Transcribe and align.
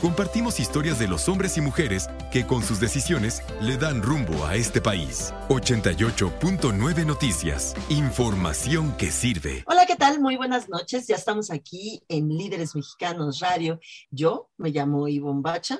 Compartimos 0.00 0.60
historias 0.60 0.98
de 0.98 1.08
los 1.08 1.28
hombres 1.28 1.58
y 1.58 1.60
mujeres 1.60 2.08
que 2.32 2.46
con 2.46 2.62
sus 2.62 2.80
decisiones 2.80 3.42
le 3.60 3.76
dan 3.76 4.02
rumbo 4.02 4.46
a 4.46 4.56
este 4.56 4.80
país. 4.80 5.34
88.9 5.50 7.04
Noticias. 7.04 7.74
Información 7.90 8.96
que 8.96 9.10
sirve. 9.10 9.62
Hola, 9.66 9.84
¿qué 9.86 9.96
tal? 9.96 10.18
Muy 10.18 10.36
buenas 10.38 10.70
noches. 10.70 11.06
Ya 11.06 11.16
estamos 11.16 11.50
aquí 11.50 12.02
en 12.08 12.30
Líderes 12.30 12.74
Mexicanos 12.74 13.40
Radio. 13.40 13.78
Yo 14.10 14.48
me 14.56 14.70
llamo 14.70 15.06
Ivonne 15.06 15.42
Bacha. 15.42 15.78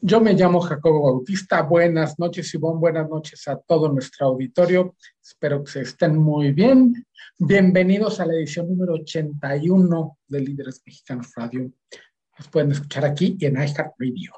Yo 0.00 0.20
me 0.20 0.34
llamo 0.34 0.60
Jacobo 0.60 1.02
Bautista. 1.12 1.62
Buenas 1.62 2.16
noches, 2.16 2.54
Ivonne. 2.54 2.78
Buenas 2.78 3.10
noches 3.10 3.48
a 3.48 3.58
todo 3.58 3.92
nuestro 3.92 4.28
auditorio. 4.28 4.94
Espero 5.20 5.64
que 5.64 5.72
se 5.72 5.80
estén 5.80 6.16
muy 6.16 6.52
bien. 6.52 6.94
Bienvenidos 7.38 8.20
a 8.20 8.26
la 8.26 8.34
edición 8.34 8.68
número 8.68 8.94
81 8.94 10.18
de 10.28 10.40
Líderes 10.40 10.80
Mexicanos 10.86 11.32
Radio. 11.34 11.72
Nos 12.38 12.48
pueden 12.48 12.72
escuchar 12.72 13.04
aquí 13.04 13.36
y 13.38 13.46
en 13.46 13.54
iHeartRadio. 13.56 14.32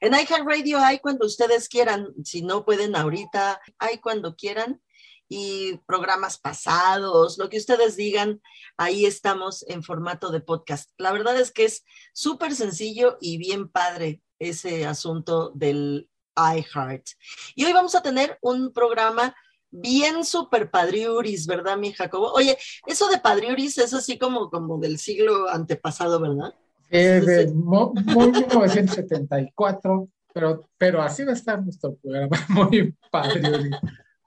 En 0.00 0.12
iHeartRadio 0.12 0.78
hay 0.78 0.98
cuando 0.98 1.26
ustedes 1.26 1.68
quieran, 1.68 2.08
si 2.24 2.42
no 2.42 2.64
pueden 2.64 2.96
ahorita, 2.96 3.60
hay 3.78 3.98
cuando 3.98 4.36
quieran 4.36 4.80
y 5.28 5.78
programas 5.86 6.38
pasados, 6.38 7.38
lo 7.38 7.48
que 7.48 7.58
ustedes 7.58 7.96
digan, 7.96 8.40
ahí 8.76 9.06
estamos 9.06 9.64
en 9.68 9.82
formato 9.82 10.30
de 10.30 10.40
podcast. 10.40 10.90
La 10.98 11.12
verdad 11.12 11.36
es 11.40 11.50
que 11.50 11.64
es 11.64 11.84
súper 12.12 12.54
sencillo 12.54 13.18
y 13.20 13.38
bien 13.38 13.68
padre 13.68 14.22
ese 14.38 14.86
asunto 14.86 15.50
del 15.54 16.08
iHeart. 16.36 17.06
Y 17.54 17.64
hoy 17.64 17.72
vamos 17.72 17.94
a 17.94 18.02
tener 18.02 18.38
un 18.42 18.72
programa 18.72 19.34
bien 19.70 20.24
super 20.24 20.70
padriuris, 20.70 21.46
¿verdad, 21.46 21.76
mi 21.76 21.92
Jacobo? 21.92 22.32
Oye, 22.32 22.56
eso 22.86 23.08
de 23.08 23.18
padriuris 23.18 23.78
es 23.78 23.94
así 23.94 24.18
como, 24.18 24.50
como 24.50 24.78
del 24.78 24.98
siglo 24.98 25.48
antepasado, 25.48 26.20
¿verdad? 26.20 26.54
Es 26.88 27.26
de 27.26 27.52
muy 27.52 27.92
1974, 27.94 30.08
pero, 30.32 30.68
pero 30.78 31.02
así 31.02 31.24
va 31.24 31.32
a 31.32 31.34
estar 31.34 31.62
nuestro 31.62 31.96
programa, 31.96 32.36
muy 32.48 32.94
padre. 33.10 33.70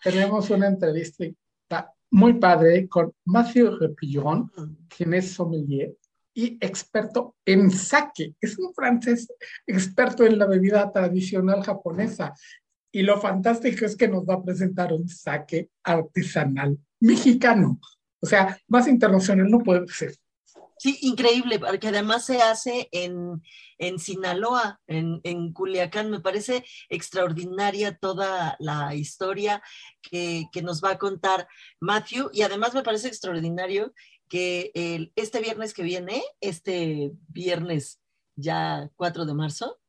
Tenemos 0.03 0.49
una 0.49 0.67
entrevista 0.67 1.25
muy 2.11 2.33
padre 2.33 2.87
con 2.87 3.13
Matthew 3.25 3.77
Repillon, 3.77 4.51
quien 4.87 5.13
es 5.13 5.31
sommelier 5.31 5.95
y 6.33 6.57
experto 6.61 7.35
en 7.45 7.69
sake. 7.69 8.35
Es 8.39 8.57
un 8.57 8.73
francés 8.73 9.27
experto 9.67 10.25
en 10.25 10.39
la 10.39 10.45
bebida 10.45 10.91
tradicional 10.91 11.63
japonesa. 11.63 12.33
Y 12.91 13.03
lo 13.03 13.19
fantástico 13.19 13.85
es 13.85 13.95
que 13.95 14.07
nos 14.07 14.23
va 14.23 14.35
a 14.35 14.43
presentar 14.43 14.93
un 14.93 15.07
sake 15.07 15.69
artesanal 15.83 16.77
mexicano. 16.99 17.79
O 18.21 18.25
sea, 18.25 18.57
más 18.67 18.87
internacional 18.87 19.49
no 19.49 19.59
puede 19.59 19.87
ser. 19.87 20.15
Sí, 20.79 20.97
increíble, 21.01 21.59
porque 21.59 21.89
además 21.89 22.25
se 22.25 22.41
hace 22.41 22.87
en, 22.93 23.43
en 23.77 23.99
Sinaloa, 23.99 24.79
en, 24.87 25.19
en, 25.23 25.51
Culiacán. 25.51 26.09
Me 26.09 26.21
parece 26.21 26.63
extraordinaria 26.87 27.97
toda 27.97 28.55
la 28.59 28.95
historia 28.95 29.61
que, 30.01 30.45
que, 30.53 30.61
nos 30.61 30.81
va 30.81 30.91
a 30.91 30.97
contar 30.97 31.49
Matthew 31.81 32.29
y 32.31 32.43
además 32.43 32.73
me 32.73 32.83
parece 32.83 33.09
extraordinario 33.09 33.93
que 34.29 34.71
el, 34.73 35.11
este 35.17 35.41
viernes 35.41 35.73
que 35.73 35.83
viene, 35.83 36.23
este 36.39 37.11
viernes 37.27 37.99
ya 38.37 38.89
4 38.95 39.25
de 39.25 39.33
marzo, 39.33 39.81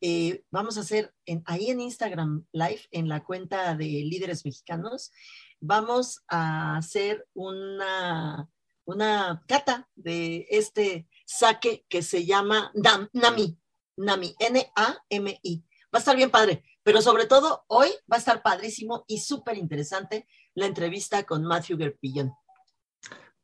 eh, 0.00 0.42
vamos 0.50 0.78
a 0.78 0.80
hacer 0.80 1.14
ahí 1.44 1.68
en 1.68 1.80
Instagram 1.80 2.46
Live, 2.52 2.80
en 2.92 3.10
la 3.10 3.22
cuenta 3.22 3.76
de 3.76 3.84
líderes 3.84 4.46
mexicanos, 4.46 5.12
vamos 5.60 6.24
a 6.28 6.78
hacer 6.78 7.26
una 7.34 8.48
una 8.84 9.44
cata 9.46 9.88
de 9.94 10.46
este 10.50 11.08
saque 11.24 11.84
que 11.88 12.02
se 12.02 12.24
llama 12.24 12.72
Nami, 12.74 13.58
Nami, 13.96 14.34
N-A-M-I. 14.38 15.64
Va 15.84 15.88
a 15.92 15.98
estar 15.98 16.16
bien 16.16 16.30
padre, 16.30 16.64
pero 16.82 17.00
sobre 17.00 17.26
todo 17.26 17.64
hoy 17.68 17.88
va 18.10 18.16
a 18.16 18.18
estar 18.18 18.42
padrísimo 18.42 19.04
y 19.06 19.18
súper 19.18 19.56
interesante 19.56 20.26
la 20.54 20.66
entrevista 20.66 21.22
con 21.24 21.44
Matthew 21.44 21.78
Gerpillon. 21.78 22.32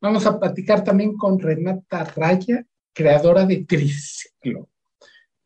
Vamos 0.01 0.25
a 0.25 0.39
platicar 0.39 0.83
también 0.83 1.15
con 1.15 1.39
Renata 1.39 2.03
Raya, 2.03 2.65
creadora 2.93 3.45
de 3.45 3.65
Triciclo, 3.65 4.69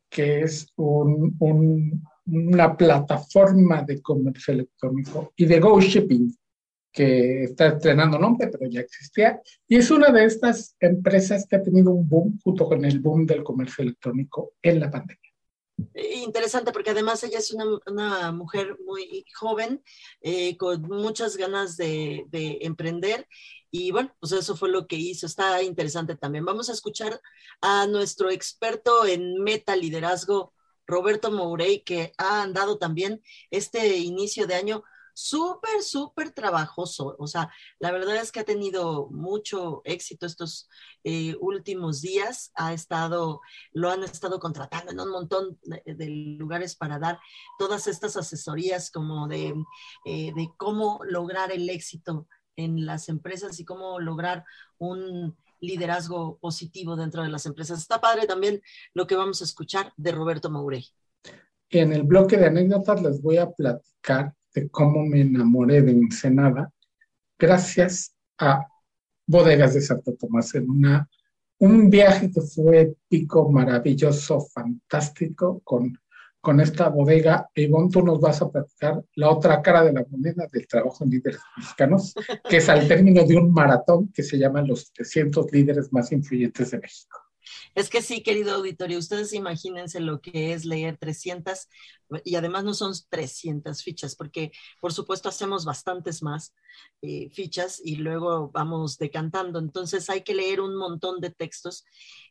que 0.08 0.40
es 0.40 0.72
una 0.76 2.76
plataforma 2.76 3.82
de 3.82 4.00
comercio 4.00 4.54
electrónico 4.54 5.32
y 5.36 5.44
de 5.44 5.60
Go 5.60 5.80
Shipping 5.80 6.34
que 6.96 7.44
está 7.44 7.66
estrenando 7.66 8.18
nombre, 8.18 8.48
pero 8.48 8.70
ya 8.70 8.80
existía, 8.80 9.42
y 9.68 9.76
es 9.76 9.90
una 9.90 10.10
de 10.10 10.24
estas 10.24 10.74
empresas 10.80 11.46
que 11.46 11.56
ha 11.56 11.62
tenido 11.62 11.92
un 11.92 12.08
boom 12.08 12.40
junto 12.42 12.64
con 12.66 12.86
el 12.86 13.00
boom 13.00 13.26
del 13.26 13.44
comercio 13.44 13.82
electrónico 13.82 14.54
en 14.62 14.80
la 14.80 14.90
pandemia. 14.90 15.30
Interesante 15.92 16.72
porque 16.72 16.92
además 16.92 17.22
ella 17.22 17.38
es 17.38 17.52
una, 17.52 17.66
una 17.86 18.32
mujer 18.32 18.78
muy 18.86 19.26
joven, 19.34 19.82
eh, 20.22 20.56
con 20.56 20.80
muchas 20.88 21.36
ganas 21.36 21.76
de, 21.76 22.24
de, 22.28 22.60
emprender 22.62 23.28
y 23.70 23.90
bueno, 23.90 24.16
pues 24.18 24.32
eso 24.32 24.56
fue 24.56 24.70
lo 24.70 24.86
que 24.86 24.96
hizo. 24.96 25.26
Está 25.26 25.62
interesante 25.62 26.16
también. 26.16 26.46
Vamos 26.46 26.70
a 26.70 26.72
escuchar 26.72 27.20
a 27.60 27.86
nuestro 27.86 28.30
experto 28.30 29.04
en 29.04 29.42
meta 29.42 29.76
liderazgo, 29.76 30.54
Roberto 30.86 31.30
Mourey, 31.30 31.82
que 31.82 32.12
ha 32.16 32.40
andado 32.40 32.78
también 32.78 33.20
este 33.50 33.98
inicio 33.98 34.46
de 34.46 34.54
año 34.54 34.82
súper, 35.16 35.82
súper 35.82 36.30
trabajoso. 36.32 37.16
O 37.18 37.26
sea, 37.26 37.50
la 37.78 37.90
verdad 37.90 38.16
es 38.16 38.30
que 38.30 38.40
ha 38.40 38.44
tenido 38.44 39.08
mucho 39.10 39.80
éxito 39.84 40.26
estos 40.26 40.68
eh, 41.04 41.34
últimos 41.40 42.02
días. 42.02 42.52
Ha 42.54 42.74
estado, 42.74 43.40
lo 43.72 43.90
han 43.90 44.04
estado 44.04 44.38
contratando 44.38 44.92
en 44.92 45.00
un 45.00 45.10
montón 45.10 45.58
de, 45.62 46.08
lugares 46.38 46.76
para 46.76 46.98
dar 46.98 47.18
todas 47.58 47.86
estas 47.86 48.16
asesorías 48.18 48.90
como 48.90 49.26
de, 49.26 49.54
eh, 50.04 50.34
de 50.34 50.50
cómo 50.58 51.00
lograr 51.08 51.50
el 51.50 51.70
éxito 51.70 52.28
en 52.54 52.84
las 52.84 53.08
empresas 53.08 53.58
y 53.58 53.64
cómo 53.64 53.98
lograr 54.00 54.44
un 54.76 55.34
liderazgo 55.60 56.38
positivo 56.38 56.94
dentro 56.94 57.22
de 57.22 57.30
las 57.30 57.46
empresas. 57.46 57.78
Está 57.78 58.02
padre 58.02 58.26
también 58.26 58.60
lo 58.92 59.06
que 59.06 59.16
vamos 59.16 59.40
a 59.40 59.44
escuchar 59.44 59.94
de 59.96 60.12
Roberto 60.12 60.50
Maurey. 60.50 60.86
En 61.70 61.94
el 61.94 62.02
bloque 62.02 62.36
de 62.36 62.46
anécdotas 62.46 63.00
les 63.00 63.22
voy 63.22 63.38
a 63.38 63.50
platicar 63.50 64.34
de 64.56 64.68
cómo 64.70 65.04
me 65.04 65.20
enamoré 65.20 65.82
de 65.82 65.92
Ensenada 65.92 66.72
gracias 67.38 68.16
a 68.38 68.66
Bodegas 69.26 69.74
de 69.74 69.82
Santo 69.82 70.14
Tomás 70.14 70.54
en 70.54 70.70
una, 70.70 71.08
un 71.58 71.90
viaje 71.90 72.30
que 72.30 72.40
fue 72.40 72.80
épico, 72.80 73.50
maravilloso, 73.50 74.40
fantástico 74.40 75.60
con, 75.62 75.98
con 76.40 76.60
esta 76.60 76.88
bodega. 76.88 77.50
Ivonne, 77.54 77.90
tú 77.90 78.02
nos 78.02 78.18
vas 78.18 78.40
a 78.40 78.50
platicar 78.50 79.04
la 79.16 79.30
otra 79.30 79.60
cara 79.60 79.84
de 79.84 79.92
la 79.92 80.06
moneda 80.08 80.46
del 80.50 80.66
trabajo 80.66 81.04
en 81.04 81.10
líderes 81.10 81.40
mexicanos, 81.56 82.14
que 82.48 82.56
es 82.56 82.68
al 82.70 82.88
término 82.88 83.24
de 83.24 83.36
un 83.36 83.52
maratón 83.52 84.10
que 84.12 84.22
se 84.22 84.38
llama 84.38 84.62
Los 84.62 84.90
300 84.92 85.52
líderes 85.52 85.92
más 85.92 86.12
influyentes 86.12 86.70
de 86.70 86.78
México. 86.78 87.25
Es 87.76 87.90
que 87.90 88.00
sí, 88.00 88.22
querido 88.22 88.54
auditorio, 88.54 88.98
ustedes 88.98 89.34
imagínense 89.34 90.00
lo 90.00 90.22
que 90.22 90.54
es 90.54 90.64
leer 90.64 90.96
300 90.96 91.68
y 92.24 92.36
además 92.36 92.64
no 92.64 92.72
son 92.72 92.94
300 93.10 93.82
fichas, 93.82 94.16
porque 94.16 94.50
por 94.80 94.94
supuesto 94.94 95.28
hacemos 95.28 95.66
bastantes 95.66 96.22
más 96.22 96.54
eh, 97.02 97.28
fichas 97.30 97.78
y 97.84 97.96
luego 97.96 98.50
vamos 98.50 98.96
decantando. 98.96 99.58
Entonces 99.58 100.08
hay 100.08 100.22
que 100.22 100.34
leer 100.34 100.62
un 100.62 100.74
montón 100.74 101.20
de 101.20 101.30
textos 101.30 101.84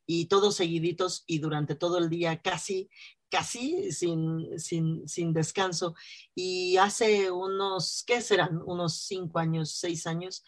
y 0.07 0.25
todos 0.25 0.55
seguiditos 0.55 1.23
y 1.27 1.37
durante 1.37 1.75
todo 1.75 1.99
el 1.99 2.09
día 2.09 2.41
casi 2.41 2.89
casi 3.29 3.91
sin, 3.91 4.57
sin, 4.59 5.07
sin, 5.07 5.33
descanso. 5.33 5.93
Y 6.33 6.77
hace 6.77 7.29
unos, 7.31 8.03
¿qué 8.07 8.21
serán? 8.21 8.61
Unos 8.65 9.01
cinco 9.01 9.39
años, 9.39 9.71
seis 9.71 10.07
años, 10.07 10.43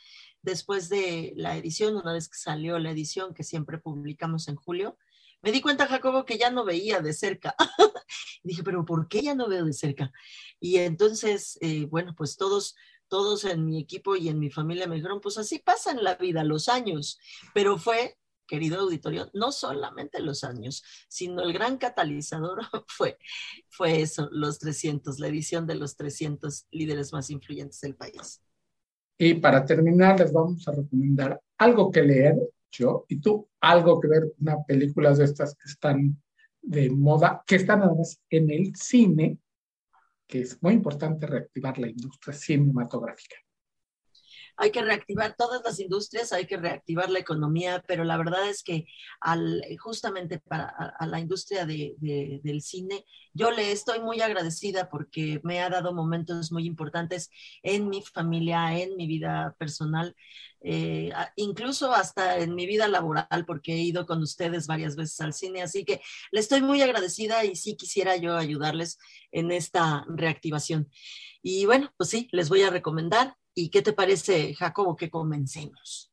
después 0.47 0.87
de 0.87 1.33
la 1.35 1.57
edición, 1.57 1.97
una 1.97 2.13
vez 2.13 2.29
que 2.29 2.37
salió 2.37 2.79
la 2.79 2.91
edición 2.91 3.33
que 3.33 3.43
siempre 3.43 3.79
publicamos 3.79 4.47
en 4.47 4.55
julio, 4.55 4.97
me 5.41 5.51
di 5.51 5.59
cuenta, 5.59 5.87
Jacobo, 5.87 6.23
que 6.23 6.37
ya 6.37 6.49
no 6.49 6.63
veía 6.63 7.01
de 7.01 7.11
cerca. 7.11 7.53
Dije, 8.43 8.63
pero 8.63 8.85
¿por 8.85 9.09
qué 9.09 9.21
ya 9.21 9.35
no 9.35 9.49
veo 9.49 9.65
de 9.65 9.73
cerca? 9.73 10.09
Y 10.61 10.77
entonces, 10.77 11.57
eh, 11.59 11.85
bueno, 11.87 12.15
pues 12.15 12.37
todos, 12.37 12.77
todos 13.09 13.43
en 13.43 13.65
mi 13.65 13.77
equipo 13.77 14.15
y 14.15 14.29
en 14.29 14.39
mi 14.39 14.49
familia 14.49 14.87
me 14.87 14.95
dijeron, 14.95 15.19
pues 15.19 15.37
así 15.37 15.59
pasa 15.59 15.91
en 15.91 16.01
la 16.01 16.15
vida 16.15 16.45
los 16.45 16.69
años, 16.69 17.19
pero 17.53 17.77
fue 17.77 18.17
querido 18.47 18.79
auditorio, 18.79 19.29
no 19.33 19.51
solamente 19.51 20.21
los 20.21 20.45
años, 20.45 20.81
sino 21.09 21.41
el 21.41 21.51
gran 21.51 21.77
catalizador 21.77 22.61
fue, 22.87 23.17
fue 23.67 24.01
eso, 24.01 24.29
los 24.31 24.59
300, 24.59 25.19
la 25.19 25.27
edición 25.27 25.67
de 25.67 25.75
los 25.75 25.97
300 25.97 26.67
líderes 26.71 27.11
más 27.11 27.29
influyentes 27.29 27.81
del 27.81 27.97
país. 27.97 28.41
Y 29.17 29.35
para 29.35 29.65
terminar, 29.65 30.19
les 30.19 30.31
vamos 30.31 30.67
a 30.67 30.71
recomendar 30.71 31.41
algo 31.57 31.91
que 31.91 32.03
leer 32.03 32.35
yo, 32.71 33.05
y 33.07 33.19
tú 33.19 33.47
algo 33.61 33.99
que 33.99 34.07
ver 34.07 34.33
una 34.39 34.63
películas 34.63 35.17
de 35.17 35.25
estas 35.25 35.55
que 35.55 35.69
están 35.69 36.21
de 36.61 36.89
moda, 36.89 37.43
que 37.47 37.55
están 37.55 37.81
además 37.81 38.19
en 38.29 38.51
el 38.51 38.75
cine, 38.75 39.39
que 40.27 40.41
es 40.41 40.61
muy 40.61 40.73
importante 40.73 41.25
reactivar 41.25 41.79
la 41.79 41.87
industria 41.87 42.33
cinematográfica 42.33 43.37
hay 44.57 44.71
que 44.71 44.81
reactivar 44.81 45.35
todas 45.37 45.61
las 45.63 45.79
industrias, 45.79 46.33
hay 46.33 46.47
que 46.47 46.57
reactivar 46.57 47.09
la 47.11 47.19
economía, 47.19 47.83
pero 47.87 48.03
la 48.03 48.17
verdad 48.17 48.49
es 48.49 48.63
que 48.63 48.85
al, 49.21 49.63
justamente 49.79 50.39
para 50.39 50.65
a, 50.65 51.05
la 51.05 51.19
industria 51.19 51.65
de, 51.65 51.95
del 51.99 52.61
cine, 52.61 53.05
yo 53.33 53.51
le 53.51 53.71
estoy 53.71 53.99
muy 53.99 54.19
agradecida 54.21 54.89
porque 54.89 55.39
me 55.43 55.61
ha 55.61 55.69
dado 55.69 55.93
momentos 55.93 56.51
muy 56.51 56.65
importantes 56.65 57.29
en 57.61 57.87
mi 57.87 58.01
familia, 58.01 58.79
en 58.79 58.97
mi 58.97 59.05
vida 59.05 59.55
personal, 59.59 60.15
eh, 60.61 61.11
incluso 61.35 61.93
hasta 61.93 62.39
en 62.39 62.55
mi 62.55 62.65
vida 62.65 62.87
laboral, 62.87 63.45
porque 63.45 63.75
he 63.75 63.81
ido 63.81 64.07
con 64.07 64.23
ustedes 64.23 64.65
varias 64.65 64.95
veces 64.95 65.21
al 65.21 65.33
cine, 65.33 65.61
así 65.61 65.85
que 65.85 66.01
le 66.31 66.39
estoy 66.39 66.61
muy 66.61 66.81
agradecida 66.81 67.45
y 67.45 67.55
sí 67.55 67.77
quisiera 67.77 68.17
yo 68.17 68.35
ayudarles 68.35 68.97
en 69.31 69.51
esta 69.51 70.03
reactivación. 70.09 70.89
Y 71.43 71.65
bueno, 71.65 71.93
pues 71.95 72.09
sí, 72.09 72.27
les 72.31 72.49
voy 72.49 72.63
a 72.63 72.71
recomendar 72.71 73.35
¿Y 73.59 73.69
qué 73.69 73.81
te 73.81 73.91
parece, 73.91 74.53
Jacobo, 74.53 74.95
que 74.95 75.09
comencemos? 75.09 76.11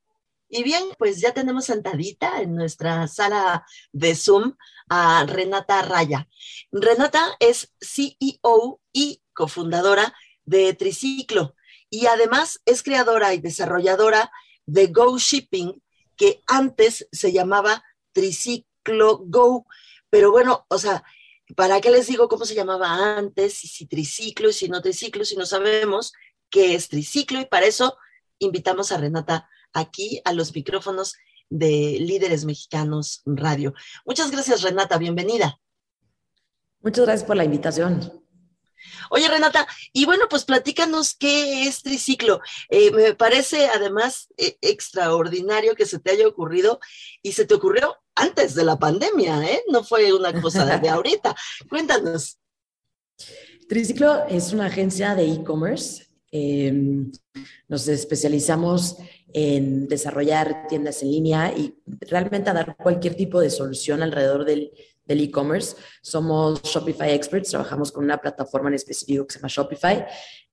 Y 0.49 0.62
bien, 0.62 0.82
pues 0.96 1.20
ya 1.20 1.35
tenemos 1.35 1.67
sentadita 1.67 2.41
en 2.41 2.55
nuestra 2.55 3.06
sala 3.06 3.67
de 3.93 4.14
Zoom 4.14 4.56
a 4.88 5.26
Renata 5.26 5.82
Raya. 5.82 6.26
Renata 6.73 7.37
es 7.41 7.70
CEO 7.79 8.81
y 8.94 9.20
cofundadora 9.35 10.14
de 10.46 10.73
Triciclo 10.73 11.55
y 11.91 12.06
además 12.06 12.62
es 12.64 12.82
creadora 12.82 13.35
y 13.35 13.41
desarrolladora 13.41 14.32
de 14.64 14.87
Go 14.87 15.19
Shipping, 15.19 15.82
que 16.17 16.43
antes 16.46 17.06
se 17.12 17.31
llamaba 17.31 17.85
Triciclo 18.12 19.19
Go. 19.19 19.67
Pero 20.08 20.31
bueno, 20.31 20.64
o 20.70 20.79
sea, 20.79 21.05
¿para 21.56 21.82
qué 21.82 21.91
les 21.91 22.06
digo 22.06 22.26
cómo 22.26 22.46
se 22.46 22.55
llamaba 22.55 23.19
antes? 23.19 23.64
Y 23.64 23.69
si 23.69 23.85
triciclo 23.85 24.49
y 24.49 24.55
si 24.55 24.70
no 24.70 24.81
triciclo, 24.81 25.26
si 25.26 25.37
no 25.37 25.44
sabemos, 25.44 26.14
qué 26.55 26.77
es 26.77 26.89
triciclo 26.89 27.41
y 27.41 27.47
para 27.47 27.67
eso 27.67 27.99
invitamos 28.39 28.93
a 28.93 28.97
Renata 28.97 29.51
aquí 29.73 30.21
a 30.25 30.33
los 30.33 30.55
micrófonos 30.55 31.17
de 31.51 31.99
Líderes 32.01 32.45
Mexicanos 32.45 33.23
Radio. 33.27 33.75
Muchas 34.06 34.31
gracias, 34.31 34.62
Renata, 34.62 34.97
bienvenida. 34.97 35.59
Muchas 36.81 37.06
gracias 37.06 37.27
por 37.27 37.37
la 37.37 37.43
invitación. 37.43 38.23
Oye, 39.11 39.27
Renata, 39.27 39.67
y 39.93 40.05
bueno, 40.05 40.27
pues 40.31 40.45
platícanos 40.45 41.17
qué 41.17 41.67
es 41.67 41.83
triciclo. 41.83 42.41
Eh, 42.69 42.93
me 42.93 43.15
parece 43.15 43.67
además 43.67 44.29
eh, 44.37 44.56
extraordinario 44.61 45.75
que 45.75 45.87
se 45.87 45.99
te 45.99 46.12
haya 46.12 46.29
ocurrido 46.29 46.79
y 47.21 47.33
se 47.33 47.47
te 47.47 47.55
ocurrió 47.55 47.97
antes 48.15 48.55
de 48.55 48.62
la 48.62 48.79
pandemia, 48.79 49.43
¿eh? 49.43 49.65
No 49.73 49.83
fue 49.83 50.12
una 50.12 50.41
cosa 50.41 50.79
de 50.79 50.89
ahorita. 50.89 51.35
Cuéntanos. 51.69 52.39
Triciclo 53.69 54.25
es 54.29 54.53
una 54.53 54.67
agencia 54.67 55.17
de 55.17 55.33
e-commerce 55.33 56.13
Em, 56.36 57.12
nos 57.69 57.86
especializamos 57.86 58.96
en 59.32 59.86
desarrollar 59.86 60.66
tiendas 60.69 61.00
en 61.04 61.12
línea 61.12 61.54
y 61.56 61.78
realmente 62.00 62.52
dar 62.52 62.76
cualquier 62.76 63.14
tipo 63.14 63.38
de 63.38 63.50
solución 63.50 64.02
alrededor 64.02 64.44
del 64.44 64.72
e-commerce. 65.06 65.76
Somos 66.02 66.60
Shopify 66.64 67.12
Experts, 67.12 67.50
trabajamos 67.50 67.92
con 67.92 68.02
una 68.02 68.19
plataforma 68.19 68.69
en 68.69 68.75
específico 68.75 69.28
que 69.28 69.34
se 69.34 69.38
llama 69.38 69.48
Shopify 69.48 70.06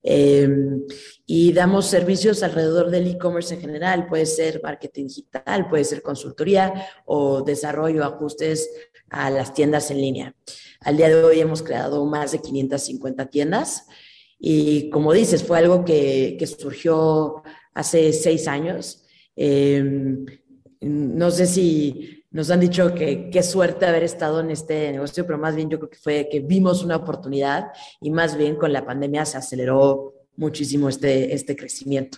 em, 0.04 0.84
y 1.26 1.52
damos 1.52 1.88
servicios 1.88 2.44
alrededor 2.44 2.92
del 2.92 3.08
e-commerce 3.08 3.56
en 3.56 3.62
general. 3.62 4.06
Puede 4.06 4.28
ser 4.28 4.62
marketing 4.62 5.08
digital, 5.08 5.68
puede 5.68 5.84
ser 5.84 6.04
consultoría 6.04 6.92
o 7.06 7.42
desarrollo, 7.42 8.04
ajustes 8.04 8.70
a 9.10 9.32
las 9.32 9.52
tiendas 9.56 9.90
en 9.90 10.00
línea. 10.00 10.36
Al 10.82 10.98
día 10.98 11.10
de 11.10 11.24
hoy 11.24 11.40
hemos 11.40 11.64
creado 11.64 12.06
más 12.06 12.34
de 12.34 12.40
550 12.40 13.26
tiendas. 13.32 13.88
Y 14.44 14.90
como 14.90 15.14
dices, 15.14 15.44
fue 15.44 15.60
algo 15.60 15.86
que, 15.86 16.36
que 16.38 16.48
surgió 16.48 17.44
hace 17.76 18.12
seis 18.12 18.48
años. 18.48 19.06
Em, 19.36 20.26
no 20.82 21.30
sé 21.30 21.46
si 21.46 22.26
nos 22.32 22.50
han 22.50 22.60
dicho 22.60 22.96
que 22.96 23.30
qué 23.30 23.44
suerte 23.44 23.86
haber 23.86 24.04
estado 24.04 24.40
en 24.40 24.50
este 24.50 24.92
negocio, 24.92 25.28
pero 25.28 25.38
más 25.38 25.56
bien 25.56 25.70
yo 25.70 25.78
creo 25.78 25.92
que 25.92 25.98
fue 25.98 26.28
que 26.32 26.40
vimos 26.40 26.84
una 26.84 26.96
oportunidad 26.96 27.68
y 28.02 28.10
más 28.10 28.36
bien 28.36 28.56
con 28.56 28.74
la 28.74 28.84
pandemia 28.84 29.26
se 29.26 29.38
aceleró 29.38 30.16
muchísimo 30.38 30.90
este, 30.90 31.36
este 31.36 31.56
crecimiento. 31.56 32.18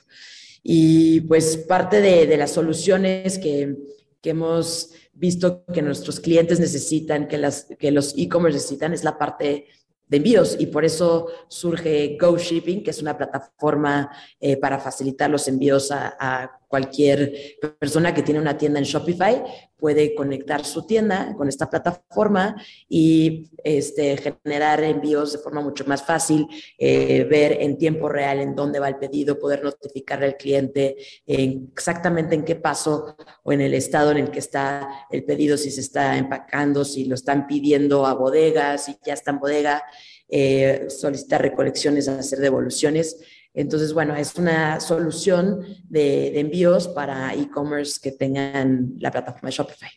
Y 0.64 1.22
pues 1.22 1.58
parte 1.58 2.00
de, 2.00 2.26
de 2.26 2.38
las 2.38 2.52
soluciones 2.52 3.38
que, 3.38 3.76
que, 4.22 4.30
hemos 4.30 4.92
visto 5.14 5.66
que 5.74 5.82
nuestros 5.82 6.22
clientes 6.22 6.58
necesitan, 6.60 7.28
que, 7.28 7.38
las, 7.38 7.68
que 7.78 7.92
los 7.92 8.14
e-commerce 8.18 8.60
necesitan, 8.60 8.94
es 8.94 9.04
la 9.04 9.18
parte 9.18 9.68
de 10.08 10.18
envíos 10.18 10.56
y 10.60 10.68
por 10.68 10.86
eso 10.86 11.28
surge 11.48 12.18
Go 12.20 12.38
Shipping, 12.38 12.84
que 12.84 12.92
es 12.92 13.02
una 13.02 13.18
plataforma 13.18 14.12
eh, 14.40 14.58
para 14.58 14.80
facilitar 14.80 15.30
los 15.30 15.48
envíos 15.48 15.92
a, 15.92 16.60
cualquier 16.74 17.32
persona 17.78 18.16
que 18.16 18.24
tiene 18.24 18.40
una 18.40 18.58
tienda 18.58 18.80
en 18.80 18.86
Shopify, 18.86 19.44
puede 19.78 20.16
conectar 20.16 20.66
su 20.66 20.88
tienda 20.88 21.36
con 21.38 21.48
esta 21.48 21.70
plataforma 21.70 22.56
y 22.90 23.52
este, 23.64 24.18
generar 24.18 24.84
envíos 24.84 25.34
de 25.34 25.38
forma 25.38 25.62
mucho 25.62 25.86
más 25.86 26.04
fácil, 26.04 26.48
eh, 26.80 27.28
ver 27.30 27.58
en 27.62 27.78
tiempo 27.78 28.10
real 28.10 28.40
en 28.40 28.56
dónde 28.56 28.80
va 28.80 28.88
el 28.88 28.96
pedido, 28.96 29.38
poder 29.38 29.64
notificarle 29.64 30.26
al 30.26 30.36
cliente 30.36 30.98
exactamente 31.28 32.34
en 32.34 32.44
qué 32.44 32.56
paso 32.56 33.16
o 33.44 33.52
en 33.52 33.62
el 33.62 33.76
estado 33.76 34.10
en 34.10 34.18
el 34.18 34.32
que 34.32 34.40
está 34.40 35.06
el 35.12 35.24
pedido, 35.26 35.58
si 35.58 35.70
se 35.70 35.82
está 35.82 36.18
empacando, 36.18 36.86
si 36.86 37.06
lo 37.06 37.14
están 37.14 37.46
pidiendo 37.46 38.08
a 38.08 38.16
bodegas, 38.16 38.86
si 38.86 38.98
ya 39.06 39.14
está 39.14 39.30
en 39.30 39.40
bodega, 39.40 39.84
eh, 40.28 40.88
solicitar 40.90 41.44
recolecciones, 41.44 42.08
hacer 42.08 42.40
devoluciones. 42.40 43.20
Entonces, 43.54 43.94
bueno, 43.94 44.16
es 44.16 44.36
una 44.36 44.80
solución 44.80 45.64
de, 45.88 46.40
envíos 46.40 46.88
para 46.88 47.34
e-commerce 47.36 48.00
que 48.02 48.12
tengan 48.12 48.94
la 49.00 49.12
plataforma 49.12 49.50
de 49.50 49.56
Shopify. 49.56 49.90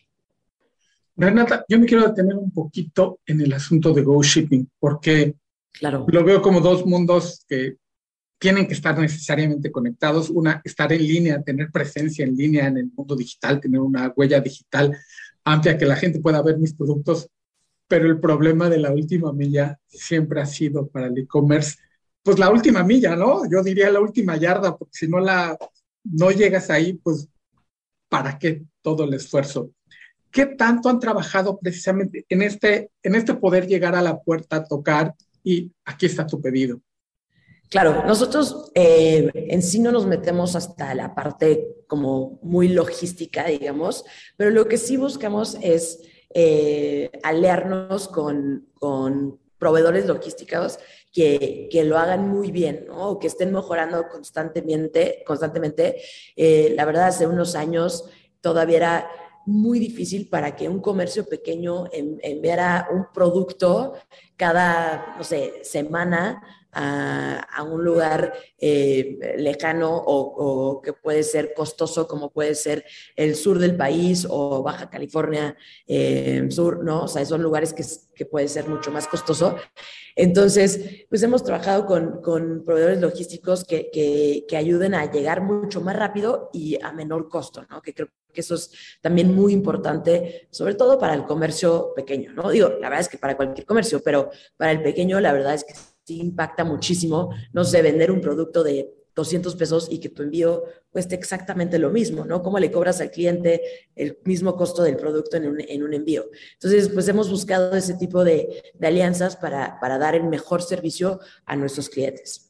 Renata, 1.15 1.65
yo 1.67 1.79
me 1.79 1.87
quiero 1.87 2.07
detener 2.07 2.35
un 2.35 2.51
poquito 2.51 3.19
en 3.25 3.41
el 3.41 3.51
asunto 3.53 3.91
de 3.91 4.03
Go 4.03 4.21
Shipping, 4.21 4.69
porque 4.79 5.35
claro. 5.71 6.05
lo 6.07 6.23
veo 6.23 6.41
como 6.43 6.61
dos 6.61 6.85
mundos 6.85 7.43
que 7.47 7.77
tienen 8.37 8.67
que 8.67 8.73
estar 8.73 8.97
necesariamente 8.99 9.71
conectados. 9.71 10.29
Una, 10.29 10.61
estar 10.63 10.93
en 10.93 11.01
línea, 11.01 11.41
tener 11.41 11.71
presencia 11.71 12.23
en 12.23 12.35
línea 12.35 12.67
en 12.67 12.77
el 12.77 12.91
mundo 12.95 13.15
digital, 13.15 13.59
tener 13.59 13.79
una 13.79 14.13
huella 14.15 14.39
digital 14.39 14.95
amplia, 15.43 15.77
que 15.77 15.85
la 15.85 15.95
gente 15.95 16.19
pueda 16.19 16.43
ver 16.43 16.59
mis 16.59 16.75
productos. 16.75 17.27
Pero 17.87 18.05
el 18.05 18.19
problema 18.19 18.69
de 18.69 18.77
la 18.77 18.91
última 18.91 19.33
milla 19.33 19.79
siempre 19.87 20.41
ha 20.41 20.45
sido 20.45 20.87
para 20.87 21.07
el 21.07 21.17
e-commerce 21.17 21.77
pues 22.27 22.39
la 22.39 22.49
última 22.49 22.83
milla, 22.83 23.15
¿no? 23.15 23.49
Yo 23.49 23.63
diría 23.63 23.89
la 23.89 24.01
última 24.01 24.35
yarda, 24.35 24.75
porque 24.75 24.97
si 24.97 25.07
no 25.07 25.17
la 25.17 25.57
no 26.03 26.29
llegas 26.29 26.69
ahí, 26.69 26.91
pues 26.91 27.29
¿para 28.09 28.37
qué 28.37 28.63
todo 28.81 29.05
el 29.05 29.13
esfuerzo? 29.13 29.71
¿Qué 30.29 30.45
tanto 30.45 30.89
han 30.89 30.99
trabajado 30.99 31.57
precisamente 31.57 32.25
en 32.27 32.41
este, 32.41 32.91
en 33.01 33.15
este 33.15 33.33
poder 33.33 33.65
llegar 33.65 33.95
a 33.95 34.01
la 34.01 34.19
puerta, 34.19 34.65
tocar 34.65 35.15
y 35.41 35.71
aquí 35.85 36.05
está 36.05 36.27
tu 36.27 36.41
pedido? 36.41 36.81
Claro, 37.69 38.03
nosotros 38.05 38.73
eh, 38.75 39.31
en 39.33 39.61
sí 39.61 39.79
no 39.79 39.93
nos 39.93 40.05
metemos 40.05 40.57
hasta 40.57 40.93
la 40.95 41.15
parte 41.15 41.65
como 41.87 42.41
muy 42.43 42.67
logística, 42.67 43.45
digamos, 43.45 44.03
pero 44.35 44.49
lo 44.49 44.67
que 44.67 44.77
sí 44.77 44.97
buscamos 44.97 45.57
es 45.61 46.01
eh, 46.33 47.09
con, 48.11 48.67
con 48.73 49.39
proveedores 49.57 50.07
logísticos 50.07 50.77
que, 51.11 51.67
que, 51.71 51.83
lo 51.83 51.97
hagan 51.97 52.27
muy 52.29 52.51
bien, 52.51 52.85
¿no? 52.87 53.11
O 53.11 53.19
que 53.19 53.27
estén 53.27 53.51
mejorando 53.51 54.07
constantemente, 54.07 55.23
constantemente. 55.25 56.01
Eh, 56.35 56.73
la 56.75 56.85
verdad, 56.85 57.07
hace 57.07 57.27
unos 57.27 57.55
años 57.55 58.09
todavía 58.41 58.77
era 58.77 59.09
muy 59.45 59.79
difícil 59.79 60.27
para 60.27 60.55
que 60.55 60.67
un 60.67 60.81
comercio 60.81 61.25
pequeño 61.25 61.85
enviara 61.93 62.89
un 62.91 63.07
producto 63.13 63.93
cada, 64.35 65.15
no 65.17 65.23
sé, 65.23 65.63
semana 65.63 66.43
a, 66.77 67.63
un 67.63 67.83
lugar 67.83 68.33
eh, 68.59 69.35
lejano 69.37 69.95
o, 69.95 70.81
que 70.81 70.93
puede 70.93 71.23
ser 71.23 71.53
costoso, 71.53 72.07
como 72.07 72.29
puede 72.31 72.55
ser 72.55 72.85
el 73.15 73.35
sur 73.35 73.57
del 73.57 73.75
país 73.75 74.27
o 74.29 74.61
Baja 74.61 74.89
California 74.89 75.57
eh, 75.87 76.47
Sur, 76.49 76.83
¿no? 76.83 77.03
O 77.03 77.07
sea, 77.07 77.25
son 77.25 77.41
lugares 77.41 77.73
que, 77.73 77.83
que 78.13 78.25
puede 78.25 78.47
ser 78.47 78.67
mucho 78.67 78.91
más 78.91 79.07
costoso. 79.07 79.55
Entonces, 80.15 81.05
pues 81.09 81.23
hemos 81.23 81.43
trabajado 81.43 81.85
con, 81.85 82.21
con 82.21 82.63
proveedores 82.63 83.01
logísticos 83.01 83.63
que, 83.63 83.89
que, 83.91 84.45
que, 84.47 84.57
ayuden 84.57 84.93
a 84.93 85.11
llegar 85.11 85.41
mucho 85.41 85.81
más 85.81 85.95
rápido 85.95 86.49
y 86.53 86.81
a 86.83 86.91
menor 86.91 87.27
costo, 87.29 87.65
¿no? 87.69 87.81
Que 87.81 87.93
creo 87.93 88.09
que 88.33 88.41
eso 88.41 88.55
es 88.55 88.71
también 89.01 89.33
muy 89.33 89.53
importante, 89.53 90.47
sobre 90.51 90.75
todo 90.75 90.99
para 90.99 91.13
el 91.13 91.25
comercio 91.25 91.93
pequeño, 91.95 92.33
¿no? 92.33 92.49
Digo, 92.49 92.69
la 92.69 92.89
verdad 92.89 92.99
es 93.01 93.09
que 93.09 93.17
para 93.17 93.35
cualquier 93.35 93.65
comercio, 93.65 94.01
pero 94.03 94.29
para 94.57 94.71
el 94.71 94.81
pequeño 94.83 95.19
la 95.19 95.33
verdad 95.33 95.55
es 95.55 95.63
que 95.63 95.73
sí 96.07 96.21
impacta 96.21 96.63
muchísimo, 96.63 97.31
no 97.51 97.65
sé, 97.65 97.81
vender 97.81 98.11
un 98.11 98.21
producto 98.21 98.63
de 98.63 98.93
200 99.13 99.55
pesos 99.55 99.87
y 99.91 99.99
que 99.99 100.09
tu 100.09 100.23
envío 100.23 100.63
cueste 100.89 101.15
exactamente 101.15 101.79
lo 101.79 101.89
mismo, 101.89 102.23
¿no? 102.23 102.41
¿Cómo 102.41 102.59
le 102.59 102.71
cobras 102.71 103.01
al 103.01 103.11
cliente 103.11 103.61
el 103.95 104.19
mismo 104.23 104.55
costo 104.55 104.83
del 104.83 104.95
producto 104.95 105.35
en 105.35 105.47
un, 105.47 105.59
en 105.59 105.83
un 105.83 105.93
envío? 105.93 106.27
Entonces, 106.53 106.89
pues 106.89 107.07
hemos 107.09 107.29
buscado 107.29 107.75
ese 107.75 107.95
tipo 107.95 108.23
de, 108.23 108.63
de 108.73 108.87
alianzas 108.87 109.35
para, 109.35 109.79
para 109.81 109.97
dar 109.97 110.15
el 110.15 110.23
mejor 110.23 110.61
servicio 110.61 111.19
a 111.45 111.55
nuestros 111.55 111.89
clientes. 111.89 112.46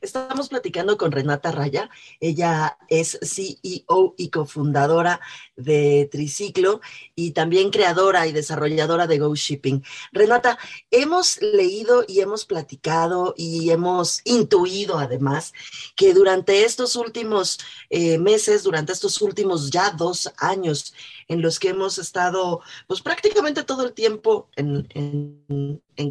Estamos 0.00 0.48
platicando 0.48 0.96
con 0.96 1.12
Renata 1.12 1.52
Raya. 1.52 1.90
Ella 2.20 2.78
es 2.88 3.18
CEO 3.22 4.14
y 4.16 4.30
cofundadora 4.30 5.20
de 5.56 6.08
Triciclo 6.10 6.80
y 7.14 7.32
también 7.32 7.70
creadora 7.70 8.26
y 8.26 8.32
desarrolladora 8.32 9.06
de 9.06 9.18
Go 9.18 9.34
Shipping. 9.34 9.82
Renata, 10.12 10.58
hemos 10.90 11.42
leído 11.42 12.04
y 12.08 12.20
hemos 12.20 12.46
platicado 12.46 13.34
y 13.36 13.68
hemos 13.70 14.22
intuido 14.24 14.98
además 14.98 15.52
que 15.96 16.14
durante 16.14 16.64
estos 16.64 16.96
últimos 16.96 17.58
eh, 17.90 18.16
meses, 18.16 18.62
durante 18.62 18.92
estos 18.92 19.20
últimos 19.20 19.70
ya 19.70 19.90
dos 19.90 20.32
años 20.38 20.94
en 21.28 21.42
los 21.42 21.58
que 21.58 21.68
hemos 21.68 21.98
estado 21.98 22.62
pues 22.86 23.02
prácticamente 23.02 23.64
todo 23.64 23.84
el 23.84 23.92
tiempo 23.92 24.48
en, 24.56 24.88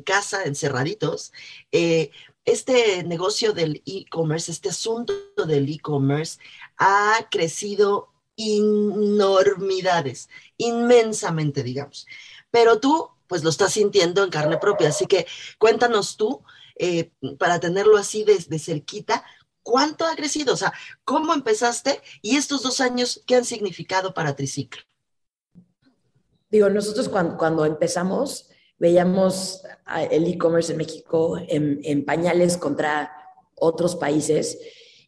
casa, 0.05 0.43
encerraditos, 0.43 1.34
eh, 1.72 2.12
este 2.51 3.03
negocio 3.03 3.53
del 3.53 3.81
e-commerce, 3.85 4.51
este 4.51 4.69
asunto 4.69 5.13
del 5.45 5.69
e-commerce 5.69 6.39
ha 6.77 7.27
crecido 7.29 8.13
enormidades, 8.37 10.29
inmensamente, 10.57 11.63
digamos. 11.63 12.07
Pero 12.51 12.79
tú, 12.79 13.09
pues 13.27 13.43
lo 13.43 13.49
estás 13.49 13.73
sintiendo 13.73 14.23
en 14.23 14.29
carne 14.29 14.57
propia. 14.57 14.89
Así 14.89 15.05
que 15.05 15.27
cuéntanos 15.57 16.17
tú, 16.17 16.41
eh, 16.75 17.11
para 17.37 17.59
tenerlo 17.59 17.97
así 17.97 18.23
desde 18.23 18.49
de 18.49 18.59
cerquita, 18.59 19.23
¿cuánto 19.61 20.05
ha 20.05 20.15
crecido? 20.15 20.53
O 20.53 20.57
sea, 20.57 20.73
¿cómo 21.03 21.33
empezaste 21.33 22.01
y 22.21 22.37
estos 22.37 22.63
dos 22.63 22.79
años, 22.79 23.21
qué 23.27 23.35
han 23.35 23.45
significado 23.45 24.13
para 24.13 24.35
Triciclo? 24.35 24.81
Digo, 26.49 26.69
nosotros 26.69 27.09
cuando, 27.09 27.37
cuando 27.37 27.65
empezamos, 27.65 28.49
veíamos 28.79 29.62
el 30.09 30.25
e-commerce 30.25 30.71
en 30.71 30.77
México 30.77 31.38
en, 31.48 32.05
pañales 32.05 32.57
contra 32.57 33.12
otros 33.55 33.95
países 33.95 34.57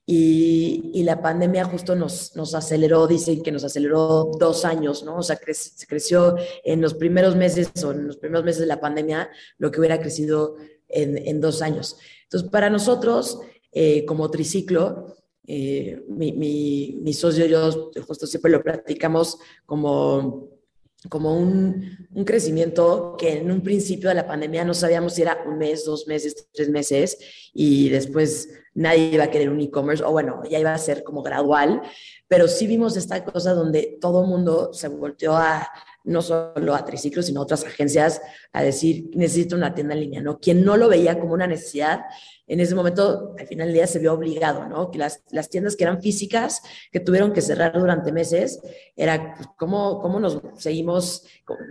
y, 0.06 1.02
la 1.04 1.22
pandemia 1.22 1.66
justo 1.66 1.96
nos, 1.96 2.36
nos, 2.36 2.54
aceleró, 2.54 3.08
dicen 3.08 3.42
que 3.42 3.52
nos 3.52 3.64
aceleró 3.64 4.32
dos 4.38 4.66
años, 4.66 5.04
¿no? 5.04 5.18
O 5.18 5.24
sea, 5.24 5.40
se 5.54 5.88
creció 5.88 6.36
en 6.64 6.82
los 6.82 6.94
primeros 6.94 7.36
meses 7.36 7.72
o 7.84 7.92
en 7.92 8.08
los 8.08 8.18
primeros 8.18 8.44
meses 8.44 8.62
de 8.62 8.68
la 8.68 8.80
pandemia 8.80 9.30
lo 9.58 9.72
que 9.72 9.80
hubiera 9.80 10.00
crecido 10.00 10.58
en, 10.90 11.40
dos 11.40 11.62
años. 11.62 11.98
Entonces, 12.24 12.50
para 12.50 12.70
nosotros, 12.70 13.40
eh, 13.72 14.06
como 14.06 14.30
triciclo, 14.30 15.16
eh, 15.48 16.04
mi, 16.08 16.34
mi, 16.34 17.00
mi 17.02 17.14
socio 17.14 17.46
y 17.46 17.50
yo 17.50 17.92
justo 18.06 18.28
siempre 18.28 18.52
lo 18.52 18.62
platicamos 18.62 19.40
como 19.66 20.61
como 21.10 21.36
un, 21.36 22.08
un, 22.14 22.26
crecimiento 22.26 23.16
que 23.18 23.38
en 23.38 23.52
un 23.52 23.62
principio 23.62 24.10
de 24.10 24.16
la 24.16 24.28
pandemia 24.28 24.64
no 24.64 24.74
sabíamos 24.74 25.16
si 25.16 25.24
era 25.24 25.44
un 25.48 25.58
mes, 25.58 25.84
dos 25.86 26.08
meses, 26.08 26.48
tres 26.54 26.70
meses, 26.70 27.18
y 27.54 27.90
después 27.90 28.50
nadie 28.74 29.10
iba 29.14 29.24
a 29.24 29.32
querer 29.32 29.50
un 29.50 29.60
e-commerce, 29.60 30.04
o 30.04 30.12
bueno, 30.12 30.42
ya 30.50 30.60
iba 30.60 30.74
a 30.74 30.78
ser 30.78 31.04
como 31.04 31.24
gradual, 31.24 31.82
pero 32.28 32.48
sí 32.48 32.68
vimos 32.68 32.96
esta 32.98 33.26
cosa 33.26 33.54
donde 33.54 33.98
todo 34.00 34.24
el 34.24 34.30
mundo 34.30 34.74
se 34.74 34.88
volteó 34.88 35.36
a, 35.36 35.68
no 36.04 36.22
solo 36.22 36.76
a 36.76 36.86
Triciclo, 36.86 37.22
sino 37.22 37.40
a 37.40 37.44
otras 37.44 37.64
agencias, 37.64 38.22
a 38.54 38.64
decir, 38.64 39.10
necesito 39.14 39.56
una 39.56 39.74
tienda 39.74 39.94
en 39.94 40.02
línea, 40.02 40.22
¿no? 40.22 40.40
Quien 40.40 40.64
no 40.64 40.78
lo 40.78 40.90
veía 40.90 41.20
como 41.20 41.34
una 41.34 41.48
necesidad, 41.48 42.02
en 42.48 42.60
ese 42.60 42.76
momento, 42.76 43.34
al 43.40 43.48
final 43.48 43.68
del 43.68 43.76
día, 43.76 43.88
se 43.88 44.00
vio 44.00 44.14
obligado, 44.14 44.68
¿no? 44.68 44.92
Que 44.92 44.98
las, 44.98 45.24
las 45.32 45.50
tiendas 45.50 45.76
que 45.76 45.86
eran 45.86 46.02
físicas, 46.02 46.62
que 46.92 47.00
tuvieron 47.00 47.32
que 47.32 47.42
cerrar 47.42 47.80
durante 47.80 48.12
meses, 48.12 48.60
era 48.96 49.36
pues, 49.36 49.48
cómo, 49.58 50.02
cómo 50.02 50.20
nos 50.20 50.42
seguimos 50.58 51.24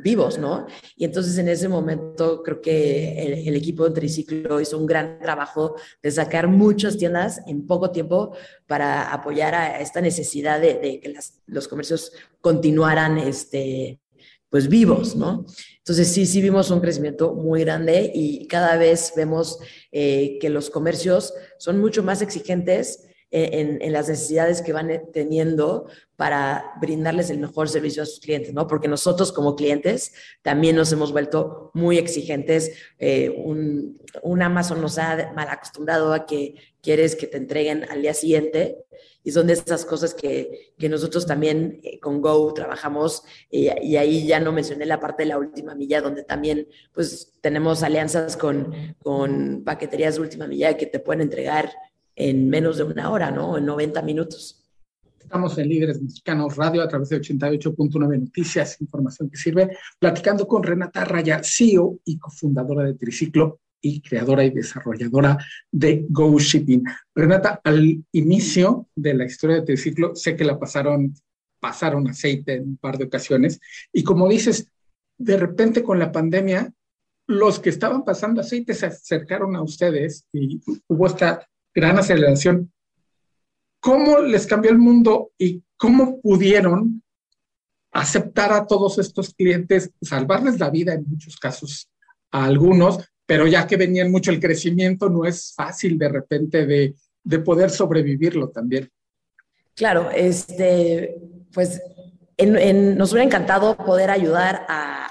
vivos, 0.02 0.38
¿no? 0.38 0.66
Y 0.96 1.04
entonces 1.04 1.36
en 1.38 1.48
ese 1.48 1.68
momento 1.68 2.42
creo 2.42 2.60
que 2.60 3.44
el, 3.46 3.56
equipo 3.56 3.84
de 3.84 3.94
Triciclo 3.94 4.60
hizo 4.60 4.78
un 4.78 4.86
gran 4.86 5.18
trabajo 5.18 5.76
de 6.02 6.10
sacar 6.10 6.48
muchas 6.48 6.96
tiendas 6.96 7.42
en 7.46 7.66
poco 7.66 7.90
tiempo 7.90 8.34
para 8.66 9.12
apoyar 9.12 9.54
a 9.54 9.80
esta 9.80 10.00
necesidad 10.00 10.60
de, 10.60 11.00
que 11.02 11.14
los 11.46 11.68
comercios 11.68 12.12
continuaran 12.40 13.18
este, 13.18 14.00
pues 14.50 14.68
vivos, 14.68 15.16
¿no? 15.16 15.46
Entonces 15.78 16.08
sí, 16.08 16.26
sí 16.26 16.42
vimos 16.42 16.70
un 16.70 16.80
crecimiento 16.80 17.34
muy 17.34 17.60
grande 17.60 18.10
y 18.12 18.46
cada 18.48 18.76
vez 18.76 19.12
vemos 19.16 19.58
eh, 19.92 20.38
que 20.40 20.50
los 20.50 20.70
comercios 20.70 21.32
son 21.58 21.80
mucho 21.80 22.02
más 22.02 22.20
exigentes 22.20 23.06
en, 23.30 23.80
en, 23.80 23.92
las 23.92 24.08
necesidades 24.08 24.60
que 24.60 24.72
van 24.72 24.90
teniendo 25.12 25.86
para 26.16 26.72
brindarles 26.80 27.30
el 27.30 27.38
mejor 27.38 27.68
servicio 27.68 28.02
a 28.02 28.06
sus 28.06 28.20
clientes, 28.20 28.52
¿no? 28.52 28.66
Porque 28.66 28.88
nosotros 28.88 29.32
como 29.32 29.56
clientes 29.56 30.12
también 30.42 30.76
nos 30.76 30.92
hemos 30.92 31.12
vuelto 31.12 31.70
muy 31.74 31.96
exigentes. 31.96 32.72
Eh, 32.98 33.30
un, 33.30 33.98
un 34.22 34.42
Amazon 34.42 34.80
nos 34.80 34.98
ha 34.98 35.32
mal 35.34 35.48
acostumbrado 35.48 36.12
a 36.12 36.26
que 36.26 36.56
quieres 36.82 37.14
que 37.14 37.26
te 37.26 37.36
entreguen 37.36 37.86
al 37.88 38.02
día 38.02 38.14
siguiente 38.14 38.78
y 39.22 39.32
son 39.32 39.46
de 39.46 39.52
esas 39.52 39.84
cosas 39.84 40.14
que, 40.14 40.74
que 40.78 40.88
nosotros 40.88 41.26
también 41.26 41.80
eh, 41.82 42.00
con 42.00 42.20
Go 42.20 42.52
trabajamos 42.54 43.22
eh, 43.50 43.74
y 43.82 43.96
ahí 43.96 44.26
ya 44.26 44.40
no 44.40 44.52
mencioné 44.52 44.86
la 44.86 45.00
parte 45.00 45.24
de 45.24 45.28
la 45.28 45.38
última 45.38 45.74
milla 45.74 46.00
donde 46.00 46.22
también 46.22 46.68
pues 46.92 47.34
tenemos 47.40 47.82
alianzas 47.82 48.36
con, 48.36 48.74
con 49.02 49.62
paqueterías 49.64 50.14
de 50.16 50.22
última 50.22 50.46
milla 50.46 50.76
que 50.76 50.86
te 50.86 51.00
pueden 51.00 51.22
entregar 51.22 51.70
en 52.20 52.50
menos 52.50 52.76
de 52.76 52.84
una 52.84 53.10
hora, 53.10 53.30
¿no? 53.30 53.56
En 53.56 53.64
90 53.64 54.02
minutos. 54.02 54.62
Estamos 55.18 55.56
en 55.58 55.68
Líderes 55.68 56.02
Mexicanos 56.02 56.56
Radio 56.56 56.82
a 56.82 56.88
través 56.88 57.08
de 57.08 57.20
88.9 57.20 58.20
Noticias, 58.20 58.80
información 58.80 59.30
que 59.30 59.38
sirve, 59.38 59.76
platicando 59.98 60.46
con 60.46 60.62
Renata 60.62 61.04
Raya, 61.04 61.40
CEO 61.42 62.00
y 62.04 62.18
cofundadora 62.18 62.84
de 62.84 62.94
Triciclo, 62.94 63.60
y 63.82 64.02
creadora 64.02 64.44
y 64.44 64.50
desarrolladora 64.50 65.38
de 65.72 66.04
Go 66.10 66.38
Shipping. 66.38 66.84
Renata, 67.14 67.62
al 67.64 68.04
inicio 68.12 68.88
de 68.94 69.14
la 69.14 69.24
historia 69.24 69.56
de 69.56 69.62
Triciclo, 69.62 70.14
sé 70.14 70.36
que 70.36 70.44
la 70.44 70.58
pasaron, 70.58 71.14
pasaron 71.58 72.06
aceite 72.06 72.56
en 72.56 72.64
un 72.64 72.76
par 72.76 72.98
de 72.98 73.04
ocasiones, 73.04 73.58
y 73.90 74.04
como 74.04 74.28
dices, 74.28 74.66
de 75.16 75.38
repente 75.38 75.82
con 75.82 75.98
la 75.98 76.12
pandemia, 76.12 76.70
los 77.26 77.60
que 77.60 77.70
estaban 77.70 78.04
pasando 78.04 78.40
aceite 78.40 78.74
se 78.74 78.86
acercaron 78.86 79.54
a 79.54 79.62
ustedes 79.62 80.26
y 80.32 80.60
hubo 80.88 81.06
esta 81.06 81.48
gran 81.74 81.98
aceleración. 81.98 82.72
¿Cómo 83.80 84.18
les 84.20 84.46
cambió 84.46 84.70
el 84.70 84.78
mundo 84.78 85.32
y 85.38 85.62
cómo 85.76 86.20
pudieron 86.20 87.02
aceptar 87.92 88.52
a 88.52 88.66
todos 88.66 88.98
estos 88.98 89.34
clientes, 89.34 89.90
salvarles 90.00 90.58
la 90.60 90.70
vida 90.70 90.94
en 90.94 91.04
muchos 91.08 91.36
casos 91.36 91.90
a 92.30 92.44
algunos, 92.44 92.98
pero 93.26 93.46
ya 93.46 93.66
que 93.66 93.76
venían 93.76 94.10
mucho 94.10 94.30
el 94.30 94.40
crecimiento, 94.40 95.08
no 95.08 95.24
es 95.24 95.54
fácil 95.54 95.98
de 95.98 96.08
repente 96.08 96.66
de, 96.66 96.94
de 97.24 97.38
poder 97.40 97.70
sobrevivirlo 97.70 98.50
también. 98.50 98.90
Claro, 99.74 100.10
este, 100.10 101.16
pues 101.52 101.80
nos 102.46 103.12
hubiera 103.12 103.26
encantado 103.26 103.76
poder 103.76 104.10
ayudar 104.10 104.66
a, 104.68 105.08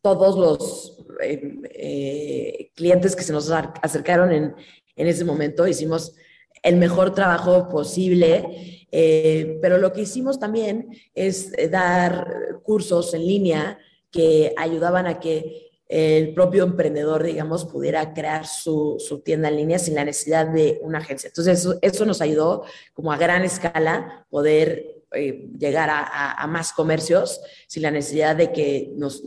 todos 0.00 0.38
los 0.38 1.04
eh, 1.20 1.60
eh, 1.74 2.70
clientes 2.74 3.14
que 3.14 3.22
se 3.22 3.34
nos 3.34 3.50
acercaron 3.50 4.32
en, 4.32 4.54
en, 4.96 5.06
ese 5.06 5.24
momento. 5.24 5.66
Hicimos 5.66 6.14
el 6.62 6.76
mejor 6.76 7.14
trabajo 7.14 7.68
posible, 7.68 8.86
eh, 8.90 9.58
pero 9.60 9.78
lo 9.78 9.92
que 9.92 10.02
hicimos 10.02 10.38
también 10.38 10.88
es 11.14 11.52
dar 11.70 12.60
cursos 12.62 13.12
en 13.14 13.26
línea 13.26 13.78
que 14.10 14.54
ayudaban 14.56 15.06
a 15.06 15.18
que 15.18 15.73
el 15.88 16.32
propio 16.32 16.64
emprendedor, 16.64 17.22
digamos, 17.22 17.66
pudiera 17.66 18.14
crear 18.14 18.46
su, 18.46 18.98
tienda 19.24 19.48
en 19.48 19.56
línea 19.56 19.78
sin 19.78 19.94
la 19.94 20.04
necesidad 20.04 20.46
de 20.46 20.78
una 20.82 20.98
agencia. 20.98 21.28
Entonces, 21.28 21.68
eso, 21.82 22.06
nos 22.06 22.20
ayudó 22.20 22.64
como 22.94 23.12
a 23.12 23.18
gran 23.18 23.44
escala 23.44 24.26
poder 24.30 25.02
eh, 25.12 25.50
llegar 25.58 25.90
a, 25.92 26.46
más 26.48 26.72
comercios 26.72 27.40
sin 27.66 27.82
la 27.82 27.90
necesidad 27.90 28.34
de 28.34 28.52
que 28.52 28.92
nos, 28.96 29.22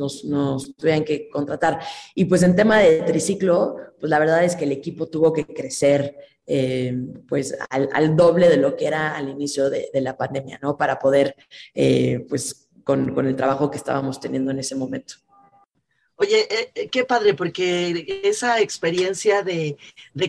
tuvieran 0.78 1.04
que 1.04 1.30
contratar. 1.30 1.80
Y 2.16 2.26
pues 2.26 2.44
en 2.44 2.56
tema 2.56 2.80
de 2.80 3.02
triciclo, 3.04 3.78
pues 4.00 4.10
la 4.10 4.20
verdad 4.20 4.44
es 4.44 4.56
que 4.56 4.66
el 4.66 4.72
equipo 4.72 5.08
tuvo 5.08 5.32
que 5.32 5.46
crecer 5.46 6.16
eh, 6.46 6.96
pues 7.28 7.58
al, 7.70 8.16
doble 8.16 8.50
de 8.50 8.58
lo 8.58 8.76
que 8.76 8.88
era 8.88 9.16
al 9.16 9.30
inicio 9.30 9.70
de, 9.70 9.90
la 9.94 10.18
pandemia, 10.18 10.60
¿no? 10.62 10.78
Para 10.78 10.98
poder, 10.98 11.36
eh, 11.74 12.26
pues 12.28 12.70
con, 12.84 13.14
con 13.14 13.28
el 13.28 13.36
trabajo 13.36 13.70
que 13.70 13.78
estábamos 13.78 14.20
teniendo 14.20 14.52
en 14.52 14.60
ese 14.60 14.76
momento. 14.76 15.27
Oye, 16.20 16.48
eh, 16.52 16.72
eh, 16.74 16.90
qué 16.90 17.06
padre, 17.06 17.36
porque 17.36 18.22
esa 18.24 18.60
experiencia 18.60 19.44
de, 19.44 19.78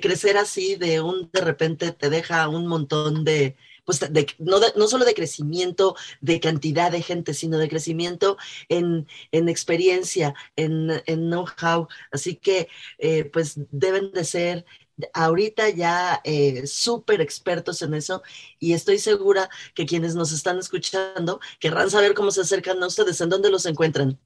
crecer 0.02 0.36
así, 0.36 0.76
de 0.76 1.00
un 1.00 1.30
de 1.32 1.40
repente 1.40 1.92
te 1.92 2.10
deja 2.10 2.46
un 2.48 2.66
montón 2.66 3.24
de, 3.24 3.56
pues 3.86 4.00
no, 4.38 4.60
no, 4.76 4.86
solo 4.88 5.06
de 5.06 5.14
crecimiento 5.14 5.96
de 6.20 6.40
cantidad 6.40 6.92
de 6.92 7.00
gente, 7.02 7.32
sino 7.32 7.56
de 7.58 7.70
crecimiento 7.70 8.36
en, 8.68 9.06
experiencia, 9.32 10.34
en, 10.56 10.88
know-how. 11.06 11.88
Así 12.12 12.36
que, 12.36 12.68
eh, 12.98 13.24
pues 13.24 13.54
deben 13.70 14.12
de 14.12 14.24
ser 14.24 14.66
ahorita 15.14 15.70
ya 15.70 16.20
eh, 16.24 16.66
súper 16.66 17.20
expertos 17.22 17.82
en 17.82 17.94
eso 17.94 18.22
y 18.58 18.72
estoy 18.74 18.98
segura 18.98 19.48
que 19.74 19.86
quienes 19.86 20.14
nos 20.14 20.32
están 20.32 20.58
escuchando 20.58 21.40
querrán 21.60 21.90
saber 21.90 22.14
cómo 22.14 22.30
se 22.30 22.42
acercan 22.42 22.82
a 22.82 22.86
ustedes, 22.88 23.20
en 23.20 23.30
dónde 23.30 23.50
los 23.50 23.64
encuentran. 23.66 24.18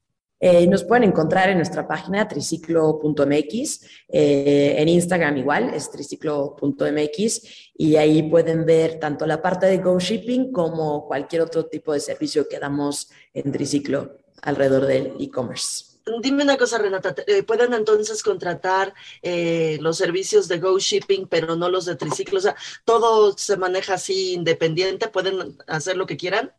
Eh, 0.44 0.66
nos 0.66 0.82
pueden 0.82 1.04
encontrar 1.04 1.50
en 1.50 1.58
nuestra 1.58 1.86
página 1.86 2.26
triciclo.mx, 2.26 3.80
eh, 4.08 4.74
en 4.76 4.88
Instagram 4.88 5.36
igual, 5.36 5.72
es 5.72 5.88
triciclo.mx, 5.88 7.42
y 7.76 7.94
ahí 7.94 8.24
pueden 8.24 8.66
ver 8.66 8.98
tanto 8.98 9.24
la 9.24 9.40
parte 9.40 9.66
de 9.66 9.78
Go 9.78 10.00
Shipping 10.00 10.50
como 10.50 11.06
cualquier 11.06 11.42
otro 11.42 11.66
tipo 11.66 11.92
de 11.92 12.00
servicio 12.00 12.48
que 12.48 12.58
damos 12.58 13.08
en 13.32 13.52
Triciclo 13.52 14.16
alrededor 14.42 14.86
del 14.86 15.14
e-commerce. 15.20 16.00
Dime 16.20 16.42
una 16.42 16.56
cosa, 16.56 16.78
Renata, 16.78 17.14
eh, 17.28 17.44
¿pueden 17.44 17.72
entonces 17.72 18.20
contratar 18.24 18.92
los 19.22 19.96
servicios 19.96 20.48
de 20.48 20.58
Go 20.58 20.76
Shipping, 20.76 21.28
pero 21.28 21.54
no 21.54 21.68
los 21.68 21.84
de 21.84 21.94
Triciclo? 21.94 22.38
O 22.38 22.42
sea, 22.42 22.56
¿todo 22.84 23.38
se 23.38 23.56
maneja 23.56 23.94
así 23.94 24.32
independiente? 24.32 25.06
¿Pueden 25.06 25.56
hacer 25.68 25.96
lo 25.96 26.06
que 26.06 26.16
quieran? 26.16 26.52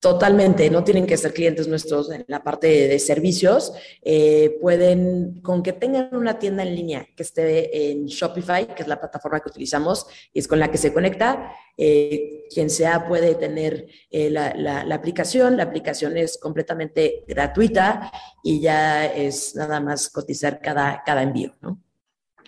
Totalmente, 0.00 0.70
no 0.70 0.84
tienen 0.84 1.06
que 1.06 1.16
ser 1.16 1.34
clientes 1.34 1.66
nuestros 1.66 2.08
en 2.12 2.24
la 2.28 2.44
parte 2.44 2.68
de, 2.68 2.98
servicios. 3.00 3.72
Eh, 4.02 4.56
pueden, 4.60 5.40
con 5.42 5.60
que 5.60 5.72
tengan 5.72 6.14
una 6.14 6.38
tienda 6.38 6.62
en 6.62 6.76
línea 6.76 7.08
que 7.16 7.24
esté 7.24 7.90
en 7.90 8.06
Shopify, 8.06 8.72
que 8.76 8.82
es 8.82 8.88
la 8.88 9.00
plataforma 9.00 9.40
que 9.40 9.48
utilizamos 9.48 10.06
y 10.32 10.38
es 10.38 10.46
con 10.46 10.60
la 10.60 10.70
que 10.70 10.78
se 10.78 10.92
conecta, 10.92 11.52
eh, 11.76 12.44
quien 12.48 12.70
sea 12.70 13.08
puede 13.08 13.34
tener 13.34 13.88
eh, 14.12 14.30
la, 14.30 14.54
la, 14.54 14.94
aplicación. 14.94 15.56
La 15.56 15.64
aplicación 15.64 16.16
es 16.16 16.38
completamente 16.38 17.24
gratuita 17.26 18.12
y 18.44 18.60
ya 18.60 19.04
es 19.04 19.56
nada 19.56 19.80
más 19.80 20.10
cotizar 20.10 20.60
cada, 20.60 21.02
cada 21.04 21.24
envío, 21.24 21.56
¿no? 21.60 21.82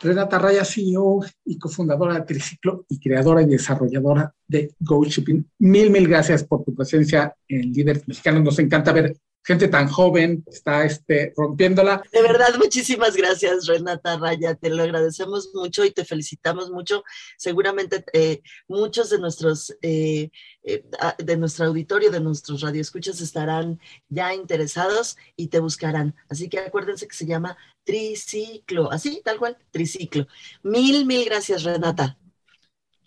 Renata 0.01 0.39
Raya, 0.39 0.65
CEO 0.65 1.21
y 1.45 1.59
cofundadora 1.59 2.15
de 2.15 2.23
Triciclo 2.23 2.87
y 2.89 2.99
creadora 2.99 3.43
y 3.43 3.47
desarrolladora 3.47 4.35
de 4.49 4.75
GoShipping. 4.81 5.47
Mil, 5.59 5.91
mil 5.91 6.09
gracias 6.09 6.45
por 6.45 6.65
tu 6.65 6.75
presencia 6.75 7.35
en 7.47 7.73
Líderes 7.73 8.09
Mexicanos. 8.09 8.43
Nos 8.43 8.59
encanta 8.59 8.93
ver 8.93 9.17
gente 9.43 9.69
tan 9.69 9.89
joven, 9.89 10.45
está 10.47 10.85
este, 10.85 11.33
rompiéndola. 11.37 12.03
De 12.13 12.23
verdad, 12.23 12.55
muchísimas 12.59 13.17
gracias, 13.17 13.67
Renata 13.67 14.17
Raya. 14.17 14.55
Te 14.55 14.71
lo 14.71 14.83
agradecemos 14.83 15.51
mucho 15.55 15.85
y 15.85 15.91
te 15.91 16.05
felicitamos 16.05 16.71
mucho. 16.71 17.03
Seguramente 17.39 18.05
eh, 18.13 18.43
muchos 18.69 19.11
de 19.11 19.19
nuestros, 19.19 19.77
eh, 19.83 20.31
eh, 20.63 20.85
de 21.19 21.37
nuestro 21.37 21.67
auditorio, 21.67 22.11
de 22.11 22.21
nuestros 22.21 22.61
radioescuchas 22.61 23.21
estarán 23.21 23.81
ya 24.09 24.35
interesados 24.35 25.17
y 25.37 25.49
te 25.49 25.59
buscarán. 25.61 26.15
Así 26.29 26.49
que 26.49 26.59
acuérdense 26.59 27.09
que 27.09 27.17
se 27.17 27.27
llama 27.27 27.57
Triciclo, 27.85 28.93
así, 28.93 29.23
tal 29.25 29.39
cual, 29.39 29.57
Triciclo. 29.71 30.27
Mil, 30.63 31.07
mil 31.07 31.25
gracias, 31.25 31.65
Renata. 31.65 32.19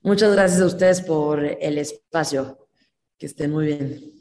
Muchas 0.02 0.34
gracias 0.34 0.62
a 0.62 0.66
ustedes 0.66 1.02
por 1.02 1.44
el 1.46 1.78
espacio. 1.78 2.58
Que 3.18 3.28
estén 3.28 3.52
muy 3.52 3.68
bien 3.68 4.13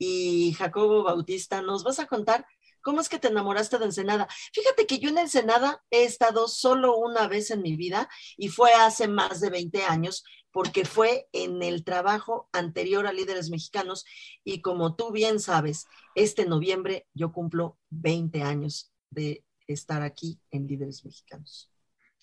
y 0.00 0.54
Jacobo 0.54 1.04
Bautista, 1.04 1.60
nos 1.60 1.84
vas 1.84 1.98
a 1.98 2.06
contar 2.06 2.46
cómo 2.80 3.02
es 3.02 3.10
que 3.10 3.18
te 3.18 3.28
enamoraste 3.28 3.78
de 3.78 3.84
Ensenada. 3.84 4.26
Fíjate 4.54 4.86
que 4.86 4.98
yo 4.98 5.10
en 5.10 5.18
Ensenada 5.18 5.84
he 5.90 6.04
estado 6.04 6.48
solo 6.48 6.96
una 6.96 7.28
vez 7.28 7.50
en 7.50 7.60
mi 7.60 7.76
vida 7.76 8.08
y 8.38 8.48
fue 8.48 8.72
hace 8.72 9.08
más 9.08 9.40
de 9.40 9.50
20 9.50 9.84
años 9.84 10.24
porque 10.52 10.86
fue 10.86 11.28
en 11.32 11.62
el 11.62 11.84
trabajo 11.84 12.48
anterior 12.52 13.06
a 13.06 13.12
Líderes 13.12 13.50
Mexicanos 13.50 14.06
y 14.42 14.62
como 14.62 14.96
tú 14.96 15.12
bien 15.12 15.38
sabes, 15.38 15.84
este 16.14 16.46
noviembre 16.46 17.06
yo 17.12 17.30
cumplo 17.30 17.78
20 17.90 18.42
años 18.42 18.90
de 19.10 19.44
estar 19.66 20.00
aquí 20.00 20.40
en 20.50 20.66
Líderes 20.66 21.04
Mexicanos. 21.04 21.70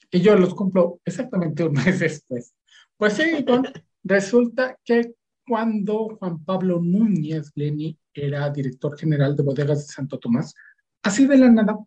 Y 0.09 0.21
yo 0.21 0.35
los 0.35 0.55
cumplo 0.55 0.99
exactamente 1.05 1.63
un 1.63 1.73
mes 1.73 1.99
después. 1.99 2.55
Pues 2.97 3.13
sí, 3.13 3.23
resulta 4.03 4.79
que 4.83 5.13
cuando 5.47 6.17
Juan 6.17 6.43
Pablo 6.43 6.81
Núñez 6.81 7.51
Leni 7.55 7.97
era 8.13 8.49
director 8.49 8.97
general 8.97 9.35
de 9.35 9.43
bodegas 9.43 9.87
de 9.87 9.93
Santo 9.93 10.19
Tomás. 10.19 10.53
Así 11.01 11.25
de 11.25 11.37
la 11.37 11.49
nada, 11.49 11.77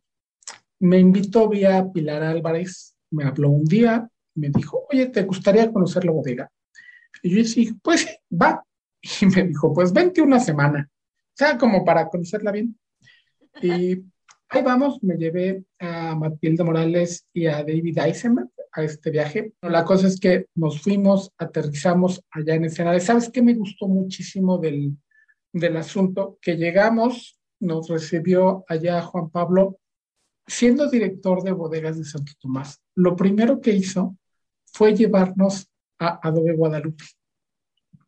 me 0.78 0.98
invitó 0.98 1.48
vía 1.48 1.86
Pilar 1.92 2.22
Álvarez, 2.22 2.96
me 3.10 3.24
habló 3.24 3.50
un 3.50 3.64
día, 3.64 4.08
me 4.34 4.48
dijo, 4.48 4.86
oye, 4.90 5.06
¿te 5.06 5.22
gustaría 5.24 5.70
conocer 5.70 6.04
la 6.04 6.12
bodega? 6.12 6.50
Y 7.22 7.30
yo 7.30 7.42
dije, 7.42 7.74
pues 7.82 8.06
va. 8.30 8.64
Y 9.22 9.26
me 9.26 9.44
dijo, 9.44 9.72
pues 9.72 9.94
vente 9.94 10.20
una 10.20 10.38
semana, 10.38 10.86
o 10.90 11.32
sea, 11.34 11.56
como 11.56 11.86
para 11.86 12.06
conocerla 12.08 12.52
bien. 12.52 12.78
Y 13.62 13.92
ahí 14.50 14.62
vamos, 14.62 15.02
me 15.02 15.16
llevé 15.16 15.64
a 15.78 16.14
Matilda 16.14 16.64
Morales 16.64 17.26
y 17.32 17.46
a 17.46 17.64
David 17.64 17.98
Eisenberg 17.98 18.50
a 18.72 18.82
este 18.82 19.10
viaje. 19.10 19.52
La 19.62 19.84
cosa 19.84 20.06
es 20.06 20.18
que 20.18 20.46
nos 20.54 20.80
fuimos, 20.80 21.32
aterrizamos 21.38 22.22
allá 22.30 22.54
en 22.54 22.64
Ensenada. 22.64 22.98
¿Sabes 23.00 23.30
qué 23.30 23.42
me 23.42 23.54
gustó 23.54 23.88
muchísimo 23.88 24.58
del, 24.58 24.96
del 25.52 25.76
asunto? 25.76 26.38
Que 26.40 26.56
llegamos, 26.56 27.38
nos 27.60 27.88
recibió 27.88 28.64
allá 28.68 29.02
Juan 29.02 29.30
Pablo, 29.30 29.78
siendo 30.46 30.88
director 30.88 31.42
de 31.42 31.52
bodegas 31.52 31.98
de 31.98 32.04
Santo 32.04 32.32
Tomás. 32.40 32.80
Lo 32.94 33.16
primero 33.16 33.60
que 33.60 33.72
hizo 33.72 34.16
fue 34.72 34.94
llevarnos 34.94 35.68
a 35.98 36.26
Adobe 36.26 36.54
Guadalupe, 36.54 37.04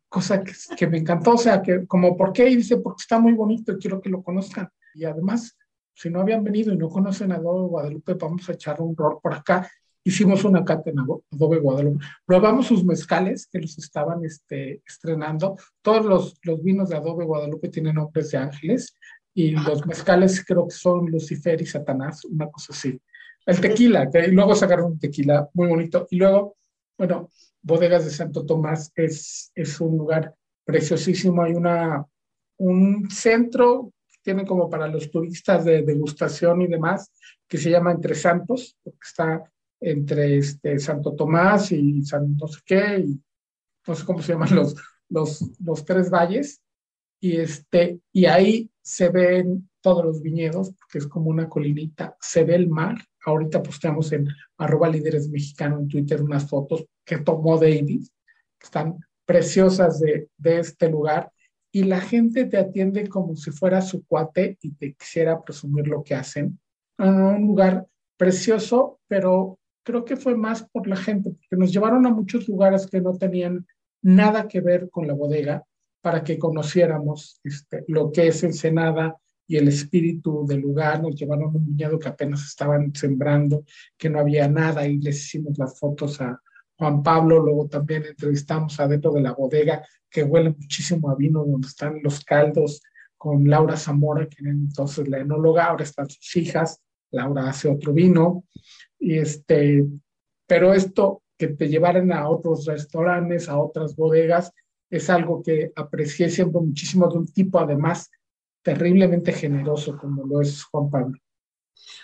cosa 0.09 0.43
que, 0.43 0.53
que 0.77 0.87
me 0.87 0.99
encantó, 0.99 1.33
o 1.33 1.39
sea, 1.39 1.61
que 1.61 1.87
como, 1.87 2.17
¿por 2.17 2.33
qué? 2.33 2.49
Y 2.49 2.57
dice, 2.57 2.79
porque 2.79 3.03
está 3.03 3.19
muy 3.19 3.33
bonito 3.33 3.73
y 3.73 3.79
quiero 3.79 4.01
que 4.01 4.09
lo 4.09 4.23
conozcan. 4.23 4.69
Y 4.95 5.05
además, 5.05 5.57
si 5.95 6.09
no 6.09 6.21
habían 6.21 6.43
venido 6.43 6.73
y 6.73 6.79
no 6.79 6.89
conocen 6.89 7.33
a 7.33 7.37
Adobe 7.37 7.69
Guadalupe, 7.69 8.15
vamos 8.15 8.49
a 8.49 8.53
echar 8.53 8.81
un 8.81 8.97
rol 8.97 9.19
por 9.23 9.35
acá 9.35 9.69
hicimos 10.05 10.45
una 10.45 10.65
cata 10.65 10.91
en 10.91 10.99
Adobe 10.99 11.59
Guadalupe, 11.59 12.05
probamos 12.25 12.67
sus 12.67 12.85
mezcales 12.85 13.47
que 13.47 13.61
los 13.61 13.79
estaban 13.79 14.25
este, 14.25 14.83
estrenando, 14.87 15.57
todos 15.81 16.05
los, 16.05 16.39
los 16.43 16.63
vinos 16.63 16.89
de 16.89 16.97
Adobe 16.97 17.25
Guadalupe 17.25 17.69
tienen 17.69 17.97
nombres 17.97 18.31
de 18.31 18.39
ángeles 18.39 18.95
y 19.35 19.53
los 19.53 19.87
mezcales 19.87 20.45
creo 20.45 20.67
que 20.67 20.75
son 20.75 21.07
Lucifer 21.07 21.61
y 21.61 21.67
Satanás, 21.67 22.25
una 22.25 22.51
cosa 22.51 22.73
así. 22.73 23.01
El 23.47 23.61
tequila, 23.61 24.09
que 24.11 24.29
luego 24.29 24.55
sacaron 24.55 24.93
un 24.93 24.99
tequila 24.99 25.49
muy 25.55 25.69
bonito. 25.69 26.07
Y 26.11 26.17
luego, 26.17 26.57
bueno, 26.97 27.31
Bodegas 27.63 28.05
de 28.05 28.11
Santo 28.11 28.45
Tomás 28.45 28.93
es, 28.95 29.51
es 29.55 29.81
un 29.81 29.97
lugar 29.97 30.35
preciosísimo, 30.65 31.43
hay 31.43 31.55
una, 31.55 32.05
un 32.59 33.11
centro 33.11 33.93
que 34.09 34.19
tiene 34.23 34.47
como 34.47 34.69
para 34.69 34.87
los 34.87 35.11
turistas 35.11 35.65
de 35.65 35.83
degustación 35.83 36.63
y 36.63 36.67
demás, 36.67 37.11
que 37.49 37.59
se 37.59 37.71
llama 37.71 37.93
Entre 37.93 38.15
Santos, 38.15 38.77
porque 38.83 38.99
está 39.03 39.51
entre 39.83 40.39
este, 40.39 40.79
Santo 40.79 41.15
Tomás 41.15 41.73
y 41.73 42.03
San 42.03 42.37
no 42.37 42.47
sé 42.47 42.61
qué, 42.65 42.99
y 43.01 43.21
no 43.87 43.95
sé 43.95 44.05
cómo 44.05 44.23
se 44.23 44.33
llaman 44.33 44.55
los, 44.55 44.77
los, 45.59 45.85
tres 45.85 46.09
valles, 46.09 46.63
y, 47.21 47.37
este, 47.37 48.01
y 48.13 48.27
ahí 48.27 48.71
se 48.81 49.09
ven 49.09 49.69
todos 49.81 50.05
los 50.05 50.23
viñedos, 50.23 50.73
porque 50.79 50.99
es 50.99 51.07
como 51.07 51.31
una 51.31 51.49
colinita, 51.49 52.17
se 52.21 52.45
ve 52.45 52.55
el 52.55 52.69
mar. 52.69 52.97
Ahorita 53.25 53.63
posteamos 53.63 54.13
en 54.13 54.29
arroba 54.57 54.89
líderes 54.89 55.29
mexicano 55.29 55.79
en 55.81 55.89
Twitter 55.89 56.23
unas 56.23 56.49
fotos 56.49 56.85
que 57.05 57.19
tomó 57.19 57.59
David, 57.59 58.07
que 58.59 58.65
están 58.65 58.99
preciosas 59.25 60.01
de, 60.01 60.29
de 60.37 60.61
este 60.61 60.89
lugar, 60.89 61.33
y 61.73 61.85
la 61.85 62.01
gente 62.01 62.45
te 62.45 62.59
atiende 62.59 63.09
como 63.09 63.35
si 63.35 63.51
fuera 63.51 63.81
su 63.81 64.05
cuate 64.05 64.59
y 64.61 64.75
te 64.75 64.95
quisiera 64.95 65.43
presumir 65.43 65.89
lo 65.89 66.05
que 66.05 66.15
hacen. 66.15 66.61
un 66.99 67.47
lugar 67.47 67.87
precioso, 68.17 69.01
pero 69.09 69.59
creo 69.83 70.05
que 70.05 70.17
fue 70.17 70.37
más 70.37 70.63
por 70.71 70.87
la 70.87 70.97
gente, 70.97 71.31
porque 71.31 71.57
nos 71.57 71.73
llevaron 71.73 72.07
a 72.07 72.11
muchos 72.11 72.49
lugares 72.49 72.87
que 72.87 73.01
no 73.01 73.17
tenían 73.17 73.67
nada 74.03 74.49
que 74.49 74.61
ver 74.61 74.91
con 74.91 75.07
la 75.07 75.15
bodega 75.15 75.65
para 76.01 76.25
que 76.25 76.39
conociéramos 76.39 77.41
este, 77.45 77.85
lo 77.89 78.11
que 78.11 78.29
es 78.29 78.43
Ensenada 78.43 79.17
y 79.47 79.57
el 79.57 79.69
espíritu 79.69 80.45
del 80.47 80.61
lugar. 80.61 81.03
Nos 81.03 81.15
llevaron 81.15 81.55
un 81.55 81.65
viñedo 81.65 81.99
que 81.99 82.09
apenas 82.09 82.45
estaban 82.45 82.95
sembrando, 82.95 83.65
que 83.97 84.11
no 84.11 84.19
había 84.19 84.49
nada 84.49 84.87
y 84.87 84.99
les 84.99 85.25
hicimos 85.25 85.57
las 85.59 85.79
fotos 85.79 86.21
a 86.21 86.41
Juan 86.77 87.03
Pablo. 87.03 87.39
Luego 87.39 87.69
también 87.69 88.05
entrevistamos 88.05 88.79
adentro 88.81 89.13
de 89.13 89.23
la 89.23 89.33
bodega, 89.33 89.87
que 90.11 90.25
huele 90.25 90.51
muchísimo 90.51 91.11
a 91.11 91.15
vino, 91.15 91.45
donde 91.45 91.69
están 91.69 92.01
los 92.03 92.25
caldos 92.25 92.83
con 93.17 93.49
Laura 93.49 93.77
Zamora, 93.77 94.29
que 94.29 94.39
era 94.41 94.51
entonces 94.51 95.07
la 95.07 95.19
enóloga, 95.19 95.67
ahora 95.67 95.85
están 95.85 96.11
sus 96.11 96.37
hijas. 96.37 96.81
Laura 97.13 97.49
hace 97.49 97.69
otro 97.69 97.93
vino. 97.93 98.45
Y 99.05 99.19
este, 99.19 99.85
pero 100.47 100.73
esto 100.73 101.25
que 101.37 101.49
te 101.49 101.69
llevaran 101.69 102.13
a 102.13 102.29
otros 102.29 102.67
restaurantes, 102.67 103.49
a 103.49 103.59
otras 103.59 103.97
bodegas, 103.97 104.53
es 104.89 105.11
algo 105.11 105.43
que 105.43 105.73
aprecié 105.75 106.31
siempre 106.31 106.61
muchísimo 106.61 107.09
de 107.09 107.19
un 107.19 107.27
tipo 107.27 107.59
además 107.59 108.09
terriblemente 108.63 109.33
generoso 109.33 109.99
como 109.99 110.25
lo 110.25 110.41
es 110.41 110.63
Juan 110.63 110.89
Pablo. 110.89 111.19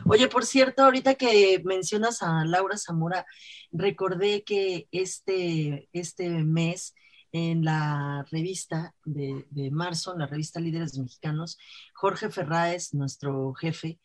Oye, 0.07 0.27
por 0.27 0.45
cierto, 0.45 0.83
ahorita 0.83 1.15
que 1.15 1.63
mencionas 1.65 2.21
a 2.21 2.45
Laura 2.45 2.77
Zamora, 2.77 3.25
recordé 3.71 4.43
que 4.43 4.89
este, 4.91 5.89
este 5.93 6.29
mes 6.29 6.97
en 7.31 7.65
la 7.65 8.27
revista 8.33 8.93
de, 9.05 9.47
de 9.51 9.71
marzo, 9.71 10.15
en 10.15 10.19
la 10.19 10.27
revista 10.27 10.59
Líderes 10.59 10.99
Mexicanos, 10.99 11.59
Jorge 11.95 12.29
Ferráez, 12.29 12.93
nuestro 12.93 13.55
jefe, 13.55 14.01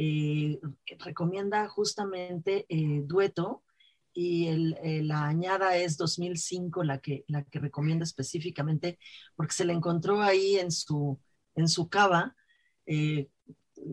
eh, 0.00 0.60
recomienda 1.00 1.68
justamente 1.68 2.66
eh, 2.68 3.02
Dueto 3.04 3.64
y 4.14 4.46
el, 4.46 4.78
la 5.08 5.26
añada 5.26 5.76
es 5.76 5.96
2005, 5.96 6.84
la 6.84 6.98
que, 6.98 7.24
la 7.26 7.42
que 7.42 7.58
recomiendo 7.58 8.04
específicamente, 8.04 9.00
porque 9.34 9.54
se 9.54 9.64
le 9.64 9.72
encontró 9.72 10.22
ahí 10.22 10.54
en 10.56 10.70
su, 10.70 11.20
en 11.56 11.66
su 11.66 11.88
cava 11.88 12.36
eh, 12.86 13.28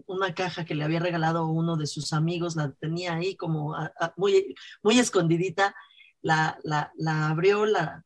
una 0.05 0.35
caja 0.35 0.63
que 0.63 0.75
le 0.75 0.83
había 0.83 0.99
regalado 0.99 1.47
uno 1.47 1.75
de 1.75 1.87
sus 1.87 2.13
amigos, 2.13 2.55
la 2.55 2.71
tenía 2.73 3.15
ahí 3.15 3.35
como 3.35 3.75
muy, 4.15 4.55
muy 4.83 4.99
escondidita, 4.99 5.75
la, 6.21 6.59
la, 6.63 6.91
la 6.97 7.29
abrió, 7.29 7.65
la, 7.65 8.05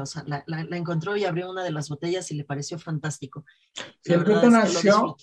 o 0.00 0.06
sea, 0.06 0.24
la, 0.26 0.44
encontró 0.70 1.14
y 1.14 1.24
abrió 1.24 1.50
una 1.50 1.62
de 1.62 1.72
las 1.72 1.90
botellas 1.90 2.30
y 2.30 2.36
le 2.36 2.44
pareció 2.44 2.78
fantástico. 2.78 3.44
nació 4.48 5.16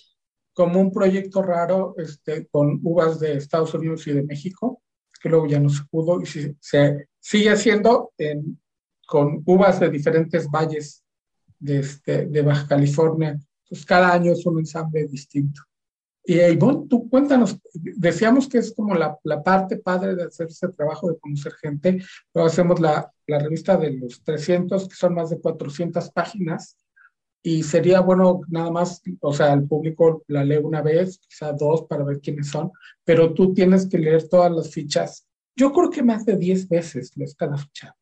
como 0.52 0.80
un 0.80 0.92
proyecto 0.92 1.42
raro 1.42 1.94
este, 1.98 2.46
con 2.46 2.80
uvas 2.82 3.20
de 3.20 3.36
Estados 3.36 3.72
Unidos 3.74 4.06
y 4.06 4.12
de 4.12 4.22
México 4.22 4.82
que 5.22 5.28
luego 5.28 5.46
ya 5.46 5.60
no 5.60 5.68
se 5.68 5.84
pudo 5.84 6.20
y 6.20 6.26
se, 6.26 6.56
sigue 7.20 7.50
haciendo 7.50 8.12
con 9.06 9.42
uvas 9.46 9.78
de 9.78 9.88
diferentes 9.88 10.48
valles 10.50 11.04
de, 11.58 11.78
este, 11.78 12.26
de 12.26 12.42
Baja 12.42 12.66
California. 12.66 13.38
Entonces, 13.64 13.86
cada 13.86 14.12
año 14.12 14.32
es 14.32 14.44
un 14.44 14.58
ensamble 14.58 15.06
distinto. 15.06 15.62
Y 16.24 16.40
Ivonne, 16.40 16.86
tú 16.88 17.08
cuéntanos, 17.08 17.58
decíamos 17.72 18.48
que 18.48 18.58
es 18.58 18.72
como 18.74 18.94
la, 18.94 19.16
la, 19.24 19.42
parte 19.42 19.76
padre 19.76 20.14
de 20.14 20.24
hacer 20.24 20.48
ese 20.48 20.68
trabajo 20.68 21.10
de 21.10 21.18
conocer 21.18 21.52
gente, 21.54 22.00
luego 22.32 22.48
hacemos 22.48 22.78
la, 22.80 23.12
la, 23.26 23.38
revista 23.40 23.76
de 23.76 23.92
los 23.92 24.22
300, 24.22 24.88
que 24.88 24.94
son 24.94 25.14
más 25.14 25.30
de 25.30 25.40
400 25.40 26.10
páginas, 26.12 26.76
y 27.42 27.62
sería 27.64 28.00
bueno 28.00 28.42
nada 28.48 28.70
más, 28.70 29.02
o 29.20 29.32
sea, 29.32 29.52
el 29.52 29.66
público 29.66 30.22
la 30.28 30.44
lee 30.44 30.58
una 30.58 30.80
vez, 30.80 31.18
quizá 31.18 31.52
dos 31.52 31.82
para 31.88 32.04
ver 32.04 32.20
quiénes 32.20 32.48
son, 32.48 32.70
pero 33.04 33.34
tú 33.34 33.52
tienes 33.52 33.86
que 33.86 33.98
leer 33.98 34.28
todas 34.28 34.52
las 34.52 34.70
fichas. 34.70 35.26
Yo 35.56 35.72
creo 35.72 35.90
que 35.90 36.02
más 36.02 36.24
de 36.24 36.36
10 36.36 36.68
veces 36.68 37.16
lees 37.16 37.34
cada 37.34 37.58
ficha. 37.58 37.96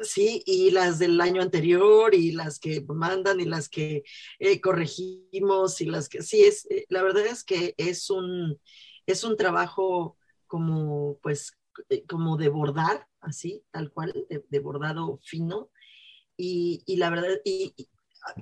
Sí, 0.00 0.42
y 0.46 0.70
las 0.70 0.98
del 0.98 1.20
año 1.20 1.42
anterior 1.42 2.14
y 2.14 2.32
las 2.32 2.58
que 2.58 2.80
mandan 2.88 3.40
y 3.40 3.44
las 3.44 3.68
que 3.68 4.02
eh, 4.38 4.60
corregimos 4.60 5.80
y 5.80 5.86
las 5.86 6.08
que 6.08 6.22
sí 6.22 6.42
es, 6.42 6.66
eh, 6.70 6.86
la 6.88 7.02
verdad 7.02 7.26
es 7.26 7.44
que 7.44 7.74
es 7.76 8.08
un, 8.08 8.58
es 9.04 9.24
un 9.24 9.36
trabajo 9.36 10.16
como 10.46 11.18
pues 11.22 11.58
eh, 11.90 12.04
como 12.06 12.36
de 12.36 12.48
bordar, 12.48 13.08
así, 13.20 13.62
tal 13.70 13.92
cual, 13.92 14.26
de, 14.28 14.58
bordado 14.60 15.18
fino. 15.22 15.70
Y, 16.36 16.82
y 16.86 16.96
la 16.96 17.10
verdad, 17.10 17.38
y, 17.44 17.74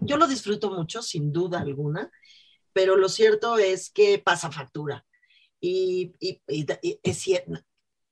yo 0.00 0.16
lo 0.16 0.26
disfruto 0.26 0.70
mucho, 0.70 1.02
sin 1.02 1.32
duda 1.32 1.60
alguna, 1.60 2.10
pero 2.72 2.96
lo 2.96 3.08
cierto 3.08 3.58
es 3.58 3.90
que 3.90 4.18
pasa 4.18 4.50
factura. 4.50 5.04
Y, 5.60 6.12
es 7.02 7.18
cierto, 7.18 7.60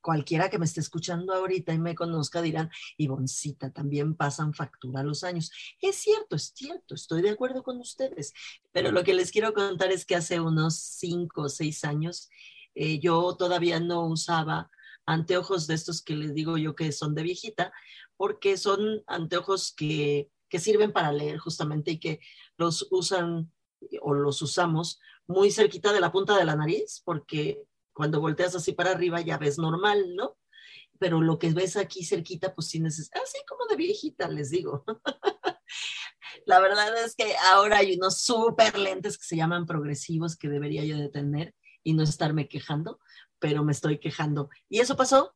cualquiera 0.00 0.50
que 0.50 0.59
me 0.59 0.64
esté 0.64 0.81
escuchando 0.81 1.35
ahorita 1.35 1.72
y 1.72 1.79
me 1.79 1.94
conozca 1.94 2.42
dirán, 2.42 2.70
Ivoncita, 2.96 3.72
también 3.72 4.14
pasan 4.14 4.55
factura 4.55 5.02
los 5.02 5.24
años. 5.24 5.50
Es 5.81 5.96
cierto, 5.96 6.37
es 6.37 6.52
cierto, 6.55 6.94
estoy 6.94 7.22
de 7.22 7.31
acuerdo 7.31 7.62
con 7.62 7.79
ustedes, 7.79 8.33
pero 8.72 8.92
lo 8.92 9.05
que 9.05 9.14
les 9.14 9.31
quiero 9.31 9.52
contar 9.52 9.92
es 9.92 10.05
que 10.05 10.16
hace 10.16 10.40
unos 10.40 10.76
cinco 10.76 11.42
o 11.42 11.48
seis 11.48 11.85
años 11.85 12.29
eh, 12.74 12.98
yo 12.98 13.37
todavía 13.37 13.81
no 13.81 14.07
usaba 14.07 14.70
anteojos 15.07 15.66
de 15.66 15.74
estos 15.74 16.02
que 16.02 16.14
les 16.14 16.35
digo 16.35 16.59
yo 16.59 16.74
que 16.74 16.92
son 16.92 17.14
de 17.14 17.22
viejita, 17.22 17.72
porque 18.16 18.57
son 18.57 19.02
anteojos 19.07 19.72
que 19.74 20.31
que 20.48 20.59
sirven 20.59 20.92
para 20.92 21.12
leer 21.12 21.38
justamente 21.38 21.92
y 21.92 21.98
que 21.98 22.20
los 22.56 22.88
usan 22.90 23.52
o 24.00 24.14
los 24.14 24.42
usamos 24.42 25.00
muy 25.26 25.50
cerquita 25.50 25.92
de 25.92 26.00
la 26.00 26.12
punta 26.12 26.37
de 26.37 26.44
la 26.44 26.56
nariz, 26.56 27.02
porque 27.04 27.62
cuando 27.92 28.20
volteas 28.20 28.54
así 28.54 28.72
para 28.72 28.92
arriba 28.92 29.20
ya 29.20 29.38
ves 29.38 29.59
normal, 29.59 30.14
¿no? 30.14 30.37
Pero 30.98 31.20
lo 31.20 31.38
que 31.38 31.50
ves 31.50 31.76
aquí 31.76 32.04
cerquita, 32.04 32.54
pues 32.54 32.68
sí 32.68 32.80
necesitas, 32.80 33.22
así 33.22 33.38
como 33.48 33.66
de 33.66 33.76
viejita, 33.76 34.28
les 34.28 34.50
digo. 34.50 34.85
la 36.46 36.61
verdad 36.61 37.04
es 37.04 37.14
que 37.14 37.35
ahora 37.52 37.78
hay 37.78 37.96
unos 37.96 38.22
súper 38.22 38.78
lentes 38.78 39.18
que 39.18 39.24
se 39.24 39.37
llaman 39.37 39.66
progresivos 39.66 40.37
que 40.37 40.48
debería 40.48 40.85
yo 40.85 40.96
de 40.96 41.09
tener 41.09 41.54
y 41.82 41.94
no 41.94 42.02
estarme 42.02 42.48
quejando, 42.48 42.98
pero 43.38 43.64
me 43.64 43.72
estoy 43.72 43.98
quejando. 43.98 44.48
Y 44.68 44.80
eso 44.80 44.96
pasó 44.96 45.35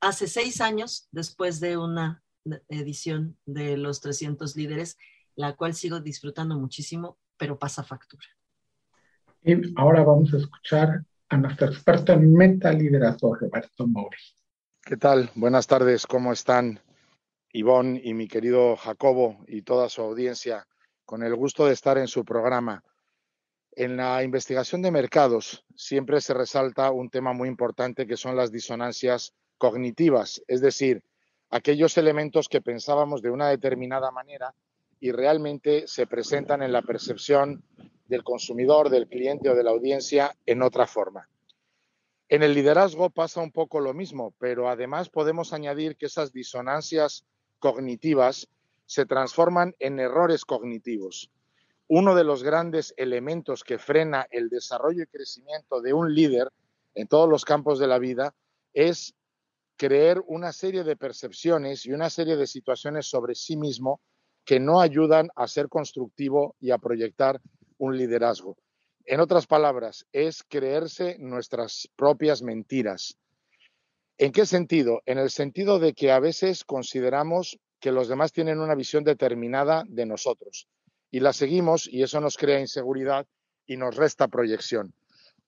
hace 0.00 0.26
seis 0.26 0.60
años, 0.60 1.08
después 1.10 1.60
de 1.60 1.76
una 1.76 2.21
edición 2.68 3.36
de 3.46 3.76
los 3.76 4.00
300 4.00 4.56
líderes, 4.56 4.98
la 5.34 5.54
cual 5.54 5.74
sigo 5.74 6.00
disfrutando 6.00 6.58
muchísimo, 6.58 7.18
pero 7.36 7.58
pasa 7.58 7.82
factura. 7.82 8.26
Y 9.42 9.72
ahora 9.76 10.04
vamos 10.04 10.32
a 10.34 10.36
escuchar 10.36 11.04
a 11.28 11.36
nuestro 11.36 11.68
experto 11.68 12.12
en 12.12 12.32
metaliderazgo, 12.32 13.34
Roberto 13.34 13.86
Mori. 13.86 14.18
¿Qué 14.84 14.96
tal? 14.96 15.30
Buenas 15.34 15.66
tardes, 15.66 16.06
¿cómo 16.06 16.32
están 16.32 16.80
Ivonne 17.52 18.00
y 18.02 18.14
mi 18.14 18.28
querido 18.28 18.76
Jacobo 18.76 19.44
y 19.46 19.62
toda 19.62 19.88
su 19.88 20.02
audiencia? 20.02 20.66
Con 21.04 21.22
el 21.22 21.34
gusto 21.34 21.66
de 21.66 21.72
estar 21.72 21.98
en 21.98 22.08
su 22.08 22.24
programa. 22.24 22.82
En 23.72 23.96
la 23.96 24.22
investigación 24.22 24.82
de 24.82 24.90
mercados 24.90 25.64
siempre 25.74 26.20
se 26.20 26.34
resalta 26.34 26.90
un 26.90 27.08
tema 27.08 27.32
muy 27.32 27.48
importante 27.48 28.06
que 28.06 28.16
son 28.16 28.36
las 28.36 28.52
disonancias 28.52 29.32
cognitivas, 29.56 30.42
es 30.46 30.60
decir, 30.60 31.02
aquellos 31.52 31.98
elementos 31.98 32.48
que 32.48 32.62
pensábamos 32.62 33.20
de 33.20 33.30
una 33.30 33.48
determinada 33.50 34.10
manera 34.10 34.54
y 34.98 35.12
realmente 35.12 35.86
se 35.86 36.06
presentan 36.06 36.62
en 36.62 36.72
la 36.72 36.80
percepción 36.80 37.62
del 38.06 38.24
consumidor, 38.24 38.88
del 38.88 39.06
cliente 39.06 39.50
o 39.50 39.54
de 39.54 39.62
la 39.62 39.70
audiencia 39.70 40.34
en 40.46 40.62
otra 40.62 40.86
forma. 40.86 41.28
En 42.30 42.42
el 42.42 42.54
liderazgo 42.54 43.10
pasa 43.10 43.42
un 43.42 43.52
poco 43.52 43.80
lo 43.80 43.92
mismo, 43.92 44.34
pero 44.38 44.70
además 44.70 45.10
podemos 45.10 45.52
añadir 45.52 45.96
que 45.96 46.06
esas 46.06 46.32
disonancias 46.32 47.26
cognitivas 47.58 48.48
se 48.86 49.04
transforman 49.04 49.74
en 49.78 50.00
errores 50.00 50.46
cognitivos. 50.46 51.30
Uno 51.86 52.14
de 52.14 52.24
los 52.24 52.42
grandes 52.42 52.94
elementos 52.96 53.62
que 53.62 53.76
frena 53.76 54.26
el 54.30 54.48
desarrollo 54.48 55.02
y 55.02 55.06
crecimiento 55.06 55.82
de 55.82 55.92
un 55.92 56.14
líder 56.14 56.50
en 56.94 57.08
todos 57.08 57.28
los 57.28 57.44
campos 57.44 57.78
de 57.78 57.88
la 57.88 57.98
vida 57.98 58.34
es 58.72 59.14
creer 59.76 60.22
una 60.26 60.52
serie 60.52 60.84
de 60.84 60.96
percepciones 60.96 61.86
y 61.86 61.92
una 61.92 62.10
serie 62.10 62.36
de 62.36 62.46
situaciones 62.46 63.06
sobre 63.06 63.34
sí 63.34 63.56
mismo 63.56 64.00
que 64.44 64.60
no 64.60 64.80
ayudan 64.80 65.28
a 65.36 65.46
ser 65.46 65.68
constructivo 65.68 66.56
y 66.60 66.70
a 66.70 66.78
proyectar 66.78 67.40
un 67.78 67.96
liderazgo. 67.96 68.56
En 69.04 69.20
otras 69.20 69.46
palabras, 69.46 70.06
es 70.12 70.42
creerse 70.42 71.16
nuestras 71.18 71.88
propias 71.96 72.42
mentiras. 72.42 73.16
¿En 74.18 74.30
qué 74.30 74.46
sentido? 74.46 75.02
En 75.06 75.18
el 75.18 75.30
sentido 75.30 75.78
de 75.78 75.94
que 75.94 76.12
a 76.12 76.20
veces 76.20 76.64
consideramos 76.64 77.58
que 77.80 77.92
los 77.92 78.08
demás 78.08 78.32
tienen 78.32 78.60
una 78.60 78.76
visión 78.76 79.02
determinada 79.02 79.84
de 79.88 80.06
nosotros 80.06 80.68
y 81.10 81.20
la 81.20 81.32
seguimos 81.32 81.88
y 81.88 82.02
eso 82.02 82.20
nos 82.20 82.36
crea 82.36 82.60
inseguridad 82.60 83.26
y 83.66 83.76
nos 83.76 83.96
resta 83.96 84.28
proyección 84.28 84.94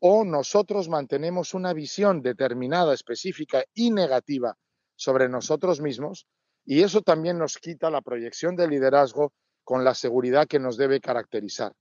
o 0.01 0.25
nosotros 0.25 0.89
mantenemos 0.89 1.55
una 1.55 1.73
visión 1.73 2.23
determinada, 2.23 2.95
específica 2.95 3.65
y 3.75 3.91
negativa 3.91 4.57
sobre 4.97 5.29
nosotros 5.29 5.81
mismos 5.81 6.27
y 6.65 6.83
eso 6.83 7.03
también 7.03 7.39
nos 7.39 7.59
quita 7.59 7.91
la 7.91 8.01
proyección 8.01 8.57
de 8.57 8.69
liderazgo 8.69 9.33
con 9.65 9.85
la 9.85 9.95
seguridad 9.95 10.47
que 10.47 10.59
nos 10.59 10.77
debe 10.77 11.01
caracterizar. 11.01 11.73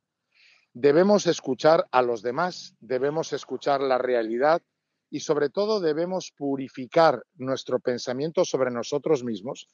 Debemos 0.74 1.28
escuchar 1.28 1.88
a 1.92 2.02
los 2.02 2.22
demás, 2.22 2.76
debemos 2.80 3.32
escuchar 3.34 3.82
la 3.82 3.98
realidad 3.98 4.62
y 5.10 5.20
sobre 5.20 5.50
todo 5.50 5.80
debemos 5.80 6.34
purificar 6.36 7.24
nuestro 7.36 7.80
pensamiento 7.80 8.46
sobre 8.46 8.72
nosotros 8.72 9.24
mismos 9.24 9.68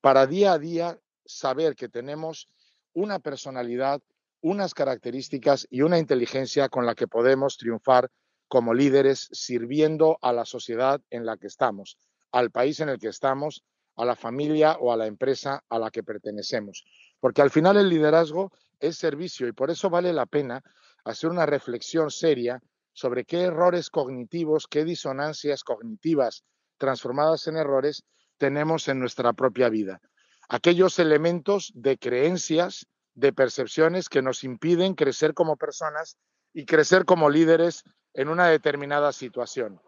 para 0.00 0.26
día 0.26 0.52
a 0.52 0.58
día 0.58 1.00
saber 1.24 1.74
que 1.74 1.88
tenemos 1.88 2.48
una 2.92 3.18
personalidad 3.18 4.00
unas 4.44 4.74
características 4.74 5.66
y 5.70 5.80
una 5.80 5.98
inteligencia 5.98 6.68
con 6.68 6.84
la 6.84 6.94
que 6.94 7.08
podemos 7.08 7.56
triunfar 7.56 8.10
como 8.46 8.74
líderes 8.74 9.30
sirviendo 9.32 10.18
a 10.20 10.34
la 10.34 10.44
sociedad 10.44 11.00
en 11.08 11.24
la 11.24 11.38
que 11.38 11.46
estamos, 11.46 11.96
al 12.30 12.50
país 12.50 12.78
en 12.80 12.90
el 12.90 12.98
que 12.98 13.08
estamos, 13.08 13.64
a 13.96 14.04
la 14.04 14.16
familia 14.16 14.76
o 14.78 14.92
a 14.92 14.98
la 14.98 15.06
empresa 15.06 15.64
a 15.70 15.78
la 15.78 15.90
que 15.90 16.02
pertenecemos. 16.02 16.84
Porque 17.20 17.40
al 17.40 17.50
final 17.50 17.78
el 17.78 17.88
liderazgo 17.88 18.52
es 18.80 18.98
servicio 18.98 19.48
y 19.48 19.52
por 19.52 19.70
eso 19.70 19.88
vale 19.88 20.12
la 20.12 20.26
pena 20.26 20.62
hacer 21.06 21.30
una 21.30 21.46
reflexión 21.46 22.10
seria 22.10 22.60
sobre 22.92 23.24
qué 23.24 23.44
errores 23.44 23.88
cognitivos, 23.88 24.66
qué 24.68 24.84
disonancias 24.84 25.64
cognitivas 25.64 26.44
transformadas 26.76 27.46
en 27.46 27.56
errores 27.56 28.04
tenemos 28.36 28.88
en 28.88 29.00
nuestra 29.00 29.32
propia 29.32 29.70
vida. 29.70 30.02
Aquellos 30.50 30.98
elementos 30.98 31.72
de 31.74 31.96
creencias 31.96 32.86
de 33.14 33.32
percepciones 33.32 34.08
que 34.08 34.22
nos 34.22 34.44
impiden 34.44 34.94
crecer 34.94 35.34
como 35.34 35.56
personas 35.56 36.16
y 36.52 36.66
crecer 36.66 37.04
como 37.04 37.30
líderes 37.30 37.84
en 38.12 38.28
una 38.28 38.48
determinada 38.48 39.12
situación. 39.12 39.80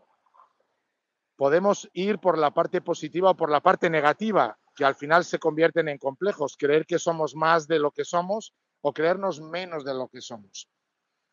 Podemos 1.37 1.89
ir 1.93 2.19
por 2.19 2.39
la 2.39 2.53
parte 2.53 2.81
positiva 2.81 3.31
o 3.31 3.37
por 3.37 3.51
la 3.51 3.61
parte 3.61 3.91
negativa, 3.91 4.59
que 4.75 4.85
al 4.85 4.95
final 4.95 5.25
se 5.25 5.39
convierten 5.39 5.89
en 5.89 5.99
complejos, 5.99 6.57
creer 6.57 6.87
que 6.87 6.99
somos 6.99 7.35
más 7.35 7.67
de 7.67 7.79
lo 7.79 7.91
que 7.91 8.05
somos 8.05 8.55
o 8.81 8.93
creernos 8.93 9.41
menos 9.41 9.85
de 9.85 9.95
lo 9.95 10.09
que 10.09 10.21
somos. 10.21 10.69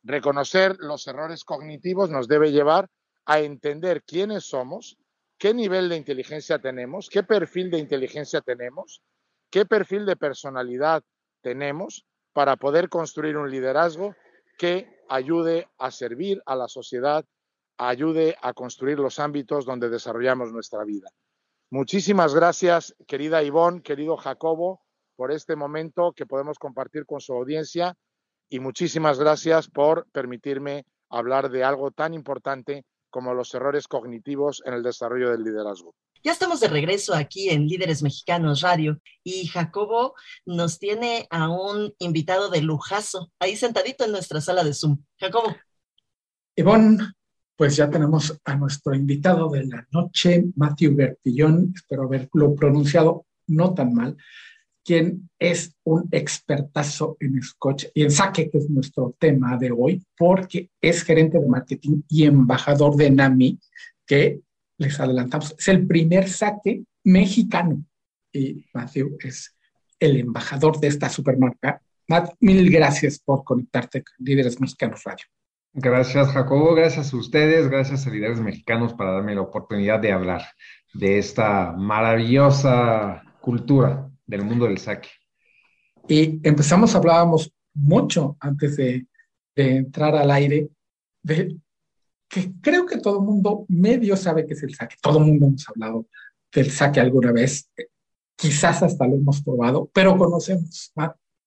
Reconocer 0.03 0.75
los 0.79 1.07
errores 1.07 1.43
cognitivos 1.43 2.09
nos 2.09 2.27
debe 2.27 2.51
llevar 2.51 2.89
a 3.25 3.39
entender 3.39 4.03
quiénes 4.03 4.45
somos, 4.45 4.97
qué 5.37 5.53
nivel 5.53 5.89
de 5.89 5.97
inteligencia 5.97 6.59
tenemos, 6.59 7.09
qué 7.09 7.23
perfil 7.23 7.71
de 7.71 7.79
inteligencia 7.79 8.41
tenemos, 8.41 9.01
qué 9.49 9.65
perfil 9.65 10.05
de 10.05 10.17
personalidad 10.17 11.03
tenemos 11.43 12.07
para 12.33 12.55
poder 12.55 12.89
construir 12.89 13.37
un 13.37 13.51
liderazgo 13.51 14.15
que 14.57 14.87
ayude 15.07 15.67
a 15.77 15.91
servir 15.91 16.41
a 16.47 16.55
la 16.55 16.67
sociedad, 16.67 17.23
ayude 17.77 18.35
a 18.41 18.53
construir 18.53 18.97
los 18.97 19.19
ámbitos 19.19 19.65
donde 19.65 19.89
desarrollamos 19.89 20.51
nuestra 20.51 20.83
vida. 20.83 21.09
Muchísimas 21.69 22.33
gracias, 22.33 22.95
querida 23.07 23.43
Ivonne, 23.43 23.81
querido 23.81 24.17
Jacobo, 24.17 24.81
por 25.15 25.31
este 25.31 25.55
momento 25.55 26.13
que 26.13 26.25
podemos 26.25 26.57
compartir 26.57 27.05
con 27.05 27.19
su 27.19 27.33
audiencia 27.33 27.95
y 28.49 28.59
muchísimas 28.59 29.19
gracias 29.19 29.67
por 29.67 30.07
permitirme 30.11 30.85
hablar 31.09 31.49
de 31.49 31.63
algo 31.63 31.91
tan 31.91 32.13
importante 32.13 32.85
como 33.09 33.33
los 33.33 33.53
errores 33.53 33.87
cognitivos 33.87 34.63
en 34.65 34.73
el 34.73 34.83
desarrollo 34.83 35.29
del 35.29 35.43
liderazgo. 35.43 35.93
Ya 36.25 36.31
estamos 36.31 36.61
de 36.61 36.69
regreso 36.69 37.13
aquí 37.13 37.49
en 37.49 37.67
Líderes 37.67 38.01
Mexicanos 38.01 38.61
Radio 38.61 39.01
y 39.25 39.45
Jacobo 39.47 40.15
nos 40.45 40.79
tiene 40.79 41.27
a 41.29 41.49
un 41.49 41.93
invitado 41.99 42.49
de 42.49 42.61
lujazo 42.61 43.29
ahí 43.39 43.57
sentadito 43.57 44.05
en 44.05 44.13
nuestra 44.13 44.39
sala 44.39 44.63
de 44.63 44.73
Zoom. 44.73 45.03
Jacobo. 45.19 45.53
Ivonne, 46.55 47.11
pues 47.57 47.75
ya 47.75 47.89
tenemos 47.89 48.39
a 48.45 48.55
nuestro 48.55 48.95
invitado 48.95 49.49
de 49.49 49.65
la 49.65 49.85
noche, 49.91 50.45
Matthew 50.55 50.95
Bertillón, 50.95 51.73
espero 51.75 52.03
haberlo 52.03 52.55
pronunciado 52.55 53.25
no 53.47 53.73
tan 53.73 53.93
mal, 53.93 54.15
quien 54.81 55.29
es 55.37 55.75
un 55.83 56.07
expertazo 56.09 57.17
en 57.19 57.43
Scotch 57.43 57.87
y 57.93 58.03
en 58.03 58.11
saque, 58.11 58.49
que 58.49 58.59
es 58.59 58.69
nuestro 58.69 59.13
tema 59.19 59.57
de 59.57 59.73
hoy, 59.77 60.01
porque 60.17 60.69
es 60.79 61.03
gerente 61.03 61.37
de 61.37 61.47
marketing 61.47 62.01
y 62.07 62.23
embajador 62.23 62.95
de 62.95 63.11
NAMI, 63.11 63.59
que 64.05 64.39
les 64.83 64.99
adelantamos, 64.99 65.55
es 65.57 65.67
el 65.67 65.87
primer 65.87 66.29
saque 66.29 66.83
mexicano. 67.03 67.83
Y 68.31 68.65
Matthew 68.73 69.17
es 69.19 69.55
el 69.99 70.17
embajador 70.17 70.79
de 70.79 70.87
esta 70.87 71.09
supermarca. 71.09 71.81
Matt, 72.07 72.33
mil 72.39 72.69
gracias 72.69 73.19
por 73.19 73.43
conectarte 73.43 74.03
con 74.03 74.13
Líderes 74.19 74.59
Mexicanos 74.59 75.01
Radio. 75.03 75.25
Gracias, 75.73 76.27
Jacobo. 76.31 76.75
Gracias 76.75 77.13
a 77.13 77.17
ustedes. 77.17 77.69
Gracias 77.69 78.05
a 78.05 78.09
Líderes 78.09 78.39
Mexicanos 78.39 78.93
para 78.93 79.11
darme 79.11 79.35
la 79.35 79.41
oportunidad 79.41 79.99
de 79.99 80.11
hablar 80.11 80.43
de 80.93 81.17
esta 81.17 81.71
maravillosa 81.71 83.23
cultura 83.41 84.09
del 84.27 84.43
mundo 84.43 84.65
del 84.65 84.77
saque. 84.77 85.09
Y 86.07 86.39
empezamos, 86.47 86.95
hablábamos 86.95 87.51
mucho 87.73 88.37
antes 88.39 88.75
de, 88.75 89.07
de 89.55 89.77
entrar 89.77 90.15
al 90.15 90.29
aire 90.31 90.69
de 91.23 91.55
que 92.33 92.51
creo 92.61 92.87
que 92.87 92.97
todo 92.97 93.19
el 93.19 93.25
mundo 93.25 93.65
medio 93.67 94.17
sabe 94.17 94.47
que 94.47 94.55
es 94.55 94.63
el 94.63 94.73
saque. 94.73 94.95
Todo 94.99 95.19
el 95.19 95.25
mundo 95.25 95.45
hemos 95.45 95.69
hablado 95.69 96.07
del 96.51 96.71
saque 96.71 96.99
alguna 96.99 97.31
vez. 97.31 97.69
Quizás 98.35 98.81
hasta 98.81 99.05
lo 99.05 99.15
hemos 99.15 99.43
probado, 99.43 99.89
pero 99.93 100.17
conocemos 100.17 100.91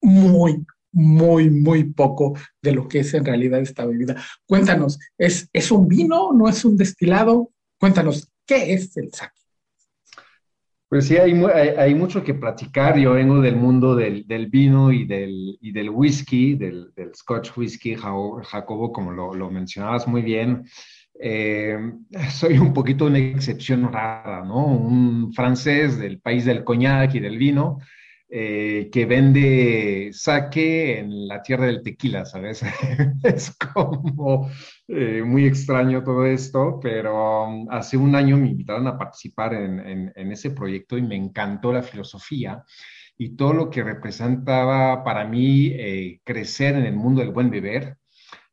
muy, 0.01 0.65
muy, 0.93 1.51
muy 1.51 1.85
poco 1.85 2.35
de 2.63 2.73
lo 2.73 2.87
que 2.87 3.01
es 3.01 3.13
en 3.15 3.25
realidad 3.25 3.61
esta 3.61 3.85
bebida. 3.85 4.23
Cuéntanos, 4.47 5.01
¿es, 5.19 5.49
¿es 5.53 5.73
un 5.73 5.89
vino? 5.89 6.33
¿No 6.33 6.49
es 6.49 6.65
un 6.65 6.77
destilado? 6.77 7.51
Cuéntanos, 7.81 8.31
¿qué 8.47 8.73
es 8.73 8.97
el 8.97 9.13
saque? 9.13 9.41
Pues 10.89 11.09
sí, 11.09 11.17
hay, 11.17 11.33
hay, 11.33 11.95
mucho 11.97 12.23
que 12.23 12.35
platicar. 12.35 12.97
Yo 12.97 13.15
vengo 13.15 13.41
del 13.41 13.57
mundo 13.57 13.97
del, 13.97 14.25
del 14.27 14.47
vino 14.47 14.93
y 14.93 15.05
del, 15.05 15.59
y 15.61 15.73
del 15.73 15.91
whisky, 15.91 16.55
del, 16.55 16.93
del, 16.95 17.13
Scotch 17.13 17.57
whisky, 17.57 17.97
Jacobo, 17.97 18.93
como 18.93 19.11
lo, 19.11 19.35
lo 19.35 19.51
mencionabas 19.51 20.07
muy 20.07 20.23
bien. 20.23 20.65
Eh, 21.21 21.77
soy 22.31 22.59
un 22.59 22.73
poquito 22.73 23.07
una 23.07 23.19
excepción 23.19 23.93
rara, 23.93 24.45
¿no? 24.45 24.65
Un 24.67 25.33
francés 25.33 25.99
del 25.99 26.21
país 26.21 26.45
del 26.45 26.63
coñac 26.63 27.15
y 27.15 27.21
del 27.21 27.37
vino, 27.37 27.79
eh, 28.29 28.89
que 28.91 29.07
vende 29.07 30.11
saque 30.13 30.99
en 30.99 31.29
la 31.29 31.43
tierra 31.43 31.67
del 31.67 31.83
tequila, 31.83 32.25
¿sabes? 32.25 32.61
es 33.23 33.57
como 33.57 34.51
eh, 34.89 35.23
muy 35.25 35.47
extraño 35.47 36.03
todo 36.03 36.27
esto, 36.27 36.81
pero 36.83 37.45
um, 37.45 37.69
hace 37.71 37.97
un 37.97 38.17
año 38.17 38.37
me 38.37 38.49
invitaron 38.49 38.89
a 38.89 38.99
participar 38.99 39.55
en, 39.55 40.13
ese 40.33 40.51
proyecto 40.51 40.99
y 40.99 41.03
me 41.03 41.15
encantó 41.15 41.73
la 41.73 41.85
filosofía 41.85 42.65
y 43.17 43.37
todo 43.37 43.53
lo 43.53 43.71
que 43.71 43.85
representaba 43.85 45.05
para 45.05 45.25
mí 45.25 45.69
eh, 45.69 46.21
crecer 46.25 46.75
en 46.75 46.85
el 46.85 46.97
mundo 46.97 47.21
del 47.21 47.31
buen 47.31 47.49
beber. 47.49 47.97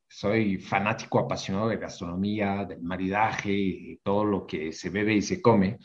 Soy 0.08 0.58
fanático 0.60 1.18
apasionado 1.18 1.68
de 1.70 1.78
gastronomía, 1.78 2.66
del 2.66 2.84
maridaje 2.84 3.52
y 3.52 3.98
todo 4.04 4.24
lo 4.24 4.46
que 4.46 4.72
se 4.72 4.92
bebe 4.92 5.16
y 5.16 5.24
se 5.24 5.42
come 5.42 5.80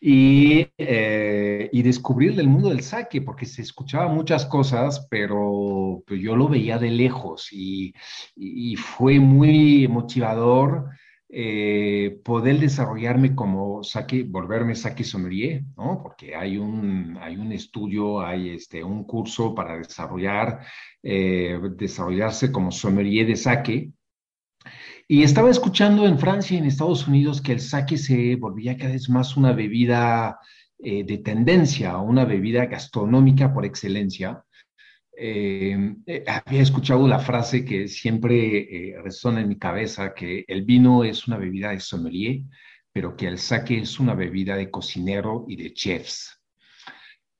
y, 0.00 0.66
eh, 0.78 1.68
y 1.72 1.82
descubrir 1.82 2.38
el 2.38 2.48
mundo 2.48 2.68
del 2.68 2.82
saque, 2.82 3.22
porque 3.22 3.46
se 3.46 3.62
escuchaba 3.62 4.08
muchas 4.08 4.46
cosas, 4.46 5.06
pero 5.10 6.02
yo 6.08 6.36
lo 6.36 6.48
veía 6.48 6.78
de 6.78 6.90
lejos 6.90 7.48
y, 7.52 7.94
y 8.36 8.76
fue 8.76 9.18
muy 9.20 9.88
motivador 9.88 10.90
eh, 11.36 12.20
poder 12.22 12.60
desarrollarme 12.60 13.34
como 13.34 13.82
saque, 13.82 14.22
volverme 14.22 14.76
saque 14.76 15.02
sommelier, 15.02 15.64
¿no? 15.76 16.00
Porque 16.00 16.36
hay 16.36 16.58
un, 16.58 17.18
hay 17.20 17.36
un 17.36 17.50
estudio, 17.50 18.20
hay 18.20 18.50
este, 18.50 18.84
un 18.84 19.02
curso 19.02 19.52
para 19.52 19.76
desarrollar, 19.76 20.60
eh, 21.02 21.58
desarrollarse 21.76 22.52
como 22.52 22.70
sommelier 22.70 23.26
de 23.26 23.34
saque, 23.34 23.90
y 25.06 25.22
estaba 25.22 25.50
escuchando 25.50 26.06
en 26.06 26.18
Francia 26.18 26.54
y 26.54 26.58
en 26.58 26.66
Estados 26.66 27.06
Unidos 27.06 27.42
que 27.42 27.52
el 27.52 27.60
sake 27.60 27.98
se 27.98 28.36
volvía 28.36 28.76
cada 28.76 28.92
vez 28.92 29.08
más 29.10 29.36
una 29.36 29.52
bebida 29.52 30.38
eh, 30.78 31.04
de 31.04 31.18
tendencia, 31.18 31.98
una 31.98 32.24
bebida 32.24 32.66
gastronómica 32.66 33.52
por 33.52 33.66
excelencia. 33.66 34.42
Eh, 35.16 35.94
eh, 36.06 36.24
había 36.26 36.62
escuchado 36.62 37.06
la 37.06 37.18
frase 37.18 37.64
que 37.64 37.86
siempre 37.86 38.94
resona 39.02 39.42
en 39.42 39.48
mi 39.48 39.58
cabeza, 39.58 40.14
que 40.14 40.44
el 40.48 40.62
vino 40.64 41.04
es 41.04 41.28
una 41.28 41.36
bebida 41.36 41.70
de 41.70 41.80
sommelier, 41.80 42.42
pero 42.92 43.14
que 43.16 43.26
el 43.26 43.38
sake 43.38 43.78
es 43.78 44.00
una 44.00 44.14
bebida 44.14 44.56
de 44.56 44.70
cocinero 44.70 45.44
y 45.48 45.56
de 45.56 45.74
chefs. 45.74 46.33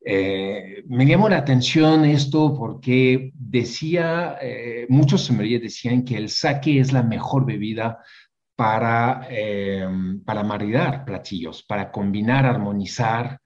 Eh, 0.06 0.84
me 0.86 1.06
llamó 1.06 1.30
la 1.30 1.38
atención 1.38 2.04
esto 2.04 2.54
porque 2.54 3.32
decía, 3.34 4.36
eh, 4.42 4.84
muchos 4.90 5.22
sommeliers 5.22 5.62
decían 5.62 6.04
que 6.04 6.16
el 6.18 6.28
sake 6.28 6.78
es 6.78 6.92
la 6.92 7.02
mejor 7.02 7.46
bebida 7.46 8.00
para, 8.54 9.26
eh, 9.30 9.88
para 10.26 10.44
maridar 10.44 11.06
platillos, 11.06 11.62
para 11.62 11.90
combinar, 11.90 12.44
armonizar 12.44 13.40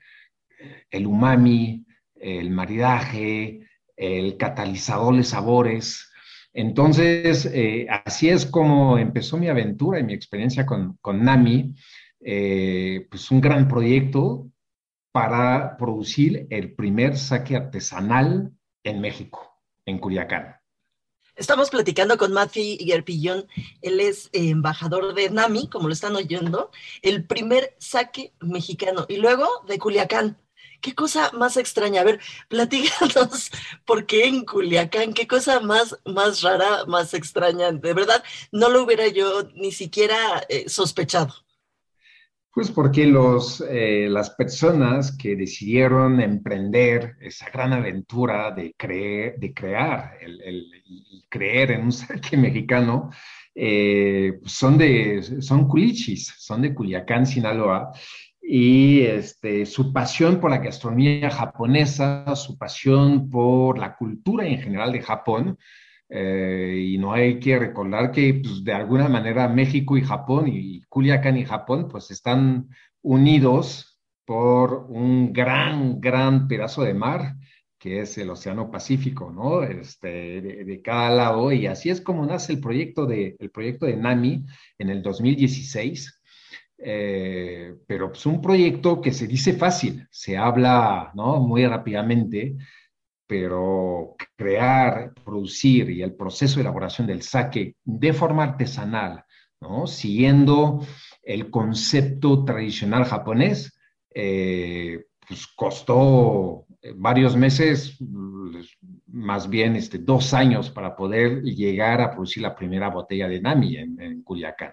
el 0.90 1.07
umami, 1.07 1.87
el 2.16 2.51
maridaje, 2.51 3.61
el 3.97 4.37
catalizador 4.37 5.16
de 5.16 5.23
sabores. 5.23 6.11
Entonces, 6.53 7.49
así 8.05 8.29
es 8.29 8.44
como 8.44 8.99
empezó 8.99 9.37
mi 9.38 9.47
aventura 9.47 10.01
y 10.01 10.05
mi 10.05 10.14
experiencia 10.14 10.66
con, 10.66 10.99
con 11.01 11.23
NAMI, 11.23 11.75
pues 12.18 13.31
un 13.31 13.40
gran 13.40 13.68
proyecto 13.68 14.51
para 15.12 15.77
producir 15.77 16.47
el 16.51 16.75
primer 16.75 17.16
saque 17.16 17.57
artesanal 17.57 18.53
en 18.85 19.01
México, 19.01 19.61
en 19.87 19.99
Culiacán. 19.99 20.57
Estamos 21.38 21.71
platicando 21.71 22.18
con 22.18 22.33
Matthew 22.33 22.79
Guerpillón, 22.81 23.47
él 23.81 24.01
es 24.01 24.29
embajador 24.33 25.14
de 25.14 25.31
NAMI, 25.31 25.68
como 25.68 25.87
lo 25.87 25.94
están 25.94 26.16
oyendo, 26.16 26.73
el 27.01 27.25
primer 27.25 27.77
saque 27.79 28.33
mexicano 28.40 29.07
y 29.09 29.18
luego 29.18 29.47
de 29.68 29.79
Culiacán. 29.79 30.37
Qué 30.81 30.97
cosa 30.97 31.31
más 31.33 31.57
extraña. 31.57 32.01
A 32.01 32.05
ver, 32.05 32.21
platícanos 32.49 33.51
por 33.85 34.07
qué 34.07 34.27
en 34.27 34.44
Culiacán, 34.44 35.14
qué 35.14 35.29
cosa 35.29 35.61
más, 35.61 35.97
más 36.05 36.42
rara, 36.42 36.85
más 36.87 37.14
extraña. 37.14 37.71
De 37.71 37.94
verdad, 37.94 38.25
no 38.51 38.68
lo 38.68 38.83
hubiera 38.83 39.07
yo 39.07 39.44
ni 39.55 39.71
siquiera 39.71 40.44
eh, 40.49 40.68
sospechado. 40.68 41.35
Pues 42.52 42.70
porque 42.70 43.06
los, 43.06 43.62
eh, 43.68 44.08
las 44.08 44.30
personas 44.30 45.16
que 45.16 45.37
decidieron 45.37 46.20
emprender 46.20 47.16
esa 47.20 47.50
gran 47.50 47.72
aventura 47.72 48.50
de, 48.50 48.74
creer, 48.76 49.38
de 49.38 49.52
crear 49.54 50.14
el, 50.20 50.66
y 50.84 51.24
creer 51.28 51.72
en 51.72 51.84
un 51.84 51.92
saque 51.92 52.37
mexicano 52.37 53.11
eh, 53.54 54.38
son, 54.44 54.78
de, 54.78 55.42
son 55.42 55.66
culichis, 55.66 56.34
son 56.38 56.62
de 56.62 56.72
Culiacán, 56.72 57.26
Sinaloa, 57.26 57.92
y 58.40 59.00
este, 59.00 59.66
su 59.66 59.92
pasión 59.92 60.40
por 60.40 60.50
la 60.50 60.58
gastronomía 60.58 61.28
japonesa, 61.28 62.34
su 62.37 62.56
pasión 62.56 63.28
por 63.28 63.78
la 63.78 63.96
cultura 63.96 64.46
en 64.46 64.61
general 64.61 64.92
de 64.92 65.02
Japón, 65.02 65.58
eh, 66.09 66.90
y 66.92 66.99
no 66.99 67.12
hay 67.12 67.38
que 67.38 67.59
recordar 67.59 68.11
que 68.11 68.40
pues, 68.42 68.64
de 68.64 68.73
alguna 68.73 69.09
manera 69.09 69.49
México 69.49 69.97
y 69.97 70.03
Japón 70.03 70.49
y 70.49 70.81
Culiacán 70.88 71.37
y 71.37 71.44
Japón 71.44 71.88
pues 71.90 72.11
están 72.11 72.68
unidos 73.03 73.99
por 74.25 74.87
un 74.88 75.33
gran, 75.33 76.01
gran 76.01 76.49
pedazo 76.49 76.83
de 76.83 76.94
mar 76.94 77.37
que 77.79 78.01
es 78.01 78.18
el 78.18 78.31
Océano 78.31 78.71
Pacífico, 78.71 79.31
¿no? 79.31 79.62
Este, 79.62 80.40
de, 80.40 80.83
cada 80.83 81.11
lado, 81.11 81.53
y 81.53 81.66
así 81.66 81.90
es 81.90 82.01
como 82.01 82.27
nace 82.27 82.55
el 82.55 82.61
proyecto 82.61 83.07
de, 83.07 83.37
el 83.38 83.51
proyecto 83.51 83.87
de 83.87 83.97
NAMI 83.97 84.44
en 84.79 84.90
el 84.90 85.03
2016. 85.03 86.14
eh, 86.81 87.75
pero 87.87 88.12
es 88.12 88.27
un 88.27 88.40
proyecto 88.40 89.01
que 89.01 89.12
se 89.12 89.27
dice 89.27 89.53
fácil, 89.55 90.07
se 90.11 90.37
habla 90.37 91.11
¿no? 91.14 91.40
muy 91.40 91.66
rápidamente, 91.66 92.57
pero 93.29 94.17
crear, 94.35 95.12
producir 95.23 95.91
y 95.91 96.03
el 96.03 96.14
proceso 96.14 96.57
de 96.57 96.62
elaboración 96.62 97.07
del 97.07 97.23
sake 97.23 97.77
de 97.85 98.12
forma 98.14 98.43
artesanal, 98.45 99.23
¿no? 99.61 99.87
siguiendo 99.87 100.85
el 101.23 101.51
concepto 101.51 102.43
tradicional 102.45 103.05
japonés, 103.05 103.79
eh, 104.14 105.05
pues 105.29 105.47
costó 105.49 106.67
varios 106.97 107.37
meses, 107.37 107.99
más 109.09 109.51
bien 109.51 109.77
este, 109.77 109.99
dos 109.99 110.33
años 110.33 110.71
para 110.71 110.97
poder 110.97 111.43
llegar 111.43 112.01
a 112.01 112.11
producir 112.11 112.43
la 112.43 112.55
primera 112.55 112.88
botella 112.88 113.29
de 113.29 113.43
Nami 113.43 113.77
en, 113.77 114.01
en 114.01 114.23
Culiacán. 114.23 114.73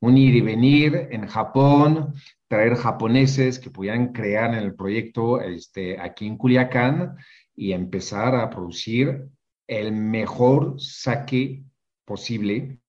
Un 0.00 0.16
ir 0.16 0.36
y 0.36 0.40
venir 0.40 1.08
en 1.10 1.26
Japón, 1.26 2.14
traer 2.46 2.76
japoneses 2.76 3.58
que 3.58 3.70
pudieran 3.70 4.12
crear 4.12 4.54
en 4.54 4.60
el 4.60 4.74
proyecto 4.74 5.40
este, 5.40 6.00
aquí 6.00 6.26
en 6.26 6.36
Culiacán 6.36 7.16
y 7.60 7.74
empezar 7.74 8.34
a 8.34 8.48
producir 8.48 9.28
el 9.66 9.92
mejor 9.92 10.80
saque 10.80 11.62
posible 12.06 12.80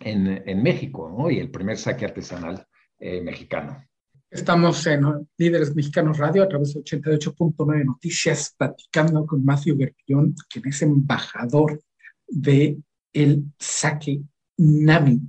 en, 0.00 0.42
en 0.46 0.62
México, 0.62 1.14
¿no? 1.14 1.30
Y 1.30 1.38
el 1.38 1.50
primer 1.50 1.76
saque 1.76 2.06
artesanal 2.06 2.66
eh, 2.98 3.20
mexicano. 3.20 3.84
Estamos 4.30 4.86
en 4.86 5.28
Líderes 5.36 5.76
Mexicanos 5.76 6.16
Radio 6.16 6.42
a 6.42 6.48
través 6.48 6.72
de 6.72 6.80
88.9 6.80 7.84
Noticias, 7.84 8.54
platicando 8.56 9.26
con 9.26 9.44
Matthew 9.44 9.76
Gerpillón, 9.76 10.34
quien 10.48 10.68
es 10.68 10.80
embajador 10.80 11.78
de 12.26 12.78
el 13.12 13.44
saque 13.58 14.22
Nami, 14.56 15.20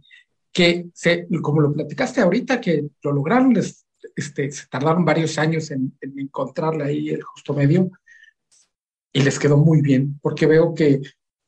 que 0.54 0.88
se, 0.94 1.28
como 1.42 1.60
lo 1.60 1.74
platicaste 1.74 2.22
ahorita, 2.22 2.62
que 2.62 2.88
lo 3.04 3.12
lograron, 3.12 3.54
este, 3.58 4.52
se 4.52 4.68
tardaron 4.68 5.04
varios 5.04 5.38
años 5.38 5.70
en, 5.70 5.98
en 6.00 6.18
encontrarle 6.18 6.86
ahí 6.86 7.10
el 7.10 7.24
justo 7.24 7.54
medio, 7.54 7.92
y 9.12 9.22
les 9.22 9.40
quedó 9.40 9.58
muy 9.58 9.82
bien, 9.82 10.20
porque 10.22 10.46
veo 10.46 10.74
que 10.74 11.02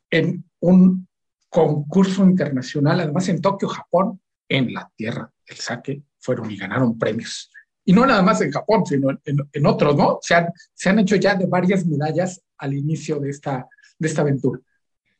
en 0.09 0.43
un 0.59 1.07
concurso 1.49 2.23
internacional, 2.23 3.01
además 3.01 3.27
en 3.29 3.41
Tokio, 3.41 3.67
Japón, 3.67 4.19
en 4.47 4.73
la 4.73 4.89
tierra 4.95 5.31
del 5.47 5.57
saque, 5.57 6.03
fueron 6.19 6.49
y 6.49 6.57
ganaron 6.57 6.97
premios. 6.97 7.51
Y 7.83 7.93
no 7.93 8.05
nada 8.05 8.21
más 8.21 8.41
en 8.41 8.51
Japón, 8.51 8.85
sino 8.85 9.09
en, 9.25 9.65
otros, 9.65 9.95
¿no? 9.95 10.19
Se 10.21 10.35
han, 10.35 10.47
se 10.73 10.89
han, 10.89 10.99
hecho 10.99 11.15
ya 11.15 11.35
de 11.35 11.47
varias 11.47 11.85
medallas 11.85 12.41
al 12.57 12.73
inicio 12.73 13.19
de 13.19 13.31
esta, 13.31 13.67
de 13.97 14.07
esta 14.07 14.21
aventura. 14.21 14.59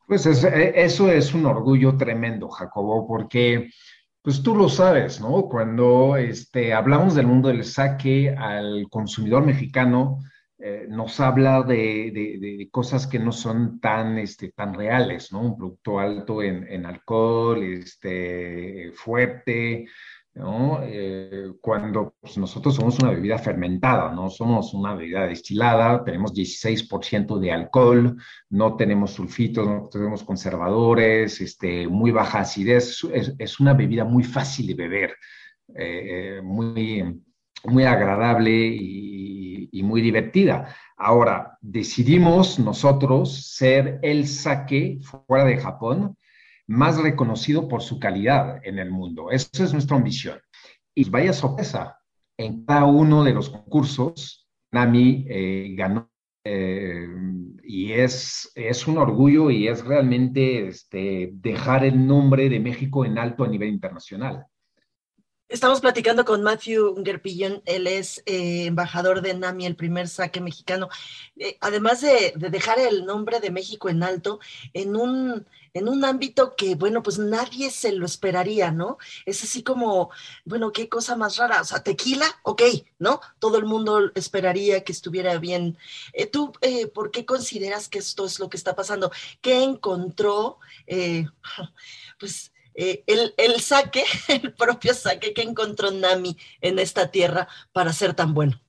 Pues 0.07 0.25
es, 0.25 0.43
eh, 0.43 0.73
eso 0.75 1.11
es 1.11 1.33
un 1.33 1.45
orgullo 1.45 1.97
tremendo, 1.97 2.49
Jacobo, 2.49 3.07
porque 3.07 3.71
pues 4.21 4.43
tú 4.43 4.55
lo 4.55 4.69
sabes, 4.69 5.19
¿no? 5.19 5.43
Cuando 5.49 6.15
este, 6.17 6.73
hablamos 6.73 7.15
del 7.15 7.27
mundo 7.27 7.49
del 7.49 7.63
saque 7.63 8.29
al 8.29 8.87
consumidor 8.89 9.43
mexicano, 9.43 10.19
eh, 10.63 10.85
nos 10.87 11.19
habla 11.19 11.63
de, 11.63 12.11
de, 12.13 12.37
de, 12.39 12.69
cosas 12.69 13.07
que 13.07 13.17
no 13.17 13.31
son 13.31 13.79
tan, 13.79 14.17
este, 14.19 14.51
tan 14.51 14.73
reales, 14.75 15.31
¿no? 15.31 15.41
Un 15.41 15.57
producto 15.57 15.99
alto 15.99 16.43
en, 16.43 16.67
en 16.67 16.85
alcohol, 16.85 17.63
este, 17.63 18.91
fuerte, 18.93 19.87
¿no? 20.35 20.79
Eh, 20.83 21.53
cuando 21.59 22.15
pues, 22.21 22.37
nosotros 22.37 22.75
somos 22.75 22.99
una 22.99 23.11
bebida 23.11 23.37
fermentada, 23.37 24.13
no 24.13 24.29
somos 24.29 24.73
una 24.73 24.93
bebida 24.93 25.25
destilada, 25.25 26.03
tenemos 26.03 26.33
16% 26.33 27.39
de 27.39 27.51
alcohol, 27.51 28.17
no 28.49 28.75
tenemos 28.75 29.11
sulfitos, 29.11 29.67
no 29.67 29.89
tenemos 29.91 30.23
conservadores, 30.23 31.41
este, 31.41 31.87
muy 31.87 32.11
baja 32.11 32.41
acidez, 32.41 33.03
es, 33.13 33.33
es 33.37 33.59
una 33.59 33.73
bebida 33.73 34.05
muy 34.05 34.23
fácil 34.23 34.67
de 34.67 34.75
beber, 34.75 35.15
eh, 35.75 36.39
muy, 36.43 37.21
muy 37.65 37.83
agradable 37.83 38.51
y 38.51 39.30
y, 39.71 39.83
muy 39.83 40.01
divertida. 40.01 40.75
Ahora, 40.97 41.57
decidimos 41.61 42.59
nosotros 42.59 43.55
ser 43.55 43.99
el 44.01 44.27
saque 44.27 44.99
fuera 45.01 45.45
de 45.45 45.57
Japón 45.57 46.17
más 46.67 47.01
reconocido 47.01 47.67
por 47.67 47.81
su 47.81 47.99
calidad 47.99 48.59
en 48.63 48.79
el 48.79 48.91
mundo. 48.91 49.31
Esa 49.31 49.63
es 49.63 49.73
nuestra 49.73 49.97
ambición. 49.97 50.39
Y 50.95 51.09
vaya 51.09 51.33
sorpresa, 51.33 51.97
en 52.37 52.65
cada 52.65 52.85
uno 52.85 53.23
de 53.23 53.33
los 53.33 53.49
concursos, 53.49 54.47
Nami 54.71 55.25
eh, 55.29 55.73
ganó. 55.77 56.09
Eh, 56.43 57.07
y 57.63 57.91
es, 57.91 58.51
es 58.55 58.87
un 58.87 58.97
orgullo 58.97 59.51
y 59.51 59.67
es 59.67 59.85
realmente 59.85 60.67
este, 60.67 61.29
dejar 61.33 61.85
el 61.85 62.07
nombre 62.07 62.49
de 62.49 62.59
México 62.59 63.05
en 63.05 63.17
alto 63.17 63.43
a 63.43 63.47
nivel 63.47 63.69
internacional. 63.69 64.47
Estamos 65.51 65.81
platicando 65.81 66.23
con 66.23 66.43
Matthew 66.43 67.03
Gerpillón, 67.03 67.61
él 67.65 67.85
es 67.85 68.23
eh, 68.25 68.67
embajador 68.67 69.21
de 69.21 69.33
NAMI, 69.33 69.65
el 69.65 69.75
primer 69.75 70.07
saque 70.07 70.39
mexicano. 70.39 70.87
Eh, 71.35 71.57
además 71.59 71.99
de, 71.99 72.31
de, 72.37 72.49
dejar 72.49 72.79
el 72.79 73.03
nombre 73.03 73.41
de 73.41 73.51
México 73.51 73.89
en 73.89 74.01
alto, 74.01 74.39
en 74.73 74.95
un, 74.95 75.45
en 75.73 75.89
un 75.89 76.05
ámbito 76.05 76.55
que, 76.55 76.75
bueno, 76.75 77.03
pues 77.03 77.19
nadie 77.19 77.69
se 77.69 77.91
lo 77.91 78.05
esperaría, 78.05 78.71
¿no? 78.71 78.97
Es 79.25 79.43
así 79.43 79.61
como, 79.61 80.09
bueno, 80.45 80.71
qué 80.71 80.87
cosa 80.87 81.17
más 81.17 81.35
rara. 81.35 81.59
O 81.59 81.65
sea, 81.65 81.83
tequila, 81.83 82.27
ok, 82.43 82.61
¿no? 82.97 83.19
Todo 83.39 83.57
el 83.57 83.65
mundo 83.65 84.09
esperaría 84.15 84.85
que 84.85 84.93
estuviera 84.93 85.37
bien. 85.37 85.77
Eh, 86.13 86.27
¿Tú 86.27 86.53
por 86.93 87.11
qué 87.11 87.25
consideras 87.25 87.89
que 87.89 87.99
esto 87.99 88.25
es 88.25 88.39
lo 88.39 88.49
que 88.49 88.55
está 88.55 88.73
pasando? 88.73 89.11
¿Qué 89.41 89.63
encontró? 89.63 90.59
pues 92.19 92.50
eh, 92.73 93.03
el, 93.07 93.33
el, 93.37 93.59
saque, 93.61 94.03
el 94.27 94.53
propio 94.53 94.93
saque 94.93 95.33
que 95.33 95.41
encontró 95.41 95.91
Nami 95.91 96.37
en 96.61 96.79
esta 96.79 97.11
tierra 97.11 97.47
para 97.71 97.93
ser 97.93 98.13
tan 98.13 98.33
bueno? 98.33 98.59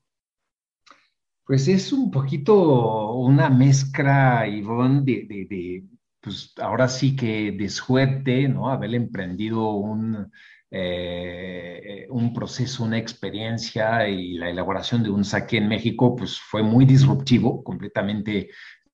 Pues 1.44 1.68
es 1.68 1.92
un 1.92 2.10
poquito 2.10 3.12
una 3.14 3.50
mezcla, 3.50 4.46
Ivonne, 4.46 5.02
de, 5.02 5.26
de, 5.28 5.46
de 5.46 5.84
pues 6.20 6.52
ahora 6.58 6.88
sí 6.88 7.16
que 7.16 7.50
de 7.50 7.68
suerte, 7.68 8.48
¿no? 8.48 8.70
Haber 8.70 8.94
emprendido 8.94 9.70
un, 9.72 10.30
eh, 10.70 12.06
un 12.08 12.32
proceso, 12.32 12.84
una 12.84 12.96
experiencia 12.96 14.08
y 14.08 14.34
la 14.34 14.48
elaboración 14.48 15.02
de 15.02 15.10
un 15.10 15.24
saque 15.24 15.58
en 15.58 15.68
México, 15.68 16.16
pues 16.16 16.38
fue 16.38 16.62
muy 16.62 16.86
disruptivo, 16.86 17.62
completamente 17.64 18.50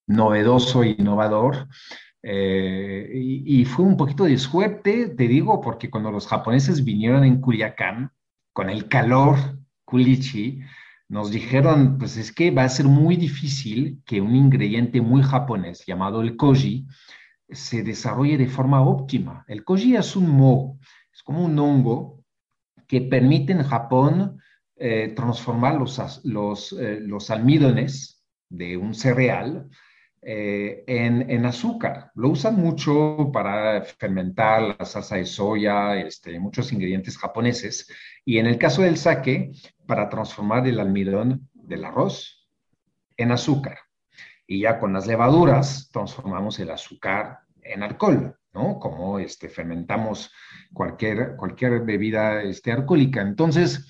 novedoso 0.06 0.82
innovador. 0.82 1.68
Eh, 2.22 3.10
y, 3.14 3.64
fue 3.64 3.84
un 3.84 3.96
poquito 3.96 4.24
de 4.24 4.38
suerte, 4.38 5.08
te 5.10 5.28
digo, 5.28 5.60
porque 5.60 5.90
cuando 5.90 6.10
los 6.10 6.26
japoneses 6.26 6.84
vinieron 6.84 7.24
en 7.24 7.40
Culiacán, 7.40 8.12
con 8.52 8.70
el 8.70 8.88
calor 8.88 9.36
culichi, 9.84 10.60
nos 11.08 11.30
dijeron, 11.30 11.96
pues 11.98 12.16
es 12.16 12.32
que 12.32 12.50
va 12.50 12.64
a 12.64 12.68
ser 12.68 12.86
muy 12.86 13.16
difícil 13.16 14.02
que 14.04 14.20
un 14.20 14.34
ingrediente 14.34 15.00
muy 15.00 15.22
japonés 15.22 15.84
llamado 15.86 16.20
el 16.20 16.36
koji 16.36 16.86
se 17.48 17.82
desarrolle 17.82 18.36
de 18.36 18.48
forma 18.48 18.82
óptima. 18.82 19.44
El 19.48 19.64
koji 19.64 19.96
es 19.96 20.16
un 20.16 20.28
mo, 20.28 20.78
es 21.12 21.22
como 21.22 21.44
un 21.44 21.58
hongo 21.58 22.22
que 22.86 23.00
permite 23.00 23.52
en 23.52 23.62
Japón 23.62 24.38
eh, 24.76 25.12
transformar 25.16 25.76
los, 25.76 26.20
los, 26.24 26.72
eh, 26.72 26.98
los 27.00 27.30
almidones 27.30 28.24
de 28.50 28.76
un 28.76 28.94
cereal 28.94 29.68
eh, 30.22 30.84
en, 30.86 31.30
en, 31.30 31.46
azúcar. 31.46 32.10
Lo 32.14 32.30
usan 32.30 32.56
mucho 32.56 33.30
para 33.32 33.82
fermentar 33.82 34.76
la 34.78 34.84
salsa 34.84 35.16
de 35.16 35.26
soya, 35.26 35.96
este, 35.96 36.38
muchos 36.40 36.72
ingredientes 36.72 37.16
japoneses. 37.16 37.88
Y 38.24 38.38
en 38.38 38.46
el 38.46 38.58
caso 38.58 38.82
del 38.82 38.96
sake, 38.96 39.52
para 39.86 40.08
transformar 40.08 40.66
el 40.66 40.80
almidón 40.80 41.48
del 41.54 41.84
arroz 41.84 42.48
en 43.16 43.32
azúcar. 43.32 43.78
Y 44.46 44.60
ya 44.60 44.78
con 44.78 44.92
las 44.92 45.06
levaduras 45.06 45.90
transformamos 45.92 46.58
el 46.58 46.70
azúcar 46.70 47.40
en 47.62 47.82
alcohol, 47.82 48.36
¿no? 48.52 48.78
Como 48.78 49.18
este, 49.18 49.48
fermentamos 49.48 50.32
cualquier, 50.72 51.36
cualquier 51.36 51.80
bebida 51.80 52.42
este, 52.42 52.72
alcohólica. 52.72 53.20
Entonces, 53.20 53.86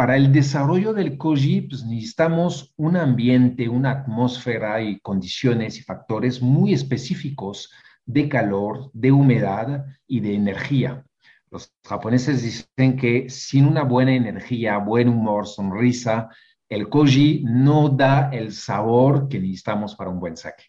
para 0.00 0.16
el 0.16 0.32
desarrollo 0.32 0.94
del 0.94 1.18
koji 1.18 1.60
pues, 1.60 1.84
necesitamos 1.84 2.72
un 2.78 2.96
ambiente, 2.96 3.68
una 3.68 3.90
atmósfera 3.90 4.80
y 4.80 4.98
condiciones 5.00 5.76
y 5.76 5.82
factores 5.82 6.40
muy 6.40 6.72
específicos 6.72 7.70
de 8.06 8.26
calor, 8.26 8.90
de 8.94 9.12
humedad 9.12 9.84
y 10.06 10.20
de 10.20 10.34
energía. 10.34 11.04
Los 11.50 11.74
japoneses 11.84 12.42
dicen 12.42 12.96
que 12.96 13.28
sin 13.28 13.66
una 13.66 13.82
buena 13.82 14.14
energía, 14.14 14.78
buen 14.78 15.06
humor, 15.06 15.46
sonrisa, 15.46 16.30
el 16.66 16.88
koji 16.88 17.44
no 17.46 17.90
da 17.90 18.30
el 18.32 18.52
sabor 18.52 19.28
que 19.28 19.38
necesitamos 19.38 19.96
para 19.96 20.08
un 20.08 20.18
buen 20.18 20.34
sake. 20.34 20.64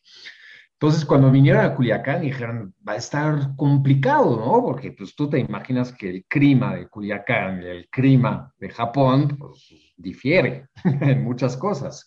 Entonces, 0.81 1.05
cuando 1.05 1.29
vinieron 1.29 1.63
a 1.63 1.75
Culiacán, 1.75 2.21
dijeron, 2.21 2.73
va 2.87 2.93
a 2.93 2.95
estar 2.95 3.55
complicado, 3.55 4.35
¿no? 4.35 4.63
Porque 4.63 4.91
pues 4.91 5.13
tú 5.13 5.29
te 5.29 5.37
imaginas 5.37 5.93
que 5.93 6.09
el 6.09 6.25
clima 6.25 6.73
de 6.75 6.87
Culiacán 6.87 7.61
y 7.61 7.67
el 7.67 7.87
clima 7.87 8.51
de 8.57 8.67
Japón, 8.71 9.37
pues 9.37 9.93
difiere 9.95 10.69
en 11.01 11.23
muchas 11.23 11.55
cosas. 11.55 12.03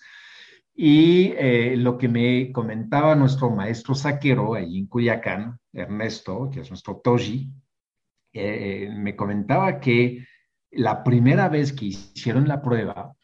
Y 0.75 1.35
eh, 1.37 1.77
lo 1.77 1.97
que 1.97 2.09
me 2.09 2.51
comentaba 2.51 3.15
nuestro 3.15 3.49
maestro 3.49 3.95
saquero 3.95 4.55
allí 4.55 4.81
en 4.81 4.87
Culiacán, 4.89 5.57
Ernesto, 5.73 6.51
que 6.53 6.63
es 6.63 6.69
nuestro 6.69 6.97
Toji, 6.97 7.49
eh, 8.33 8.91
me 8.93 9.15
comentaba 9.15 9.79
que 9.79 10.27
la 10.73 11.05
primera 11.05 11.49
vez 11.49 11.73
que 11.73 11.85
hicieron 11.85 12.49
la 12.49 12.61
prueba, 12.61 13.15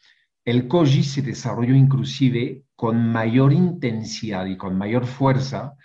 el 0.45 0.69
koji 0.69 1.03
se 1.03 1.21
desarrolló 1.21 1.75
inclusive 1.75 2.63
con 2.81 3.11
mayor 3.11 3.53
intensidad 3.53 4.47
y 4.47 4.57
con 4.57 4.75
mayor 4.75 5.05
fuerza 5.05 5.75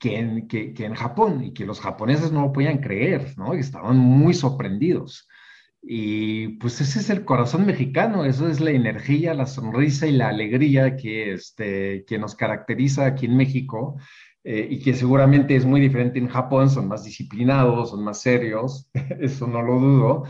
que 0.00 0.18
en, 0.18 0.48
que, 0.48 0.74
en 0.76 0.94
Japón 0.94 1.44
y 1.44 1.54
que 1.54 1.64
los 1.64 1.78
japoneses 1.78 2.32
no 2.32 2.42
lo 2.42 2.52
podían 2.52 2.78
creer, 2.78 3.34
¿no? 3.38 3.54
estaban 3.54 3.96
muy 3.96 4.34
sorprendidos. 4.34 5.28
Y 5.80 6.48
pues 6.58 6.80
ese 6.80 6.98
es 6.98 7.10
el 7.10 7.24
corazón 7.24 7.64
mexicano, 7.64 8.24
eso 8.24 8.48
es 8.48 8.58
la 8.58 8.72
energía, 8.72 9.34
la 9.34 9.46
sonrisa 9.46 10.08
y 10.08 10.12
la 10.14 10.30
alegría 10.30 10.96
que, 10.96 11.32
este, 11.34 12.04
que 12.08 12.18
nos 12.18 12.34
caracteriza 12.34 13.06
aquí 13.06 13.26
en 13.26 13.36
México 13.36 14.00
eh, 14.42 14.66
y 14.68 14.80
que 14.80 14.94
seguramente 14.94 15.54
es 15.54 15.64
muy 15.64 15.80
diferente 15.80 16.18
en 16.18 16.26
Japón, 16.26 16.70
son 16.70 16.88
más 16.88 17.04
disciplinados, 17.04 17.90
son 17.90 18.02
más 18.02 18.20
serios, 18.20 18.90
eso 19.20 19.46
no 19.46 19.62
lo 19.62 19.78
dudo, 19.78 20.24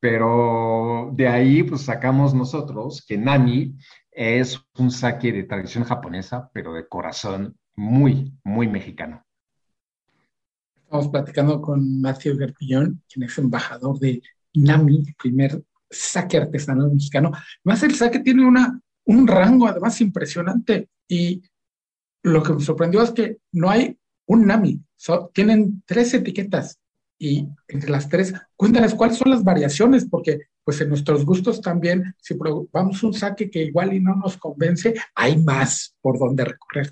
pero 0.00 1.12
de 1.14 1.28
ahí 1.28 1.62
pues 1.62 1.80
sacamos 1.80 2.34
nosotros 2.34 3.02
que 3.08 3.16
Nami 3.16 3.74
es 4.16 4.58
un 4.78 4.90
sake 4.90 5.30
de 5.30 5.44
tradición 5.44 5.84
japonesa, 5.84 6.50
pero 6.52 6.72
de 6.72 6.88
corazón 6.88 7.54
muy, 7.76 8.32
muy 8.42 8.66
mexicano. 8.66 9.22
Estamos 10.74 11.08
platicando 11.08 11.60
con 11.60 12.00
Matthew 12.00 12.38
Gerpillón, 12.38 13.02
quien 13.12 13.24
es 13.24 13.36
embajador 13.36 13.98
de 13.98 14.22
Nami, 14.54 15.04
primer 15.18 15.62
sake 15.90 16.38
artesanal 16.38 16.90
mexicano. 16.90 17.30
Además, 17.62 17.82
el 17.82 17.94
sake 17.94 18.20
tiene 18.20 18.46
una, 18.46 18.80
un 19.04 19.26
rango 19.26 19.68
además 19.68 20.00
impresionante 20.00 20.88
y 21.06 21.42
lo 22.22 22.42
que 22.42 22.54
me 22.54 22.60
sorprendió 22.60 23.02
es 23.02 23.10
que 23.10 23.36
no 23.52 23.68
hay 23.68 23.98
un 24.26 24.46
Nami, 24.46 24.82
tienen 25.34 25.82
tres 25.86 26.14
etiquetas 26.14 26.80
y 27.18 27.48
entre 27.68 27.90
las 27.90 28.08
tres, 28.08 28.34
cuéntanos 28.56 28.94
cuáles 28.94 29.16
son 29.16 29.30
las 29.30 29.42
variaciones, 29.42 30.06
porque 30.08 30.48
pues 30.64 30.80
en 30.80 30.88
nuestros 30.88 31.24
gustos 31.24 31.60
también, 31.60 32.14
si 32.18 32.34
probamos 32.34 33.02
un 33.02 33.14
saque 33.14 33.50
que 33.50 33.62
igual 33.62 33.94
y 33.94 34.00
no 34.00 34.14
nos 34.16 34.36
convence, 34.36 34.94
hay 35.14 35.36
más 35.38 35.96
por 36.00 36.18
donde 36.18 36.44
recorrer. 36.44 36.90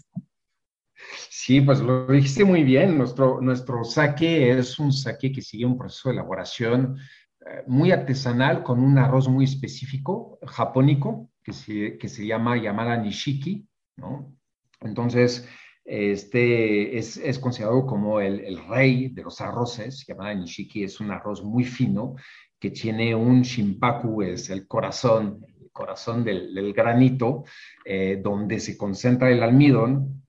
Sí, 1.28 1.60
pues 1.60 1.80
lo 1.80 2.06
dijiste 2.06 2.44
muy 2.44 2.62
bien. 2.62 2.96
Nuestro, 2.96 3.40
nuestro 3.40 3.84
saque 3.84 4.50
es 4.50 4.78
un 4.78 4.92
saque 4.92 5.32
que 5.32 5.42
sigue 5.42 5.66
un 5.66 5.76
proceso 5.76 6.08
de 6.08 6.14
elaboración 6.14 6.96
eh, 7.46 7.62
muy 7.66 7.90
artesanal 7.90 8.62
con 8.62 8.80
un 8.80 8.96
arroz 8.96 9.28
muy 9.28 9.44
específico, 9.44 10.38
japónico, 10.46 11.30
que 11.42 11.52
se, 11.52 11.98
que 11.98 12.08
se 12.08 12.26
llama 12.26 12.56
llamada 12.56 12.96
nishiki, 12.96 13.68
¿no? 13.96 14.34
Entonces, 14.80 15.46
este 15.84 16.96
es, 16.96 17.18
es 17.18 17.38
considerado 17.38 17.84
como 17.86 18.20
el, 18.20 18.40
el, 18.40 18.66
rey 18.68 19.08
de 19.08 19.22
los 19.22 19.40
arroces, 19.40 20.04
llamada 20.06 20.34
nishiki, 20.34 20.84
es 20.84 20.98
un 21.00 21.10
arroz 21.10 21.42
muy 21.44 21.64
fino 21.64 22.14
que 22.58 22.70
tiene 22.70 23.14
un 23.14 23.42
shimpaku, 23.42 24.22
es 24.22 24.48
el 24.48 24.66
corazón, 24.66 25.44
el 25.60 25.70
corazón 25.70 26.24
del, 26.24 26.54
del 26.54 26.72
granito, 26.72 27.44
eh, 27.84 28.18
donde 28.22 28.60
se 28.60 28.78
concentra 28.78 29.30
el 29.30 29.42
almidón, 29.42 30.22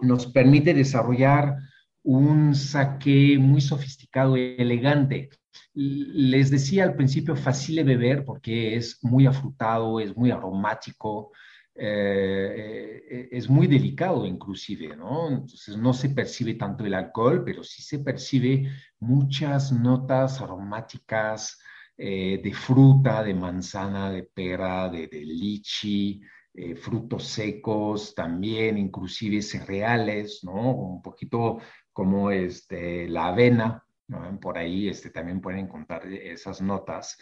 nos 0.00 0.26
permite 0.26 0.74
desarrollar 0.74 1.56
un 2.02 2.54
saque 2.54 3.36
muy 3.38 3.60
sofisticado 3.60 4.36
y 4.36 4.54
elegante. 4.58 5.30
Les 5.74 6.50
decía 6.50 6.84
al 6.84 6.94
principio 6.94 7.34
fácil 7.34 7.76
de 7.76 7.84
beber 7.84 8.24
porque 8.24 8.76
es 8.76 8.98
muy 9.02 9.26
afrutado, 9.26 10.00
es 10.00 10.16
muy 10.16 10.30
aromático, 10.30 11.32
eh, 11.82 13.04
eh, 13.08 13.28
es 13.32 13.48
muy 13.48 13.66
delicado 13.66 14.26
inclusive, 14.26 14.94
¿no? 14.94 15.28
Entonces 15.28 15.78
no 15.78 15.94
se 15.94 16.10
percibe 16.10 16.52
tanto 16.54 16.84
el 16.84 16.92
alcohol, 16.92 17.42
pero 17.42 17.64
sí 17.64 17.80
se 17.80 18.00
percibe 18.00 18.70
muchas 18.98 19.72
notas 19.72 20.42
aromáticas 20.42 21.58
eh, 21.96 22.38
de 22.44 22.52
fruta, 22.52 23.22
de 23.22 23.32
manzana, 23.32 24.10
de 24.10 24.24
pera, 24.24 24.90
de, 24.90 25.08
lichi, 25.10 26.20
frutos 26.82 27.24
secos 27.24 28.14
también, 28.14 28.76
inclusive 28.76 29.40
cereales, 29.40 30.40
¿no? 30.42 30.72
Un 30.72 31.00
poquito 31.00 31.60
como 31.94 32.30
este, 32.30 33.08
la 33.08 33.28
avena, 33.28 33.82
por 34.42 34.58
ahí 34.58 34.88
este, 34.88 35.08
también 35.08 35.40
pueden 35.40 35.60
encontrar 35.60 36.06
esas 36.06 36.60
notas. 36.60 37.16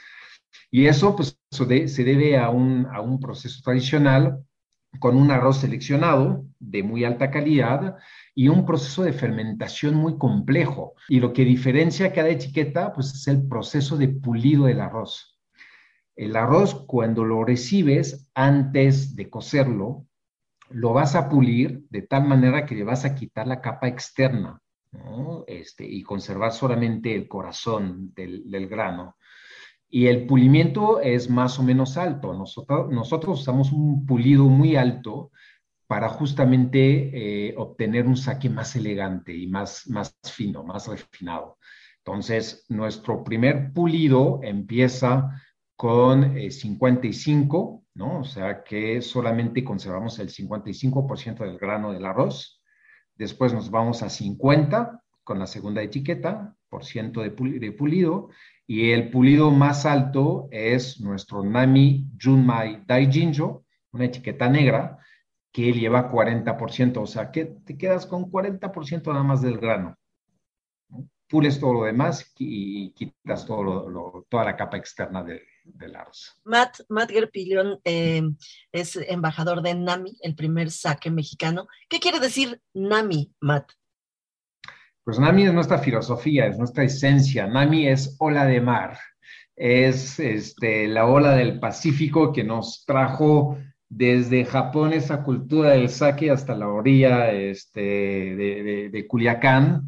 Y 0.71 0.87
eso 0.87 1.15
pues, 1.15 1.39
se 1.51 2.05
debe 2.05 2.39
a 2.39 2.51
un, 2.51 2.87
a 2.87 3.01
un 3.01 3.21
proceso 3.21 3.61
tradicional 3.63 4.43
con 4.99 5.17
un 5.17 5.31
arroz 5.31 5.59
seleccionado 5.59 6.45
de 6.59 6.83
muy 6.83 7.05
alta 7.05 7.31
calidad 7.31 7.97
y 8.35 8.49
un 8.49 8.65
proceso 8.65 9.03
de 9.03 9.13
fermentación 9.13 9.95
muy 9.95 10.19
complejo. 10.19 10.95
Y 11.09 11.21
lo 11.21 11.33
que 11.33 11.45
diferencia 11.45 12.13
cada 12.13 12.29
etiqueta 12.29 12.93
pues, 12.93 13.15
es 13.15 13.29
el 13.29 13.47
proceso 13.47 13.97
de 13.97 14.09
pulido 14.09 14.65
del 14.67 14.81
arroz. 14.81 15.39
El 16.17 16.35
arroz, 16.35 16.75
cuando 16.87 17.25
lo 17.25 17.45
recibes 17.45 18.29
antes 18.35 19.15
de 19.15 19.31
cocerlo, 19.31 20.07
lo 20.71 20.93
vas 20.93 21.15
a 21.15 21.29
pulir 21.29 21.85
de 21.91 22.03
tal 22.03 22.27
manera 22.27 22.67
que 22.67 22.75
le 22.75 22.85
vas 22.85 23.05
a 23.05 23.15
quitar 23.15 23.47
la 23.47 23.61
capa 23.61 23.89
externa 23.89 24.61
este, 25.47 25.87
y 25.87 26.03
conservar 26.03 26.53
solamente 26.53 27.15
el 27.15 27.29
corazón 27.29 28.13
del, 28.15 28.69
grano. 28.69 29.17
Y 29.89 30.07
el 30.07 30.27
pulimiento 30.27 31.01
es 31.01 31.31
más 31.31 31.59
o 31.59 31.63
menos 31.63 31.97
alto. 31.97 32.35
Nosotros, 32.35 32.91
nosotros 32.91 33.41
usamos 33.41 33.73
un 33.73 34.05
pulido 34.07 34.45
muy 34.45 34.77
alto 34.77 35.31
para 35.87 36.09
justamente 36.11 37.49
eh, 37.49 37.55
obtener 37.57 38.07
un 38.07 38.17
saque 38.17 38.51
más 38.51 38.77
elegante 38.77 39.35
y 39.35 39.47
más, 39.47 39.89
más 39.89 40.15
fino, 40.23 40.63
más 40.63 40.87
refinado. 40.87 41.59
Entonces, 42.05 42.67
nuestro 42.69 43.25
primer 43.25 43.73
pulido 43.73 44.41
empieza 44.43 45.43
con 45.77 46.35
55, 46.51 47.83
eh, 47.83 47.89
¿no? 47.95 48.21
O 48.21 48.25
sea 48.25 48.63
que 48.63 49.01
solamente 49.01 49.65
conservamos 49.65 50.19
el 50.19 50.29
55% 50.29 51.39
del 51.39 51.59
grano 51.59 51.93
del 51.93 52.05
arroz 52.05 52.59
Después 53.19 53.53
nos 53.53 53.71
vamos 53.71 54.05
a 54.05 54.09
50 54.09 55.03
con 55.25 55.41
la 55.41 55.49
segunda 55.49 55.83
etiqueta, 55.83 56.57
por 56.69 56.85
ciento 56.85 57.21
de, 57.21 57.33
pulido. 57.73 58.31
Y 58.71 58.91
el 58.91 59.09
pulido 59.09 59.51
más 59.51 59.87
alto 59.87 60.47
es 60.51 61.01
nuestro 61.01 61.43
Nami 61.43 62.05
Junmai 62.23 62.85
Daijinjo, 62.87 63.65
una 63.93 64.05
etiqueta 64.05 64.51
negra 64.51 64.99
que 65.51 65.73
lleva 65.73 66.13
40%. 66.13 66.99
O 66.99 67.07
sea, 67.07 67.31
que 67.31 67.47
te 67.47 67.79
quedas 67.79 68.05
con 68.05 68.31
40% 68.31 69.07
nada 69.07 69.23
más 69.23 69.41
del 69.41 69.57
grano. 69.57 69.97
Pules 71.31 71.59
todo 71.59 71.73
lo 71.73 71.85
demás 71.85 72.31
y 72.39 72.93
quitas 72.93 73.47
todo 73.47 74.27
toda 74.29 74.45
la 74.45 74.57
capa 74.57 74.77
externa 74.77 75.25
de, 75.25 75.41
del 75.65 75.97
arroz. 75.97 76.39
Matt, 76.45 76.81
Matt 76.91 77.11
Gerpillon 77.11 77.81
eh, 77.85 78.23
es 78.71 78.97
embajador 78.97 79.63
de 79.63 79.75
NAMI, 79.75 80.19
el 80.21 80.35
primer 80.35 80.71
saque 80.71 81.11
mexicano. 81.11 81.69
¿Qué 81.89 82.01
quiere 82.01 82.21
decir 82.21 82.61
NAMI, 82.75 83.33
Matt? 83.41 83.78
Pues 85.09 85.19
NAMI 85.19 85.45
es 85.45 85.55
nuestra 85.55 85.79
filosofía, 85.79 86.49
es 86.49 86.59
nuestra 86.59 86.85
esencia. 86.85 87.47
NAMI 87.47 87.89
es 87.89 88.15
ola 88.19 88.45
de 88.45 88.61
mar, 88.61 88.99
es 89.57 90.21
este, 90.21 90.87
la 90.87 91.07
ola 91.07 91.35
del 91.35 91.59
Pacífico 91.59 92.31
que 92.31 92.45
nos 92.45 92.85
trajo 92.85 93.57
desde 93.89 94.45
Japón 94.45 94.93
esa 94.93 95.23
cultura 95.23 95.71
del 95.71 95.89
sake 95.89 96.31
hasta 96.31 96.55
la 96.55 96.69
orilla 96.69 97.33
este, 97.33 97.81
de, 97.81 99.07
Culiacán 99.09 99.87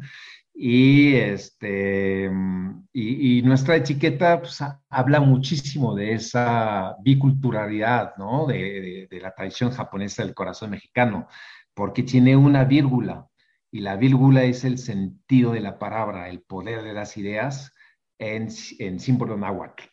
y, 0.55 1.13
este, 1.13 2.31
nuestra 2.31 3.75
etiqueta 3.75 4.39
pues, 4.39 4.57
habla 4.89 5.19
muchísimo 5.19 5.93
de 5.93 6.13
esa 6.13 6.95
biculturalidad. 7.03 8.15
De, 8.47 9.07
de, 9.07 9.19
la 9.19 9.35
tradición 9.35 9.69
japonesa 9.69 10.23
del 10.23 10.33
corazón 10.33 10.71
mexicano, 10.71 11.27
porque 11.75 12.01
tiene 12.01 12.35
una 12.35 12.63
vírgula, 12.63 13.27
y 13.71 13.79
la 13.79 13.95
vírgula 13.95 14.43
es 14.43 14.63
el 14.65 14.77
sentido 14.77 15.53
de 15.53 15.61
la 15.61 15.79
palabra, 15.79 16.29
el 16.29 16.41
poder 16.41 16.83
de 16.83 16.93
las 16.93 17.17
ideas 17.17 17.71
en, 18.19 18.49
en 18.79 18.99
símbolo 18.99 19.37
náhuatl. 19.37 19.83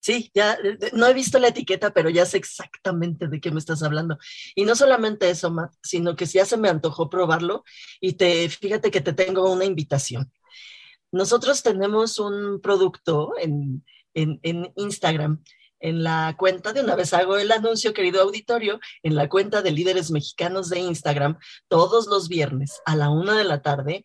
Sí, 0.00 0.30
ya 0.34 0.56
no 0.92 1.08
he 1.08 1.14
visto 1.14 1.38
la 1.40 1.48
etiqueta, 1.48 1.92
pero 1.92 2.10
ya 2.10 2.24
sé 2.26 2.36
exactamente 2.36 3.26
de 3.26 3.40
qué 3.40 3.50
me 3.50 3.58
estás 3.58 3.82
hablando. 3.82 4.18
Y 4.54 4.64
no 4.64 4.76
solamente 4.76 5.28
eso, 5.28 5.50
Matt, 5.50 5.74
sino 5.82 6.14
que 6.14 6.26
ya 6.26 6.44
se 6.44 6.56
me 6.56 6.68
antojó 6.68 7.10
probarlo 7.10 7.64
y 8.00 8.12
te 8.12 8.48
fíjate 8.48 8.92
que 8.92 9.00
te 9.00 9.14
tengo 9.14 9.50
una 9.50 9.64
invitación. 9.64 10.30
Nosotros 11.10 11.62
tenemos 11.64 12.20
un 12.20 12.60
producto 12.60 13.32
en, 13.38 13.84
en 14.14 14.72
Instagram, 14.76 15.42
en 15.80 16.02
la 16.02 16.34
cuenta, 16.38 16.72
de 16.72 16.82
una 16.82 16.94
vez 16.94 17.12
hago 17.12 17.36
el 17.36 17.52
anuncio, 17.52 17.94
querido 17.94 18.22
auditorio, 18.22 18.80
en 19.02 19.14
la 19.14 19.28
cuenta 19.28 19.62
de 19.62 19.70
líderes 19.70 20.10
mexicanos 20.10 20.68
de 20.68 20.80
Instagram, 20.80 21.38
todos 21.68 22.06
los 22.06 22.28
viernes 22.28 22.80
a 22.84 22.96
la 22.96 23.10
una 23.10 23.36
de 23.36 23.44
la 23.44 23.62
tarde, 23.62 24.04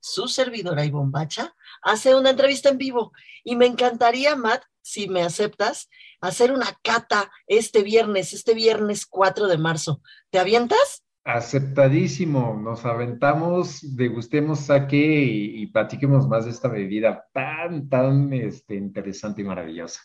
su 0.00 0.28
servidora 0.28 0.84
y 0.84 0.90
Bombacha 0.90 1.54
hace 1.82 2.14
una 2.14 2.30
entrevista 2.30 2.68
en 2.68 2.78
vivo. 2.78 3.12
Y 3.44 3.56
me 3.56 3.66
encantaría, 3.66 4.36
Matt, 4.36 4.62
si 4.80 5.08
me 5.08 5.22
aceptas, 5.22 5.88
hacer 6.20 6.52
una 6.52 6.78
cata 6.82 7.30
este 7.46 7.82
viernes, 7.82 8.32
este 8.32 8.54
viernes 8.54 9.06
4 9.06 9.46
de 9.48 9.58
marzo. 9.58 10.02
¿Te 10.30 10.38
avientas? 10.38 11.04
Aceptadísimo, 11.24 12.58
nos 12.58 12.86
aventamos, 12.86 13.80
degustemos 13.96 14.60
saque 14.60 14.96
y, 14.96 15.62
y, 15.62 15.66
platiquemos 15.66 16.26
más 16.26 16.46
de 16.46 16.52
esta 16.52 16.68
bebida 16.68 17.26
tan, 17.34 17.88
tan 17.90 18.32
este, 18.32 18.76
interesante 18.76 19.42
y 19.42 19.44
maravillosa. 19.44 20.00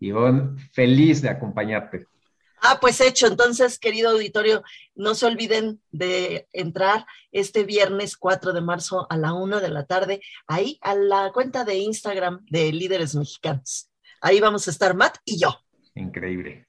Ivonne, 0.00 0.56
feliz 0.72 1.22
de 1.22 1.28
acompañarte. 1.28 2.06
Ah, 2.62 2.78
pues 2.80 3.00
hecho. 3.00 3.26
Entonces, 3.26 3.78
querido 3.78 4.10
auditorio, 4.10 4.62
no 4.94 5.14
se 5.14 5.26
olviden 5.26 5.80
de 5.92 6.48
entrar 6.52 7.06
este 7.32 7.64
viernes 7.64 8.16
4 8.16 8.52
de 8.52 8.60
marzo 8.60 9.06
a 9.10 9.16
la 9.16 9.34
1 9.34 9.60
de 9.60 9.68
la 9.68 9.84
tarde, 9.84 10.20
ahí 10.46 10.78
a 10.80 10.94
la 10.94 11.30
cuenta 11.32 11.64
de 11.64 11.76
Instagram 11.76 12.44
de 12.50 12.72
Líderes 12.72 13.14
Mexicanos. 13.14 13.90
Ahí 14.20 14.40
vamos 14.40 14.66
a 14.66 14.70
estar 14.70 14.94
Matt 14.94 15.18
y 15.24 15.38
yo. 15.38 15.54
Increíble 15.94 16.66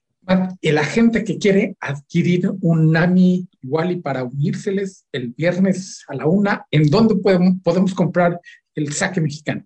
y 0.61 0.71
la 0.71 0.84
gente 0.84 1.23
que 1.23 1.38
quiere 1.38 1.78
adquirir 1.80 2.51
un 2.61 2.91
NAMI 2.91 3.47
igual 3.61 3.91
y 3.91 3.97
para 3.97 4.23
unírseles 4.23 5.05
el 5.11 5.30
viernes 5.30 6.03
a 6.07 6.15
la 6.15 6.25
una, 6.25 6.65
¿en 6.69 6.89
dónde 6.89 7.15
podemos, 7.15 7.61
podemos 7.63 7.93
comprar 7.93 8.39
el 8.75 8.91
saque 8.91 9.21
mexicano? 9.21 9.63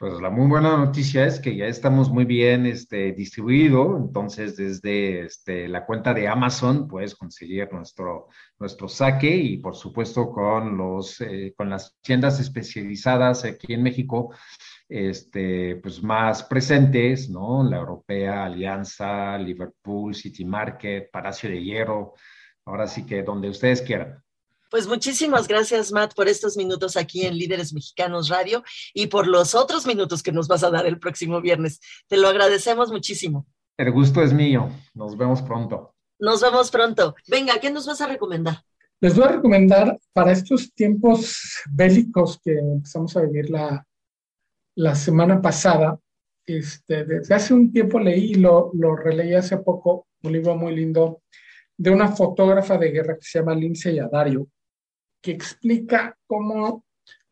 Pues 0.00 0.18
la 0.18 0.30
muy 0.30 0.46
buena 0.48 0.78
noticia 0.78 1.26
es 1.26 1.38
que 1.40 1.54
ya 1.54 1.66
estamos 1.66 2.08
muy 2.08 2.24
bien 2.24 2.64
este, 2.64 3.12
distribuido, 3.12 3.98
entonces 3.98 4.56
desde 4.56 5.26
este, 5.26 5.68
la 5.68 5.84
cuenta 5.84 6.14
de 6.14 6.26
Amazon 6.26 6.88
puedes 6.88 7.14
conseguir 7.14 7.70
nuestro, 7.70 8.28
nuestro 8.58 8.88
saque 8.88 9.36
y 9.36 9.58
por 9.58 9.76
supuesto 9.76 10.30
con, 10.30 10.78
los, 10.78 11.20
eh, 11.20 11.52
con 11.54 11.68
las 11.68 11.98
tiendas 12.00 12.40
especializadas 12.40 13.44
aquí 13.44 13.74
en 13.74 13.82
México 13.82 14.34
este, 14.88 15.76
pues 15.76 16.02
más 16.02 16.44
presentes, 16.44 17.28
¿no? 17.28 17.62
La 17.62 17.76
Europea, 17.76 18.46
Alianza, 18.46 19.36
Liverpool, 19.36 20.14
City 20.14 20.46
Market, 20.46 21.10
Palacio 21.10 21.50
de 21.50 21.62
Hierro, 21.62 22.14
ahora 22.64 22.86
sí 22.86 23.04
que 23.04 23.22
donde 23.22 23.50
ustedes 23.50 23.82
quieran. 23.82 24.22
Pues 24.70 24.86
muchísimas 24.86 25.48
gracias, 25.48 25.90
Matt, 25.90 26.14
por 26.14 26.28
estos 26.28 26.56
minutos 26.56 26.96
aquí 26.96 27.26
en 27.26 27.36
Líderes 27.36 27.72
Mexicanos 27.72 28.28
Radio 28.28 28.62
y 28.94 29.08
por 29.08 29.26
los 29.26 29.56
otros 29.56 29.84
minutos 29.84 30.22
que 30.22 30.30
nos 30.30 30.46
vas 30.46 30.62
a 30.62 30.70
dar 30.70 30.86
el 30.86 31.00
próximo 31.00 31.40
viernes. 31.40 31.80
Te 32.06 32.16
lo 32.16 32.28
agradecemos 32.28 32.92
muchísimo. 32.92 33.48
El 33.76 33.90
gusto 33.90 34.22
es 34.22 34.32
mío. 34.32 34.70
Nos 34.94 35.16
vemos 35.16 35.42
pronto. 35.42 35.94
Nos 36.20 36.40
vemos 36.40 36.70
pronto. 36.70 37.16
Venga, 37.26 37.58
¿qué 37.58 37.70
nos 37.72 37.84
vas 37.86 38.00
a 38.00 38.06
recomendar? 38.06 38.62
Les 39.00 39.16
voy 39.16 39.24
a 39.24 39.32
recomendar 39.32 39.98
para 40.12 40.30
estos 40.30 40.72
tiempos 40.72 41.62
bélicos 41.72 42.38
que 42.40 42.52
empezamos 42.52 43.16
a 43.16 43.22
vivir 43.22 43.50
la, 43.50 43.84
la 44.76 44.94
semana 44.94 45.42
pasada. 45.42 45.98
Este, 46.46 47.04
desde 47.04 47.34
hace 47.34 47.54
un 47.54 47.72
tiempo 47.72 47.98
leí 47.98 48.32
y 48.32 48.34
lo, 48.34 48.70
lo 48.74 48.94
releí 48.94 49.34
hace 49.34 49.56
poco, 49.56 50.06
un 50.22 50.32
libro 50.32 50.54
muy 50.54 50.76
lindo 50.76 51.22
de 51.76 51.90
una 51.90 52.08
fotógrafa 52.08 52.78
de 52.78 52.90
guerra 52.90 53.16
que 53.16 53.22
se 53.22 53.38
llama 53.38 53.54
Lindsay 53.54 53.98
Adario, 53.98 54.46
que 55.20 55.32
explica 55.32 56.16
cómo, 56.26 56.84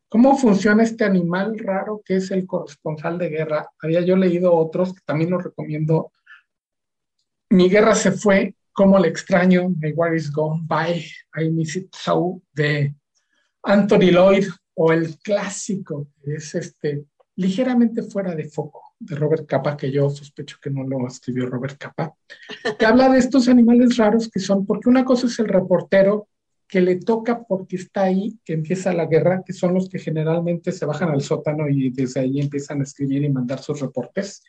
cómo 0.07 0.37
funciona 0.37 0.83
este 0.83 1.05
animal 1.05 1.57
raro 1.59 2.01
que 2.03 2.17
es 2.17 2.31
el 2.31 2.45
corresponsal 2.45 3.17
de 3.17 3.29
guerra. 3.29 3.69
Había 3.81 4.01
yo 4.01 4.15
leído 4.15 4.53
otros 4.53 4.93
que 4.93 5.01
también 5.05 5.31
los 5.31 5.43
recomiendo. 5.43 6.11
Mi 7.49 7.69
guerra 7.69 7.95
se 7.95 8.11
fue, 8.11 8.55
como 8.71 8.99
le 8.99 9.09
extraño, 9.09 9.69
My 9.69 9.91
War 9.93 10.15
is 10.15 10.31
Gone 10.31 10.63
By, 10.65 11.05
I 11.41 11.49
Miss 11.49 11.75
It 11.75 11.93
So, 11.95 12.41
de 12.53 12.95
Anthony 13.63 14.11
Lloyd, 14.11 14.47
o 14.81 14.93
el 14.93 15.19
clásico, 15.19 16.07
que 16.23 16.35
es 16.35 16.55
este 16.55 17.03
ligeramente 17.35 18.01
fuera 18.03 18.33
de 18.33 18.45
foco 18.45 18.93
de 18.97 19.15
Robert 19.15 19.45
Capa, 19.45 19.75
que 19.75 19.91
yo 19.91 20.09
sospecho 20.09 20.57
que 20.61 20.69
no 20.69 20.83
lo 20.83 21.05
escribió 21.05 21.47
Robert 21.47 21.77
Capa, 21.77 22.13
que 22.77 22.85
habla 22.85 23.09
de 23.09 23.19
estos 23.19 23.49
animales 23.49 23.97
raros 23.97 24.29
que 24.29 24.39
son, 24.39 24.65
porque 24.65 24.87
una 24.87 25.03
cosa 25.03 25.27
es 25.27 25.37
el 25.39 25.49
reportero 25.49 26.28
que 26.69 26.81
le 26.81 26.97
toca 26.97 27.43
porque 27.43 27.77
está 27.77 28.03
ahí, 28.03 28.37
que 28.45 28.53
empieza 28.53 28.93
la 28.93 29.07
guerra, 29.07 29.41
que 29.43 29.53
son 29.53 29.73
los 29.73 29.89
que 29.89 29.97
generalmente 29.97 30.71
se 30.71 30.85
bajan 30.85 31.09
al 31.09 31.21
sótano 31.21 31.67
y 31.67 31.89
desde 31.89 32.19
ahí 32.19 32.39
empiezan 32.39 32.79
a 32.79 32.83
escribir 32.83 33.23
y 33.23 33.29
mandar 33.29 33.59
sus 33.59 33.81
reportes, 33.81 34.43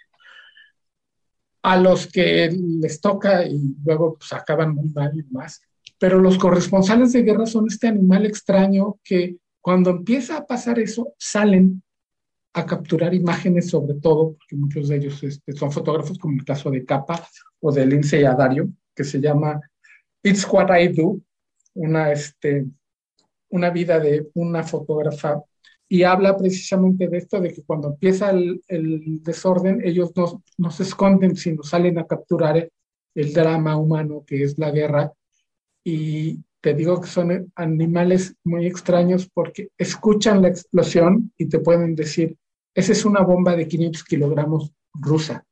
a 1.62 1.79
los 1.79 2.07
que 2.07 2.51
les 2.53 3.01
toca 3.01 3.47
y 3.47 3.59
luego 3.83 4.18
pues 4.18 4.35
acaban 4.35 4.75
muy 4.75 4.91
mal 4.91 5.12
y 5.18 5.23
más. 5.33 5.62
Pero 5.99 6.21
los 6.21 6.37
corresponsales 6.37 7.12
de 7.14 7.23
guerra 7.23 7.47
son 7.47 7.66
este 7.68 7.89
animal 7.89 8.27
extraño 8.27 8.99
que 9.03 9.37
cuando 9.62 9.89
empieza 9.89 10.37
a 10.37 10.47
pasar 10.47 10.79
eso, 10.79 11.14
salen 11.18 11.83
a 12.53 12.66
capturar 12.66 13.14
imágenes 13.14 13.71
sobre 13.71 13.95
todo, 13.95 14.35
porque 14.35 14.57
muchos 14.57 14.89
de 14.89 14.97
ellos 14.97 15.23
este, 15.23 15.53
son 15.53 15.73
fotógrafos, 15.73 16.18
como 16.18 16.35
el 16.35 16.45
caso 16.45 16.71
de 16.71 16.85
Capa 16.85 17.27
o 17.61 17.73
de 17.73 17.87
Lindsay 17.87 18.25
Adario, 18.25 18.68
que 18.95 19.05
se 19.05 19.21
llama 19.21 19.59
It's 20.23 20.47
What 20.51 20.79
I 20.79 20.89
Do, 20.89 21.21
una, 21.75 22.12
este, 22.12 22.66
una 23.49 23.71
vida 23.71 23.99
de 23.99 24.29
una 24.35 24.62
fotógrafa, 24.62 25.43
y 25.89 26.05
habla 26.05 26.37
precisamente 26.37 27.09
de 27.09 27.18
esto, 27.18 27.41
de 27.41 27.53
que 27.53 27.64
cuando 27.64 27.89
empieza 27.89 28.31
el, 28.31 28.62
desorden, 29.23 29.81
ellos 29.85 30.12
no, 30.14 30.43
no, 30.57 30.71
se 30.71 30.85
esconden, 30.85 31.35
sino 31.35 31.64
salen 31.64 31.99
a 31.99 32.07
capturar 32.07 32.71
el 33.14 33.33
drama 33.33 33.77
humano 33.77 34.23
que 34.25 34.45
es 34.45 34.57
la 34.57 34.71
guerra, 34.71 35.12
y 35.85 36.39
te 36.61 36.75
digo 36.75 37.01
que 37.01 37.09
son 37.09 37.51
animales 37.57 38.37
muy 38.45 38.66
extraños 38.66 39.29
porque 39.33 39.68
escuchan 39.79 40.43
la 40.43 40.49
explosión 40.49 41.33
y 41.37 41.49
te 41.49 41.59
pueden 41.59 41.97
decir, 41.97 42.37
esa 42.75 42.93
es 42.93 43.05
una 43.05 43.23
bomba 43.23 43.57
de 43.57 43.66
500 43.66 44.05
kilogramos 44.05 44.73
rusa, 44.95 45.45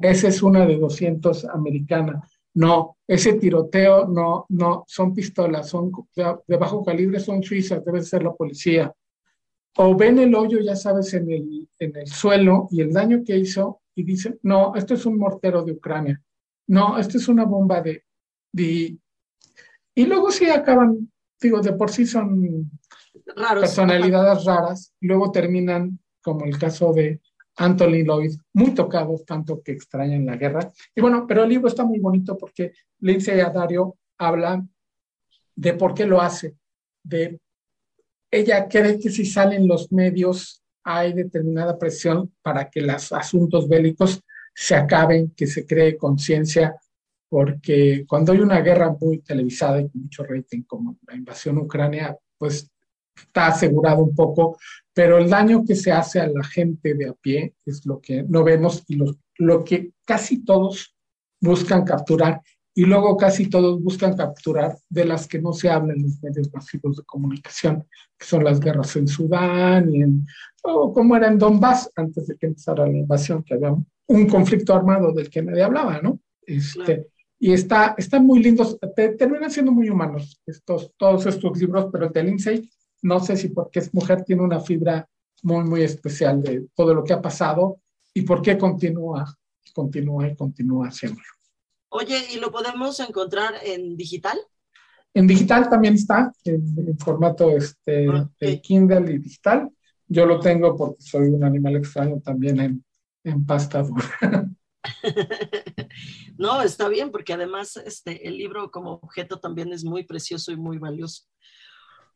esa 0.00 0.28
es 0.28 0.42
una 0.42 0.64
de 0.66 0.78
200 0.78 1.44
americana. 1.46 2.22
No, 2.54 2.96
ese 3.06 3.34
tiroteo 3.34 4.06
no, 4.06 4.46
no, 4.48 4.84
son 4.86 5.14
pistolas, 5.14 5.68
son 5.68 5.92
de 6.14 6.56
bajo 6.56 6.84
calibre, 6.84 7.20
son 7.20 7.42
suizas, 7.42 7.84
debe 7.84 8.02
ser 8.02 8.22
la 8.22 8.34
policía. 8.34 8.92
O 9.76 9.96
ven 9.96 10.18
el 10.18 10.34
hoyo, 10.34 10.58
ya 10.60 10.74
sabes, 10.74 11.14
en 11.14 11.30
el, 11.30 11.68
en 11.78 11.96
el 11.96 12.06
suelo 12.08 12.68
y 12.70 12.80
el 12.80 12.92
daño 12.92 13.22
que 13.24 13.36
hizo 13.36 13.82
y 13.94 14.02
dicen, 14.02 14.38
no, 14.42 14.74
esto 14.74 14.94
es 14.94 15.06
un 15.06 15.18
mortero 15.18 15.62
de 15.62 15.72
Ucrania. 15.72 16.20
No, 16.66 16.98
esto 16.98 17.18
es 17.18 17.28
una 17.28 17.44
bomba 17.44 17.80
de, 17.80 18.04
de 18.52 18.98
y 19.98 20.06
luego 20.06 20.30
sí 20.30 20.48
acaban, 20.48 21.10
digo, 21.40 21.60
de 21.60 21.72
por 21.72 21.90
sí 21.90 22.06
son 22.06 22.70
personalidades 23.34 24.44
raras, 24.44 24.94
luego 25.00 25.32
terminan, 25.32 25.98
como 26.22 26.44
el 26.44 26.56
caso 26.56 26.92
de 26.92 27.20
Anthony 27.58 28.04
Lloyd, 28.04 28.32
muy 28.54 28.72
tocados, 28.72 29.24
tanto 29.24 29.60
que 29.62 29.72
extrañan 29.72 30.24
la 30.26 30.36
guerra. 30.36 30.72
Y 30.94 31.00
bueno, 31.00 31.26
pero 31.26 31.42
el 31.42 31.50
libro 31.50 31.68
está 31.68 31.84
muy 31.84 31.98
bonito 31.98 32.38
porque 32.38 32.72
Lindsay 33.00 33.36
Dario 33.36 33.96
habla 34.16 34.64
de 35.54 35.72
por 35.74 35.92
qué 35.92 36.06
lo 36.06 36.20
hace, 36.20 36.54
de 37.02 37.40
ella 38.30 38.68
cree 38.68 38.98
que 38.98 39.10
si 39.10 39.24
salen 39.24 39.66
los 39.66 39.90
medios 39.90 40.62
hay 40.84 41.12
determinada 41.12 41.78
presión 41.78 42.32
para 42.42 42.70
que 42.70 42.80
los 42.80 43.12
asuntos 43.12 43.68
bélicos 43.68 44.20
se 44.54 44.74
acaben, 44.74 45.32
que 45.36 45.46
se 45.46 45.66
cree 45.66 45.96
conciencia 45.96 46.76
porque 47.28 48.04
cuando 48.08 48.32
hay 48.32 48.40
una 48.40 48.60
guerra 48.60 48.96
muy 48.98 49.18
televisada 49.18 49.80
y 49.80 49.90
mucho 49.92 50.24
rating 50.24 50.62
como 50.62 50.98
la 51.06 51.14
invasión 51.14 51.58
ucrania, 51.58 52.16
pues 52.38 52.70
está 53.22 53.48
asegurado 53.48 54.02
un 54.02 54.14
poco, 54.14 54.58
pero 54.92 55.18
el 55.18 55.28
daño 55.28 55.64
que 55.64 55.74
se 55.74 55.92
hace 55.92 56.20
a 56.20 56.26
la 56.26 56.44
gente 56.44 56.94
de 56.94 57.08
a 57.08 57.12
pie 57.12 57.54
es 57.64 57.86
lo 57.86 58.00
que 58.00 58.22
no 58.22 58.44
vemos 58.44 58.84
y 58.88 58.96
lo, 58.96 59.16
lo 59.36 59.64
que 59.64 59.92
casi 60.04 60.44
todos 60.44 60.94
buscan 61.40 61.84
capturar 61.84 62.42
y 62.78 62.84
luego 62.84 63.16
casi 63.16 63.50
todos 63.50 63.82
buscan 63.82 64.16
capturar 64.16 64.76
de 64.88 65.04
las 65.04 65.26
que 65.26 65.40
no 65.40 65.52
se 65.52 65.68
hablan 65.68 65.96
en 65.96 66.04
los 66.04 66.22
medios 66.22 66.52
masivos 66.52 66.96
de 66.96 67.02
comunicación, 67.02 67.84
que 68.16 68.24
son 68.24 68.44
las 68.44 68.60
guerras 68.60 68.94
en 68.94 69.08
Sudán 69.08 69.92
y 69.92 70.02
en, 70.02 70.24
o 70.62 70.92
como 70.92 71.16
era 71.16 71.26
en 71.26 71.38
Donbass 71.38 71.90
antes 71.96 72.28
de 72.28 72.36
que 72.36 72.46
empezara 72.46 72.86
la 72.86 72.96
invasión, 72.96 73.42
que 73.42 73.54
había 73.54 73.74
un 74.06 74.26
conflicto 74.28 74.74
armado 74.74 75.12
del 75.12 75.28
que 75.28 75.42
nadie 75.42 75.64
hablaba, 75.64 76.00
¿no? 76.00 76.20
Este, 76.42 77.08
y 77.40 77.52
está, 77.52 77.96
están 77.98 78.24
muy 78.24 78.40
lindos, 78.42 78.78
terminan 79.18 79.50
siendo 79.50 79.72
muy 79.72 79.90
humanos 79.90 80.40
estos, 80.46 80.92
todos 80.96 81.26
estos 81.26 81.58
libros, 81.58 81.88
pero 81.90 82.06
el 82.06 82.12
de 82.12 82.22
Lindsay, 82.22 82.70
no 83.02 83.20
sé 83.20 83.36
si 83.36 83.48
porque 83.48 83.80
es 83.80 83.92
mujer, 83.94 84.24
tiene 84.24 84.42
una 84.42 84.60
fibra 84.60 85.08
muy, 85.42 85.64
muy 85.64 85.82
especial 85.82 86.42
de 86.42 86.66
todo 86.74 86.94
lo 86.94 87.04
que 87.04 87.12
ha 87.12 87.22
pasado 87.22 87.80
y 88.12 88.22
por 88.22 88.42
qué 88.42 88.58
continúa, 88.58 89.36
continúa 89.72 90.28
y 90.28 90.36
continúa 90.36 90.88
haciéndolo. 90.88 91.26
Oye, 91.90 92.18
¿y 92.32 92.38
lo 92.38 92.50
podemos 92.50 93.00
encontrar 93.00 93.54
en 93.64 93.96
digital? 93.96 94.38
En 95.14 95.26
digital 95.26 95.68
también 95.70 95.94
está, 95.94 96.32
en, 96.44 96.98
formato 96.98 97.50
este, 97.50 98.06
de 98.40 98.60
Kindle 98.60 99.12
y 99.12 99.18
digital. 99.18 99.70
Yo 100.06 100.26
lo 100.26 100.38
tengo 100.40 100.76
porque 100.76 101.02
soy 101.02 101.28
un 101.28 101.44
animal 101.44 101.76
extraño 101.76 102.20
también 102.20 102.60
en, 102.60 102.84
en 103.24 103.46
pasta 103.46 103.82
dura. 103.82 104.48
no, 106.38 106.62
está 106.62 106.88
bien, 106.88 107.10
porque 107.10 107.32
además 107.32 107.76
este, 107.76 108.26
el 108.26 108.36
libro 108.36 108.70
como 108.70 108.92
objeto 108.92 109.40
también 109.40 109.72
es 109.72 109.84
muy 109.84 110.04
precioso 110.04 110.52
y 110.52 110.56
muy 110.56 110.78
valioso. 110.78 111.24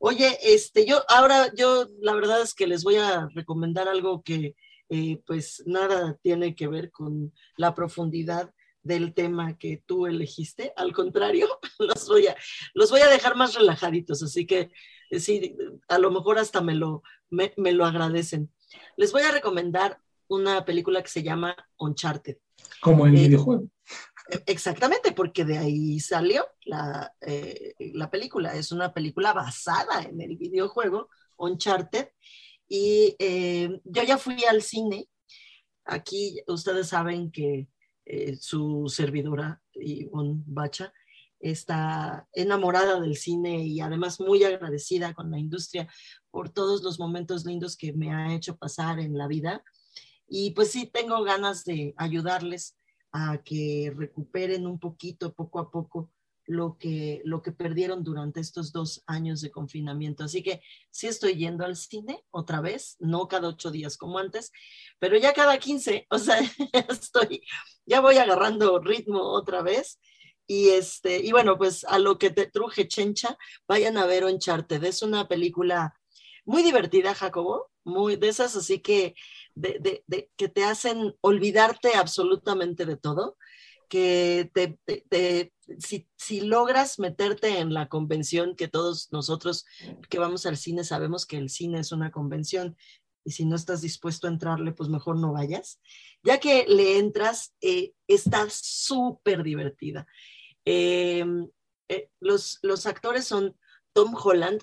Oye, 0.04 0.36
este, 0.42 0.84
yo 0.84 1.00
ahora, 1.08 1.54
yo 1.54 1.86
la 2.00 2.12
verdad 2.12 2.42
es 2.42 2.54
que 2.54 2.66
les 2.66 2.82
voy 2.82 2.96
a 2.96 3.28
recomendar 3.36 3.86
algo 3.86 4.20
que 4.24 4.56
eh, 4.88 5.22
pues 5.24 5.62
nada 5.64 6.18
tiene 6.22 6.56
que 6.56 6.66
ver 6.66 6.90
con 6.90 7.32
la 7.56 7.72
profundidad 7.72 8.52
del 8.82 9.14
tema 9.14 9.56
que 9.58 9.80
tú 9.86 10.08
elegiste. 10.08 10.72
Al 10.74 10.92
contrario, 10.92 11.46
los 11.78 12.08
voy 12.08 12.26
a, 12.26 12.36
los 12.74 12.90
voy 12.90 13.00
a 13.02 13.06
dejar 13.06 13.36
más 13.36 13.54
relajaditos, 13.54 14.24
así 14.24 14.44
que 14.44 14.72
eh, 15.10 15.20
sí, 15.20 15.56
a 15.86 16.00
lo 16.00 16.10
mejor 16.10 16.40
hasta 16.40 16.60
me 16.60 16.74
lo, 16.74 17.04
me, 17.30 17.52
lo 17.56 17.84
agradecen. 17.84 18.50
Les 18.96 19.12
voy 19.12 19.22
a 19.22 19.30
recomendar 19.30 20.00
una 20.26 20.64
película 20.64 21.00
que 21.00 21.10
se 21.10 21.22
llama 21.22 21.54
Uncharted. 21.78 22.38
Como 22.80 23.06
el 23.06 23.14
eh, 23.14 23.28
videojuego. 23.28 23.68
E, 24.30 24.42
exactamente, 24.46 25.12
porque 25.12 25.44
de 25.44 25.58
ahí 25.58 26.00
salió 26.00 26.46
la, 26.64 27.12
eh, 27.20 27.74
la, 27.94 28.10
película. 28.10 28.54
Es 28.54 28.72
una 28.72 28.92
película 28.92 29.32
basada 29.32 30.02
en 30.02 30.20
el 30.20 30.36
videojuego 30.36 31.08
Uncharted. 31.36 32.08
Y 32.68 33.16
yo 33.84 34.02
ya 34.02 34.16
fui 34.16 34.44
al 34.44 34.62
cine. 34.62 35.08
Aquí 35.84 36.40
ustedes 36.46 36.88
saben 36.88 37.30
que 37.30 37.68
eh, 38.04 38.36
su 38.36 38.88
servidora, 38.88 39.62
Ivonne 39.74 40.42
Bacha, 40.46 40.92
está 41.38 42.28
enamorada 42.32 43.00
del 43.00 43.16
cine 43.16 43.64
y 43.64 43.80
además 43.80 44.20
muy 44.20 44.44
agradecida 44.44 45.12
con 45.12 45.30
la 45.30 45.38
industria 45.38 45.88
por 46.30 46.50
todos 46.50 46.82
los 46.82 46.98
momentos 47.00 47.44
lindos 47.44 47.76
que 47.76 47.92
me 47.92 48.12
ha 48.12 48.34
hecho 48.34 48.56
pasar 48.56 49.00
en 49.00 49.16
la 49.16 49.26
vida. 49.26 49.64
Y 50.28 50.52
pues 50.52 50.70
sí, 50.70 50.86
tengo 50.92 51.22
ganas 51.24 51.64
de 51.64 51.94
ayudarles 51.96 52.76
a 53.12 53.38
que 53.44 53.92
recuperen 53.94 54.66
un 54.66 54.78
poquito, 54.78 55.34
poco 55.34 55.58
a 55.58 55.70
poco, 55.70 56.10
lo 56.46 56.76
que, 56.78 57.22
lo 57.24 57.42
que 57.42 57.52
perdieron 57.52 58.02
durante 58.02 58.40
estos 58.40 58.72
dos 58.72 59.02
años 59.06 59.40
de 59.40 59.50
confinamiento. 59.50 60.24
Así 60.24 60.42
que 60.42 60.60
sí 60.90 61.06
estoy 61.06 61.34
yendo 61.34 61.64
al 61.64 61.76
cine 61.76 62.24
otra 62.30 62.60
vez, 62.60 62.96
no 63.00 63.28
cada 63.28 63.48
ocho 63.48 63.70
días 63.70 63.96
como 63.96 64.18
antes, 64.18 64.52
pero 64.98 65.16
ya 65.16 65.32
cada 65.32 65.58
quince, 65.58 66.06
o 66.10 66.18
sea, 66.18 66.38
estoy, 66.88 67.42
ya 67.86 68.00
voy 68.00 68.16
agarrando 68.16 68.80
ritmo 68.80 69.20
otra 69.20 69.62
vez. 69.62 70.00
Y, 70.46 70.70
este, 70.70 71.18
y 71.20 71.30
bueno, 71.30 71.56
pues 71.56 71.84
a 71.84 71.98
lo 71.98 72.18
que 72.18 72.30
te 72.30 72.46
truje 72.46 72.88
Chencha, 72.88 73.38
vayan 73.68 73.96
a 73.96 74.06
ver 74.06 74.24
Uncharted. 74.24 74.82
Es 74.84 75.02
una 75.02 75.28
película 75.28 75.94
muy 76.44 76.62
divertida, 76.62 77.14
Jacobo, 77.14 77.70
muy 77.84 78.16
de 78.16 78.28
esas 78.28 78.56
así 78.56 78.80
que, 78.80 79.14
de, 79.54 80.02
de, 80.06 80.30
que 80.36 80.48
te 80.48 80.64
hacen 80.64 81.14
olvidarte 81.20 81.94
absolutamente 81.94 82.86
de 82.86 82.96
todo 82.96 83.36
que 83.88 84.50
te, 84.54 85.52
si, 85.78 86.08
si, 86.16 86.40
logras 86.40 86.98
meterte 86.98 87.58
en 87.58 87.74
la 87.74 87.88
convención, 87.88 88.56
que 88.56 88.66
todos 88.66 89.12
nosotros 89.12 89.66
que 90.08 90.18
vamos 90.18 90.46
al 90.46 90.56
cine 90.56 90.82
sabemos 90.82 91.26
que 91.26 91.36
el 91.36 91.50
cine 91.50 91.80
es 91.80 91.92
una 91.92 92.10
convención, 92.10 92.74
y 93.24 93.32
si 93.32 93.44
no 93.44 93.56
estás 93.56 93.82
dispuesto 93.82 94.26
a 94.26 94.30
entrarle, 94.30 94.72
pues 94.72 94.88
mejor 94.88 95.18
no 95.18 95.32
vayas. 95.32 95.80
Ya 96.22 96.40
que 96.40 96.64
le 96.66 96.98
entras, 96.98 97.54
eh, 97.60 97.92
está 98.06 98.46
súper 98.50 99.42
divertida. 99.42 100.06
Em, 100.64 101.48
eh, 101.88 102.08
los, 102.20 102.58
los 102.62 102.86
actores 102.86 103.26
son 103.26 103.56
Tom 103.92 104.14
Holland, 104.14 104.62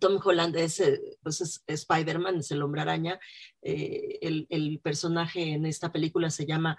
Tom 0.00 0.20
Holland 0.22 0.56
es, 0.56 0.80
eh, 0.80 1.00
pues 1.22 1.40
es 1.40 1.62
Spider-Man, 1.66 2.38
es 2.38 2.50
el 2.50 2.62
hombre 2.62 2.82
araña. 2.82 3.18
el, 3.62 4.46
el, 4.50 4.80
personaje 4.80 5.52
en 5.52 5.66
esta 5.66 5.92
película 5.92 6.30
se 6.30 6.46
llama 6.46 6.76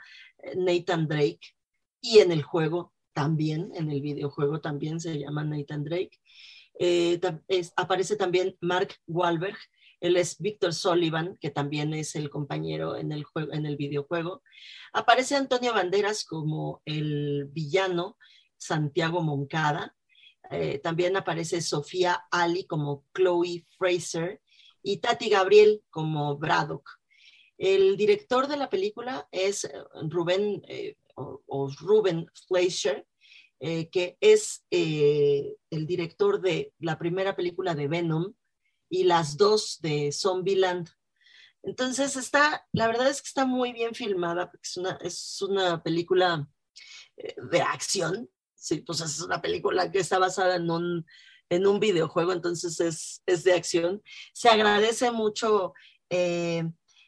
Nathan 0.55 1.07
Drake 1.07 1.55
y 2.01 2.19
en 2.19 2.31
el 2.31 2.43
juego 2.43 2.93
también, 3.13 3.71
en 3.75 3.91
el 3.91 4.01
videojuego 4.01 4.61
también 4.61 4.99
se 4.99 5.19
llama 5.19 5.43
Nathan 5.43 5.83
Drake. 5.83 6.19
Eh, 6.79 7.19
aparece 7.75 8.15
también 8.15 8.55
Mark 8.61 8.95
Wahlberg, 9.07 9.57
él 9.99 10.15
es 10.15 10.39
Victor 10.39 10.73
Sullivan, 10.73 11.37
que 11.41 11.49
también 11.49 11.93
es 11.93 12.15
el 12.15 12.29
compañero 12.29 12.95
en 12.95 13.11
el, 13.11 13.25
juego, 13.25 13.51
en 13.51 13.65
el 13.65 13.75
videojuego. 13.75 14.41
Aparece 14.93 15.35
Antonio 15.35 15.73
Banderas 15.73 16.23
como 16.23 16.81
el 16.85 17.49
villano, 17.51 18.17
Santiago 18.57 19.21
Moncada. 19.21 19.95
Eh, 20.49 20.79
también 20.79 21.15
aparece 21.15 21.61
Sofía 21.61 22.25
Ali 22.31 22.65
como 22.65 23.05
Chloe 23.13 23.65
Fraser 23.77 24.41
y 24.81 24.97
Tati 24.97 25.29
Gabriel 25.29 25.83
como 25.91 26.37
Braddock. 26.37 26.89
El 27.57 27.97
director 27.97 28.47
de 28.47 28.57
la 28.57 28.69
película 28.69 29.27
es 29.31 29.65
eh, 29.65 29.71
Rubén 30.09 30.63
eh, 30.67 30.95
o, 31.15 31.69
Ruben 31.79 32.25
Fleischer, 32.47 33.05
que 33.59 34.17
es 34.21 34.63
el 34.69 35.85
director 35.85 36.39
de 36.39 36.71
la 36.79 36.97
primera 36.97 37.35
película 37.35 37.75
de 37.75 37.89
Venom 37.89 38.33
y 38.89 39.03
las 39.03 39.35
dos 39.35 39.81
de 39.81 40.13
Zombieland. 40.13 40.87
Entonces 41.61 42.15
está, 42.15 42.65
la 42.71 42.87
verdad 42.87 43.09
es 43.09 43.21
que 43.21 43.27
está 43.27 43.43
muy 43.43 43.73
bien 43.73 43.93
filmada, 43.93 44.49
es 44.63 44.77
una, 44.77 44.97
es 45.01 45.41
una 45.41 45.83
película 45.83 46.49
de 47.17 47.61
acción, 47.61 48.29
sí, 48.59 48.81
pues 48.81 49.01
es 49.01 49.21
una 49.21 49.41
película 49.41 49.91
que 49.91 49.99
está 49.99 50.19
basada 50.19 50.55
en 50.55 50.69
un, 50.69 51.05
en 51.49 51.65
un 51.65 51.79
videojuego, 51.79 52.33
entonces 52.33 52.79
es, 52.79 53.23
es 53.25 53.43
de 53.43 53.53
acción. 53.53 54.01
Se 54.33 54.49
agradece 54.49 55.11
mucho 55.11 55.73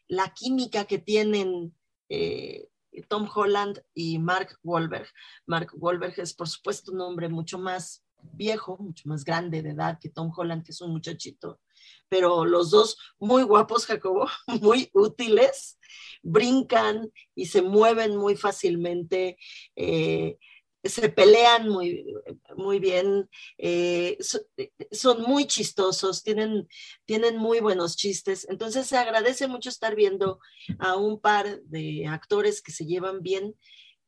la 0.07 0.33
química 0.33 0.85
que 0.85 0.99
tienen 0.99 1.75
eh, 2.09 2.67
Tom 3.07 3.27
Holland 3.33 3.81
y 3.93 4.19
Mark 4.19 4.57
Wahlberg. 4.63 5.07
Mark 5.45 5.71
Wahlberg 5.73 6.19
es, 6.19 6.33
por 6.33 6.47
supuesto, 6.49 6.91
un 6.91 7.01
hombre 7.01 7.29
mucho 7.29 7.57
más 7.57 8.03
viejo, 8.33 8.77
mucho 8.77 9.07
más 9.07 9.23
grande 9.23 9.61
de 9.61 9.71
edad 9.71 9.97
que 9.99 10.09
Tom 10.09 10.31
Holland, 10.35 10.63
que 10.63 10.71
es 10.71 10.81
un 10.81 10.91
muchachito, 10.91 11.59
pero 12.09 12.45
los 12.45 12.69
dos 12.69 12.97
muy 13.19 13.43
guapos, 13.43 13.85
Jacobo, 13.85 14.27
muy 14.61 14.89
útiles, 14.93 15.79
brincan 16.21 17.11
y 17.33 17.47
se 17.47 17.61
mueven 17.61 18.15
muy 18.15 18.35
fácilmente. 18.35 19.37
Eh, 19.75 20.37
se 20.83 21.09
pelean 21.09 21.69
muy, 21.69 22.05
muy 22.55 22.79
bien, 22.79 23.29
eh, 23.57 24.17
son 24.91 25.21
muy 25.21 25.45
chistosos, 25.45 26.23
tienen, 26.23 26.67
tienen 27.05 27.37
muy 27.37 27.59
buenos 27.59 27.95
chistes. 27.95 28.47
Entonces 28.49 28.87
se 28.87 28.97
agradece 28.97 29.47
mucho 29.47 29.69
estar 29.69 29.95
viendo 29.95 30.39
a 30.79 30.95
un 30.95 31.19
par 31.19 31.61
de 31.63 32.07
actores 32.07 32.61
que 32.61 32.71
se 32.71 32.85
llevan 32.85 33.21
bien, 33.21 33.55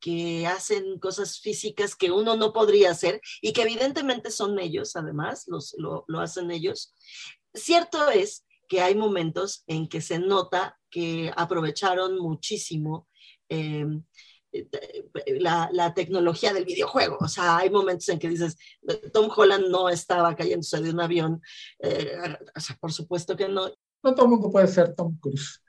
que 0.00 0.46
hacen 0.46 0.98
cosas 0.98 1.40
físicas 1.40 1.94
que 1.94 2.10
uno 2.10 2.36
no 2.36 2.52
podría 2.52 2.90
hacer 2.90 3.20
y 3.40 3.52
que 3.52 3.62
evidentemente 3.62 4.30
son 4.30 4.58
ellos, 4.58 4.96
además, 4.96 5.44
los, 5.46 5.74
lo, 5.78 6.04
hacen 6.20 6.50
ellos. 6.50 6.92
Cierto 7.54 8.10
es 8.10 8.44
que 8.68 8.80
hay 8.80 8.96
momentos 8.96 9.62
en 9.66 9.88
que 9.88 10.00
se 10.00 10.18
nota 10.18 10.78
que 10.90 11.32
aprovecharon 11.36 12.18
muchísimo. 12.18 13.08
Eh, 13.48 13.86
la, 15.40 15.92
tecnología 15.94 16.52
del 16.52 16.64
videojuego. 16.64 17.18
O 17.20 17.28
sea, 17.28 17.58
hay 17.58 17.70
momentos 17.70 18.08
en 18.08 18.18
que 18.18 18.28
dices, 18.28 18.56
Tom 19.12 19.28
Holland 19.34 19.68
no 19.70 19.88
estaba 19.88 20.34
cayéndose 20.34 20.80
de 20.80 20.90
un 20.90 21.00
avión. 21.00 21.40
Eh, 21.80 22.12
o 22.54 22.60
sea, 22.60 22.76
por 22.76 22.92
supuesto 22.92 23.36
que 23.36 23.48
no. 23.48 23.68
No 24.02 24.14
todo 24.14 24.26
el 24.26 24.30
mundo 24.32 24.50
puede 24.50 24.66
ser 24.66 24.94
Tom 24.94 25.18
Cruise. 25.18 25.60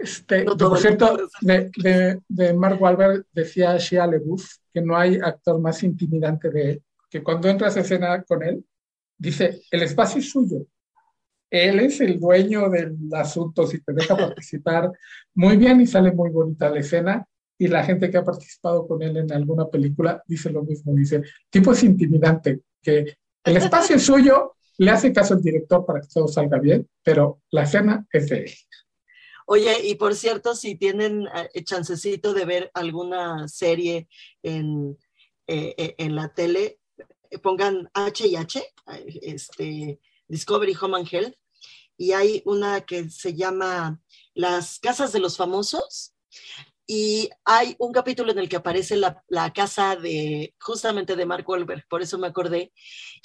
este, 0.00 0.44
por 0.44 0.78
cierto, 0.78 1.16
de, 1.40 2.20
de, 2.28 2.54
Mark 2.54 2.80
Wahlberg 2.80 3.26
decía 3.32 3.76
Shia 3.78 4.06
LeBouf 4.06 4.58
que 4.72 4.80
no 4.80 4.96
hay 4.96 5.16
actor 5.16 5.60
más 5.60 5.82
intimidante 5.82 6.50
de 6.50 6.70
él, 6.70 6.82
que 7.10 7.22
cuando 7.22 7.48
entras 7.48 7.76
a 7.76 7.80
escena 7.80 8.22
con 8.22 8.42
él, 8.42 8.64
dice, 9.18 9.62
el 9.70 9.82
espacio 9.82 10.20
es 10.20 10.30
suyo. 10.30 10.66
Él 11.50 11.80
es 11.80 12.00
el 12.00 12.18
dueño 12.18 12.70
del 12.70 12.96
asunto, 13.12 13.66
si 13.66 13.82
te 13.82 13.92
deja 13.92 14.16
participar 14.16 14.90
muy 15.34 15.56
bien 15.58 15.80
y 15.80 15.86
sale 15.86 16.12
muy 16.12 16.30
bonita 16.30 16.70
la 16.70 16.80
escena 16.80 17.28
y 17.62 17.68
la 17.68 17.84
gente 17.84 18.10
que 18.10 18.16
ha 18.16 18.24
participado 18.24 18.88
con 18.88 19.00
él 19.04 19.16
en 19.16 19.32
alguna 19.32 19.68
película 19.68 20.20
dice 20.26 20.50
lo 20.50 20.64
mismo, 20.64 20.92
dice, 20.96 21.22
tipo 21.48 21.70
es 21.70 21.84
intimidante, 21.84 22.62
que 22.82 23.16
el 23.44 23.56
espacio 23.56 23.94
es 23.94 24.04
suyo, 24.04 24.56
le 24.78 24.90
hace 24.90 25.12
caso 25.12 25.34
al 25.34 25.42
director 25.42 25.86
para 25.86 26.00
que 26.00 26.08
todo 26.12 26.26
salga 26.26 26.58
bien, 26.58 26.90
pero 27.04 27.40
la 27.52 27.62
escena 27.62 28.04
es 28.12 28.30
de 28.30 28.38
él. 28.38 28.52
Oye, 29.46 29.76
y 29.84 29.94
por 29.94 30.16
cierto, 30.16 30.56
si 30.56 30.74
tienen 30.74 31.28
eh, 31.54 31.62
chancecito 31.62 32.34
de 32.34 32.44
ver 32.46 32.70
alguna 32.74 33.46
serie 33.46 34.08
en, 34.42 34.98
eh, 35.46 35.74
eh, 35.76 35.94
en 35.98 36.16
la 36.16 36.34
tele, 36.34 36.80
pongan 37.44 37.88
H 37.94 38.26
y 38.26 38.34
H, 38.34 38.60
este, 39.22 40.00
Discovery 40.26 40.76
Home 40.80 40.96
and 40.96 41.08
Health, 41.08 41.36
y 41.96 42.10
hay 42.10 42.42
una 42.44 42.80
que 42.80 43.08
se 43.08 43.34
llama 43.34 44.00
Las 44.34 44.80
Casas 44.80 45.12
de 45.12 45.20
los 45.20 45.36
Famosos, 45.36 46.12
y 46.86 47.30
hay 47.44 47.76
un 47.78 47.92
capítulo 47.92 48.32
en 48.32 48.38
el 48.38 48.48
que 48.48 48.56
aparece 48.56 48.96
la, 48.96 49.52
casa 49.54 49.96
de 49.96 50.54
justamente 50.60 51.16
de 51.16 51.26
Mark 51.26 51.48
Wahlberg, 51.48 51.86
por 51.88 52.02
eso 52.02 52.18
me 52.18 52.26
acordé, 52.26 52.72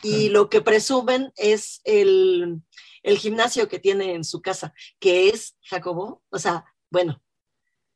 y 0.03 0.29
lo 0.29 0.49
que 0.49 0.61
presumen 0.61 1.31
es 1.35 1.81
el, 1.83 2.61
gimnasio 3.03 3.67
que 3.67 3.79
tiene 3.79 4.13
en 4.13 4.23
su 4.23 4.41
casa, 4.41 4.73
que 4.99 5.29
es 5.29 5.57
Jacobo, 5.61 6.23
o 6.29 6.39
sea, 6.39 6.65
bueno, 6.89 7.21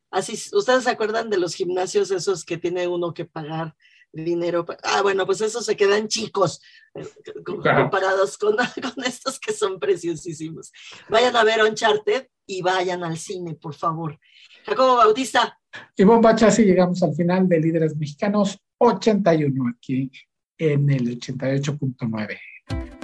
así, 0.09 0.33
¿ustedes 0.53 0.83
se 0.83 0.89
acuerdan 0.89 1.29
de 1.29 1.37
los 1.37 1.53
gimnasios 1.55 2.11
esos 2.11 2.43
que 2.45 2.57
tiene 2.57 2.87
uno 2.87 3.13
que 3.13 3.25
pagar 3.25 3.75
dinero? 4.11 4.65
Ah, 4.83 5.01
bueno, 5.01 5.25
pues 5.25 5.41
esos 5.41 5.65
se 5.65 5.75
quedan 5.75 6.07
chicos 6.07 6.61
eh, 6.95 7.05
comparados 7.45 8.37
con, 8.37 8.55
con 8.95 9.03
estos 9.05 9.39
que 9.39 9.53
son 9.53 9.79
preciosísimos. 9.79 10.71
Vayan 11.09 11.35
a 11.35 11.43
ver 11.43 11.63
Uncharted 11.63 12.27
y 12.45 12.61
vayan 12.61 13.03
al 13.03 13.17
cine, 13.17 13.55
por 13.55 13.73
favor 13.73 14.19
Jacobo 14.65 14.97
Bautista. 14.97 15.57
Y 15.95 16.03
Bombacha, 16.03 16.47
así 16.47 16.63
llegamos 16.63 17.01
al 17.03 17.13
final 17.15 17.47
de 17.47 17.59
Líderes 17.59 17.95
Mexicanos 17.95 18.59
81 18.77 19.73
aquí 19.75 20.11
en 20.57 20.89
el 20.89 21.19
88.9. 21.19 22.37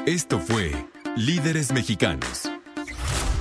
Esto 0.05 0.39
fue 0.39 0.71
Líderes 1.15 1.71
Mexicanos. 1.71 2.49